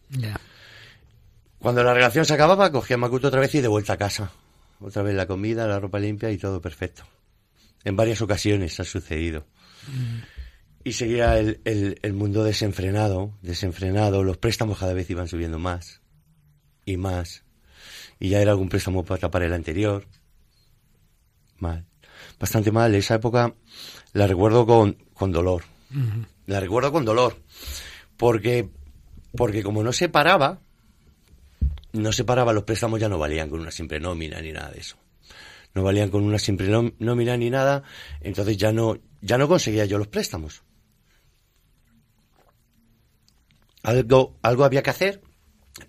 Cuando 1.57 1.83
la 1.83 1.93
relación 1.93 2.25
se 2.25 2.33
acababa, 2.33 2.71
cogía 2.71 2.95
a 2.95 2.99
Makuto 2.99 3.29
otra 3.29 3.39
vez 3.39 3.55
y 3.55 3.61
de 3.61 3.69
vuelta 3.69 3.93
a 3.93 3.97
casa. 3.97 4.31
Otra 4.81 5.03
vez 5.03 5.15
la 5.15 5.25
comida, 5.25 5.67
la 5.67 5.79
ropa 5.79 5.99
limpia 5.99 6.31
y 6.31 6.37
todo 6.37 6.59
perfecto. 6.59 7.03
En 7.85 7.95
varias 7.95 8.21
ocasiones 8.21 8.77
ha 8.81 8.83
sucedido. 8.83 9.45
Y 10.85 10.93
seguía 10.93 11.39
el, 11.39 11.59
el, 11.63 12.13
mundo 12.13 12.43
desenfrenado, 12.43 13.33
desenfrenado. 13.41 14.23
Los 14.23 14.37
préstamos 14.37 14.77
cada 14.77 14.93
vez 14.93 15.09
iban 15.09 15.27
subiendo 15.27 15.57
más 15.57 15.99
y 16.85 16.95
más. 16.95 17.43
Y 18.19 18.29
ya 18.29 18.39
era 18.39 18.51
algún 18.51 18.69
préstamo 18.69 19.03
para 19.03 19.19
tapar 19.19 19.41
el 19.41 19.53
anterior. 19.53 20.05
Mal. 21.57 21.85
Bastante 22.39 22.71
mal. 22.71 22.93
Esa 22.93 23.15
época 23.15 23.55
la 24.13 24.27
recuerdo 24.27 24.67
con, 24.67 24.93
con 25.15 25.31
dolor. 25.31 25.63
La 26.45 26.59
recuerdo 26.59 26.91
con 26.91 27.03
dolor. 27.03 27.35
Porque, 28.15 28.69
porque 29.35 29.63
como 29.63 29.83
no 29.83 29.91
se 29.91 30.07
paraba, 30.07 30.61
no 31.93 32.11
se 32.11 32.25
paraba, 32.25 32.53
los 32.53 32.63
préstamos 32.63 32.99
ya 32.99 33.09
no 33.09 33.17
valían 33.17 33.49
con 33.49 33.59
una 33.59 33.71
simple 33.71 33.99
nómina 33.99 34.39
ni 34.39 34.51
nada 34.51 34.69
de 34.69 34.81
eso. 34.81 34.97
No 35.73 35.81
valían 35.81 36.11
con 36.11 36.23
una 36.23 36.37
simple 36.37 36.93
nómina 36.99 37.35
ni 37.37 37.49
nada, 37.49 37.81
entonces 38.21 38.55
ya 38.55 38.71
no, 38.71 38.99
ya 39.21 39.39
no 39.39 39.47
conseguía 39.47 39.85
yo 39.85 39.97
los 39.97 40.07
préstamos. 40.07 40.61
Algo, 43.85 44.35
algo 44.41 44.65
había 44.65 44.81
que 44.81 44.89
hacer 44.89 45.21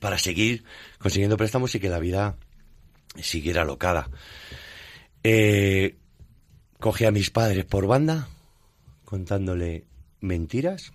para 0.01 0.19
seguir 0.19 0.65
consiguiendo 0.99 1.39
préstamos 1.39 1.75
y 1.75 1.81
que 1.81 1.89
la 1.89 1.99
vida 1.99 2.37
siguiera 3.19 3.65
locada. 3.65 4.11
Eh, 5.25 5.97
cogí 6.79 7.07
a 7.07 7.11
mis 7.11 7.31
padres 7.31 7.65
por 7.65 7.87
banda, 7.87 8.29
contándole 9.07 9.87
mentiras, 10.21 10.93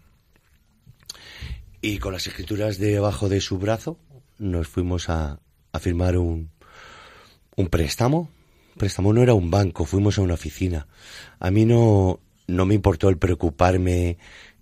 y 1.82 1.98
con 1.98 2.14
las 2.14 2.28
escrituras 2.28 2.78
debajo 2.78 3.30
de 3.30 3.42
su 3.42 3.58
brazo 3.58 3.98
nos 4.38 4.68
fuimos 4.68 5.10
a, 5.10 5.40
a 5.72 5.80
firmar 5.80 6.18
un, 6.18 6.52
un 7.56 7.68
préstamo. 7.68 8.30
préstamo 8.78 9.12
no 9.12 9.24
era 9.24 9.34
un 9.34 9.50
banco, 9.50 9.86
fuimos 9.86 10.20
a 10.20 10.22
una 10.22 10.36
oficina. 10.36 10.88
A 11.40 11.50
mí 11.50 11.66
no, 11.66 12.20
no 12.48 12.66
me 12.66 12.76
importó 12.76 13.10
el 13.10 13.18
preocuparme 13.18 14.20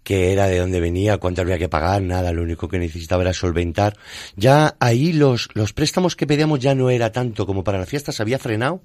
qué 0.10 0.34
era, 0.34 0.48
de 0.48 0.58
dónde 0.58 0.80
venía, 0.80 1.20
cuánto 1.20 1.44
había 1.44 1.60
que 1.60 1.70
pagar, 1.70 2.02
nada, 2.02 2.34
lo 2.34 2.42
único 2.42 2.68
que 2.68 2.80
necesitaba 2.80 3.22
era 3.22 3.32
solventar. 3.32 3.96
Ya 4.36 4.76
ahí 4.80 5.14
los, 5.14 5.50
los 5.54 5.72
préstamos 5.72 6.16
que 6.16 6.26
pedíamos 6.26 6.58
ya 6.58 6.74
no 6.74 6.90
era 6.90 7.12
tanto 7.12 7.46
como 7.46 7.64
para 7.64 7.78
la 7.78 7.86
fiesta, 7.86 8.12
se 8.12 8.24
había 8.24 8.40
frenado. 8.40 8.82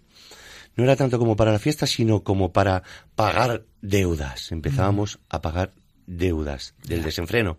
No 0.76 0.84
era 0.84 0.96
tanto 0.96 1.18
como 1.18 1.34
para 1.34 1.50
la 1.50 1.58
fiesta, 1.58 1.86
sino 1.86 2.22
como 2.24 2.52
para 2.52 2.82
pagar 3.14 3.64
deudas. 3.80 4.52
Empezábamos 4.52 5.18
a 5.30 5.40
pagar 5.40 5.72
deudas 6.06 6.74
del 6.86 7.02
desenfreno. 7.02 7.56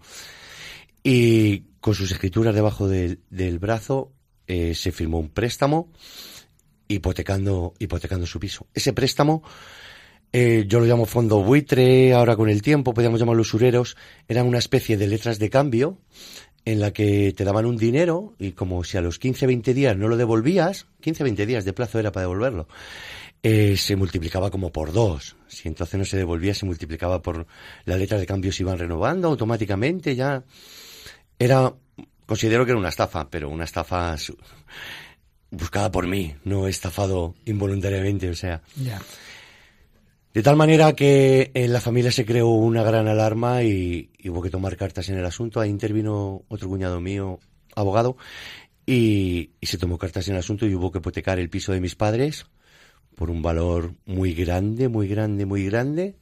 Y 1.02 1.62
con 1.80 1.96
sus 1.96 2.12
escrituras 2.12 2.54
debajo 2.54 2.88
del 2.88 3.60
brazo 3.60 4.12
eh, 4.46 4.76
se 4.76 4.92
firmó 4.92 5.18
un 5.18 5.30
préstamo 5.30 5.92
hipotecando, 6.88 7.74
hipotecando 7.80 8.28
su 8.28 8.40
piso. 8.40 8.68
Ese 8.76 8.94
préstamo, 8.94 9.42
eh, 10.32 10.66
yo 10.68 10.80
lo 10.80 10.86
llamo 10.86 11.06
fondo 11.06 11.42
buitre, 11.42 12.14
ahora 12.14 12.36
con 12.36 12.50
el 12.50 12.62
tiempo 12.62 12.94
podríamos 12.94 13.20
llamarlo 13.20 13.42
usureros, 13.42 13.96
eran 14.28 14.48
una 14.48 14.58
especie 14.58 14.98
de 14.98 15.08
letras 15.08 15.40
de 15.40 15.50
cambio 15.50 15.98
en 16.66 16.80
la 16.80 16.92
que 16.92 17.34
te 17.36 17.44
daban 17.44 17.66
un 17.66 17.78
dinero 17.78 18.34
y 18.40 18.54
como 18.54 18.84
si 18.84 18.98
a 18.98 19.02
los 19.02 19.20
15, 19.20 19.46
20 19.48 19.74
días 19.74 19.96
no 19.96 20.08
lo 20.08 20.18
devolvías, 20.18 20.88
15, 21.02 21.24
20 21.24 21.46
días 21.46 21.66
de 21.66 21.74
plazo 21.74 22.00
era 22.00 22.12
para 22.12 22.24
devolverlo, 22.24 22.68
eh, 23.44 23.78
se 23.78 23.96
multiplicaba 23.96 24.50
como 24.50 24.72
por 24.72 24.92
dos. 24.92 25.36
Si 25.48 25.68
entonces 25.68 26.00
no 26.00 26.06
se 26.06 26.18
devolvía, 26.18 26.56
se 26.56 26.66
multiplicaba 26.66 27.22
por 27.22 27.46
las 27.86 28.00
letras 28.00 28.20
de 28.20 28.26
cambio 28.26 28.52
se 28.52 28.64
iban 28.64 28.80
renovando 28.80 29.28
automáticamente, 29.28 30.16
ya 30.16 30.44
era, 31.38 31.74
considero 32.26 32.66
que 32.66 32.72
era 32.72 32.80
una 32.80 32.90
estafa, 32.90 33.30
pero 33.30 33.50
una 33.50 33.66
estafa 33.66 34.16
buscada 35.52 35.92
por 35.92 36.08
mí, 36.08 36.36
no 36.44 36.68
estafado 36.68 37.36
involuntariamente, 37.46 38.30
o 38.30 38.36
sea. 38.36 38.62
De 40.36 40.44
tal 40.44 40.56
manera 40.56 40.94
que 40.94 41.50
en 41.54 41.74
la 41.74 41.82
familia 41.82 42.12
se 42.12 42.26
creó 42.26 42.50
una 42.50 42.84
gran 42.84 43.08
alarma 43.08 43.64
y, 43.64 44.12
hubo 44.26 44.42
que 44.42 44.52
tomar 44.52 44.78
cartas 44.78 45.10
en 45.10 45.18
el 45.18 45.26
asunto. 45.26 45.60
Ahí 45.60 45.70
intervino 45.70 46.44
otro 46.50 46.70
cuñado 46.70 47.02
mío, 47.02 47.40
abogado, 47.74 48.18
y, 48.86 49.52
y, 49.60 49.66
se 49.66 49.80
tomó 49.80 49.98
cartas 49.98 50.28
en 50.28 50.36
el 50.36 50.40
asunto 50.40 50.68
y 50.68 50.76
hubo 50.76 50.92
que 50.92 51.00
hipotecar 51.00 51.40
el 51.40 51.50
piso 51.50 51.72
de 51.72 51.80
mis 51.80 51.96
padres 51.96 52.46
por 53.16 53.32
un 53.32 53.42
valor 53.42 53.96
muy 54.06 54.34
grande, 54.34 54.90
muy 54.90 55.08
grande, 55.08 55.46
muy 55.46 55.66
grande, 55.66 56.18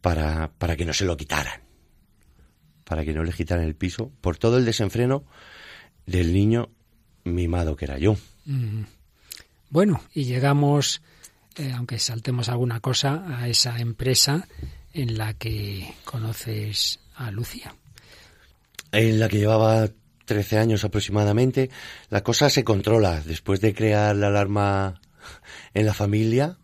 para, 0.00 0.52
para 0.56 0.76
que 0.76 0.86
no 0.86 0.94
se 0.94 1.04
lo 1.04 1.16
quitaran 1.16 1.60
para 2.90 3.04
que 3.04 3.14
no 3.14 3.22
le 3.22 3.32
quitaran 3.32 3.64
el 3.64 3.76
piso 3.76 4.10
por 4.20 4.36
todo 4.36 4.58
el 4.58 4.64
desenfreno 4.64 5.22
del 6.06 6.32
niño 6.32 6.70
mimado 7.22 7.76
que 7.76 7.84
era 7.84 7.98
yo. 7.98 8.16
Bueno, 9.70 10.02
y 10.12 10.24
llegamos, 10.24 11.00
eh, 11.60 11.74
aunque 11.76 11.98
saltemos 11.98 12.48
alguna 12.48 12.80
cosa, 12.80 13.22
a 13.38 13.46
esa 13.46 13.78
empresa 13.78 14.48
en 14.94 15.18
la 15.18 15.34
que 15.34 15.92
conoces 16.04 17.00
a 17.16 17.30
Lucia. 17.30 17.74
En 18.92 19.20
la 19.20 19.28
que 19.28 19.38
llevaba 19.38 19.88
13 20.24 20.58
años 20.58 20.84
aproximadamente, 20.84 21.68
la 22.08 22.22
cosa 22.22 22.48
se 22.48 22.64
controla. 22.64 23.20
Después 23.20 23.60
de 23.60 23.74
crear 23.74 24.16
la 24.16 24.28
alarma 24.28 25.02
en 25.74 25.84
la 25.84 25.92
familia 25.92 26.56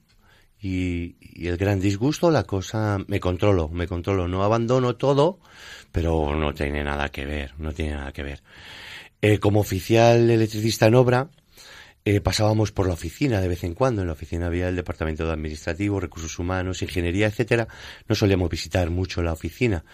y, 0.63 1.17
el 1.47 1.59
gran 1.59 1.79
disgusto, 1.79 2.31
la 2.31 2.45
cosa 2.45 2.97
me 3.07 3.21
controlo, 3.21 3.69
me 3.69 3.87
controlo. 3.87 4.29
No 4.29 4.45
abandono 4.45 4.97
todo, 4.97 5.41
pero 5.93 6.35
no 6.35 6.55
tiene 6.55 6.83
nada 6.83 7.11
que 7.11 7.27
ver, 7.27 7.53
no 7.59 7.73
tiene 7.73 7.97
nada 7.97 8.13
que 8.13 8.23
ver. 8.23 8.43
Eh, 9.21 9.39
como 9.41 9.61
oficial 9.61 10.31
electricista 10.31 10.87
en 10.87 10.95
obra, 10.95 11.29
eh, 12.07 12.21
pasábamos 12.21 12.71
por 12.71 12.87
la 12.87 12.95
oficina 12.95 13.41
de 13.41 13.49
vez 13.49 13.65
en 13.65 13.75
cuando. 13.75 14.01
En 14.01 14.07
la 14.07 14.13
oficina 14.13 14.47
había 14.47 14.69
el 14.69 14.77
departamento 14.77 15.27
de 15.27 15.33
administrativo, 15.33 15.99
recursos 15.99 16.39
humanos, 16.39 16.81
ingeniería, 16.81 17.27
etcétera. 17.27 17.67
No 18.09 18.15
solíamos 18.15 18.49
visitar 18.49 18.89
mucho 18.91 19.25
la 19.25 19.33
oficina, 19.33 19.85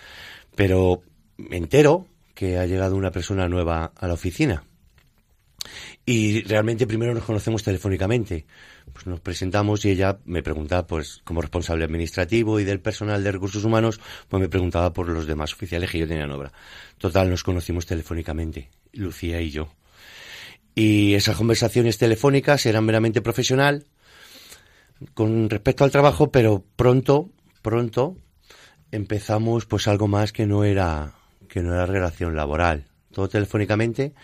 pero 0.54 1.02
me 1.38 1.56
entero 1.56 2.06
que 2.34 2.58
ha 2.58 2.66
llegado 2.66 2.96
una 2.96 3.10
persona 3.10 3.48
nueva 3.48 3.92
a 3.96 4.06
la 4.06 4.12
oficina. 4.12 4.62
Y 6.04 6.42
realmente 6.42 6.86
primero 6.86 7.14
nos 7.14 7.24
conocemos 7.24 7.62
telefónicamente. 7.62 8.44
Pues 8.92 9.06
nos 9.06 9.20
presentamos 9.20 9.82
y 9.86 9.92
ella 9.92 10.18
me 10.26 10.42
preguntaba, 10.42 10.86
pues, 10.86 11.22
como 11.24 11.40
responsable 11.40 11.86
administrativo 11.86 12.60
y 12.60 12.64
del 12.64 12.80
personal 12.80 13.24
de 13.24 13.32
recursos 13.32 13.64
humanos, 13.64 14.00
pues 14.28 14.38
me 14.38 14.50
preguntaba 14.50 14.92
por 14.92 15.08
los 15.08 15.26
demás 15.26 15.54
oficiales 15.54 15.90
que 15.90 16.00
yo 16.00 16.06
tenía 16.06 16.24
en 16.24 16.32
obra. 16.32 16.52
Total, 16.98 17.30
nos 17.30 17.42
conocimos 17.42 17.86
telefónicamente, 17.86 18.68
Lucía 18.92 19.40
y 19.40 19.50
yo. 19.50 19.72
Y 20.74 21.14
esas 21.14 21.36
conversaciones 21.36 21.98
telefónicas 21.98 22.64
eran 22.66 22.84
meramente 22.84 23.20
profesional 23.20 23.84
con 25.14 25.50
respecto 25.50 25.84
al 25.84 25.90
trabajo, 25.90 26.30
pero 26.30 26.64
pronto, 26.76 27.30
pronto 27.60 28.16
empezamos 28.90 29.66
pues 29.66 29.88
algo 29.88 30.08
más 30.08 30.32
que 30.32 30.46
no 30.46 30.64
era 30.64 31.14
que 31.48 31.60
no 31.60 31.74
era 31.74 31.84
relación 31.86 32.34
laboral, 32.34 32.86
todo 33.10 33.28
telefónicamente 33.28 34.14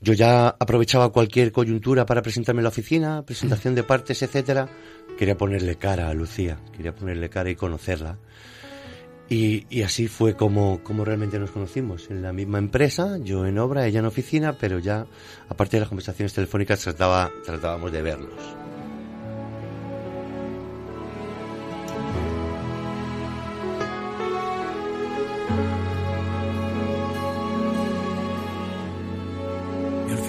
yo 0.00 0.14
ya 0.14 0.48
aprovechaba 0.48 1.12
cualquier 1.12 1.52
coyuntura 1.52 2.06
para 2.06 2.22
presentarme 2.22 2.60
en 2.60 2.64
la 2.64 2.70
oficina, 2.70 3.22
presentación 3.22 3.74
de 3.74 3.82
partes, 3.82 4.22
etcétera. 4.22 4.66
Quería 5.18 5.36
ponerle 5.36 5.76
cara 5.76 6.08
a 6.08 6.14
Lucía, 6.14 6.58
quería 6.74 6.94
ponerle 6.94 7.28
cara 7.28 7.50
y 7.50 7.54
conocerla. 7.54 8.16
Y, 9.32 9.82
así 9.82 10.08
fue 10.08 10.34
como, 10.34 10.82
como 10.82 11.04
realmente 11.04 11.38
nos 11.38 11.52
conocimos, 11.52 12.10
en 12.10 12.20
la 12.20 12.32
misma 12.32 12.58
empresa, 12.58 13.16
yo 13.22 13.46
en 13.46 13.58
obra, 13.58 13.86
ella 13.86 14.00
en 14.00 14.06
oficina, 14.06 14.58
pero 14.58 14.80
ya, 14.80 15.06
aparte 15.48 15.76
de 15.76 15.82
las 15.82 15.88
conversaciones 15.88 16.34
telefónicas, 16.34 16.80
trataba, 16.80 17.30
tratábamos 17.46 17.92
de 17.92 18.02
vernos. 18.02 18.56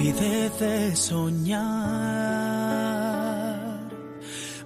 olvidé 0.01 0.49
de 0.59 0.95
soñar 0.95 3.00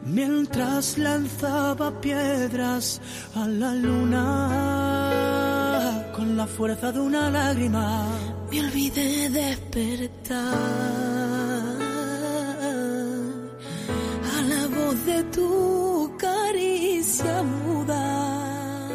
mientras 0.06 0.98
lanzaba 0.98 2.00
piedras 2.00 3.02
a 3.36 3.48
la 3.48 3.74
luna 3.74 5.06
con 6.16 6.38
la 6.38 6.48
fuerza 6.48 6.92
de 6.92 7.00
una 7.00 7.30
lágrima. 7.30 8.08
Me 8.52 8.60
olvidé 8.62 9.30
de 9.30 9.42
despertar 9.42 10.54
a 14.38 14.42
la 14.48 14.68
voz 14.68 15.06
de 15.06 15.24
tu 15.26 16.16
caricia 16.18 17.44
muda. 17.44 18.90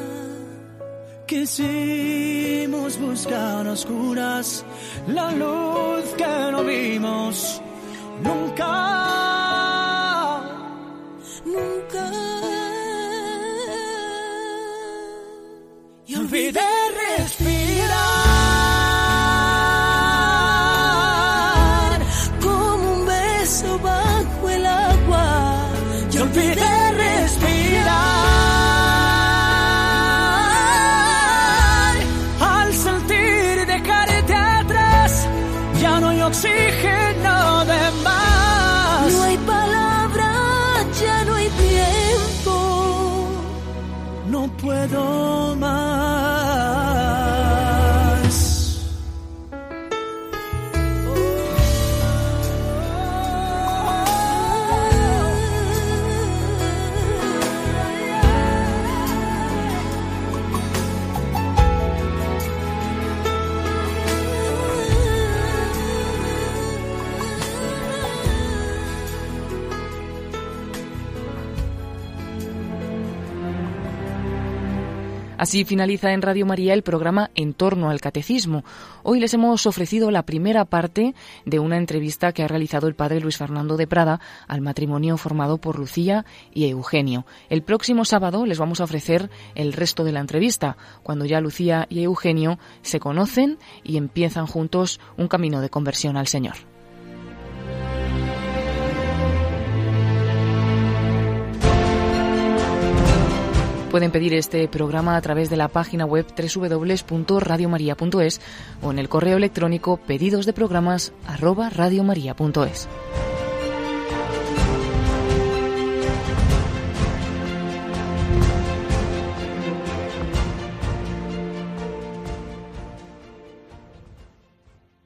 Quisimos 1.27 2.99
buscar 2.99 3.67
a 3.67 3.73
oscuras 3.73 4.65
la 5.09 5.33
luz 5.33 6.05
que 6.17 6.51
no 6.53 6.65
vimos. 6.65 7.61
Nunca. 8.23 9.39
Olvidé 16.31 16.61
respirar 17.18 17.91
como 22.41 22.93
un 22.93 23.07
beso 23.07 23.78
bajo 23.81 24.49
el 24.49 24.64
agua. 24.64 25.66
y 26.12 26.18
olvidé 26.18 26.93
respirar 26.93 27.91
al 32.41 32.72
sentir 32.74 33.66
dejarte 33.66 34.35
atrás 34.35 35.26
ya 35.81 35.99
no 35.99 36.11
hay 36.11 36.22
oxígeno 36.22 37.64
de 37.64 37.91
más 38.05 39.12
No 39.12 39.22
hay 39.24 39.39
palabras, 39.39 41.01
ya 41.03 41.24
no 41.24 41.35
hay 41.35 41.49
tiempo. 41.49 42.55
no 44.28 44.47
puedo 44.59 45.57
más 45.57 45.89
Así 75.41 75.64
finaliza 75.64 76.12
en 76.12 76.20
Radio 76.20 76.45
María 76.45 76.74
el 76.74 76.82
programa 76.82 77.30
En 77.34 77.55
torno 77.55 77.88
al 77.88 78.03
Catecismo. 78.03 78.62
Hoy 79.03 79.20
les 79.20 79.32
hemos 79.32 79.64
ofrecido 79.64 80.11
la 80.11 80.26
primera 80.26 80.66
parte 80.66 81.14
de 81.47 81.59
una 81.59 81.78
entrevista 81.78 82.32
que 82.32 82.43
ha 82.43 82.47
realizado 82.47 82.86
el 82.88 82.95
padre 82.95 83.20
Luis 83.20 83.38
Fernando 83.38 83.78
de 83.78 83.86
Prada 83.86 84.20
al 84.49 84.61
matrimonio 84.61 85.16
formado 85.16 85.57
por 85.57 85.78
Lucía 85.78 86.26
y 86.53 86.68
Eugenio. 86.68 87.24
El 87.49 87.62
próximo 87.62 88.05
sábado 88.05 88.45
les 88.45 88.59
vamos 88.59 88.82
a 88.82 88.84
ofrecer 88.84 89.30
el 89.55 89.72
resto 89.72 90.05
de 90.05 90.12
la 90.12 90.20
entrevista, 90.20 90.76
cuando 91.03 91.24
ya 91.24 91.41
Lucía 91.41 91.86
y 91.88 92.03
Eugenio 92.03 92.59
se 92.82 93.01
conocen 93.01 93.57
y 93.82 93.97
empiezan 93.97 94.47
juntos 94.47 95.01
un 95.16 95.28
camino 95.28 95.62
de 95.62 95.70
conversión 95.70 96.18
al 96.18 96.26
Señor. 96.26 96.57
Pueden 103.91 104.12
pedir 104.12 104.34
este 104.34 104.68
programa 104.68 105.16
a 105.16 105.20
través 105.20 105.51
de 105.51 105.57
la 105.57 105.66
página 105.66 106.07
web 106.07 106.24
www.radiomaria.es 106.28 108.41
o 108.82 108.93
en 108.93 109.01
el 109.01 109.09
correo 109.09 109.36
electrónico 109.36 109.97
pedidosdeprogramas@radiomaria.es. 109.97 112.88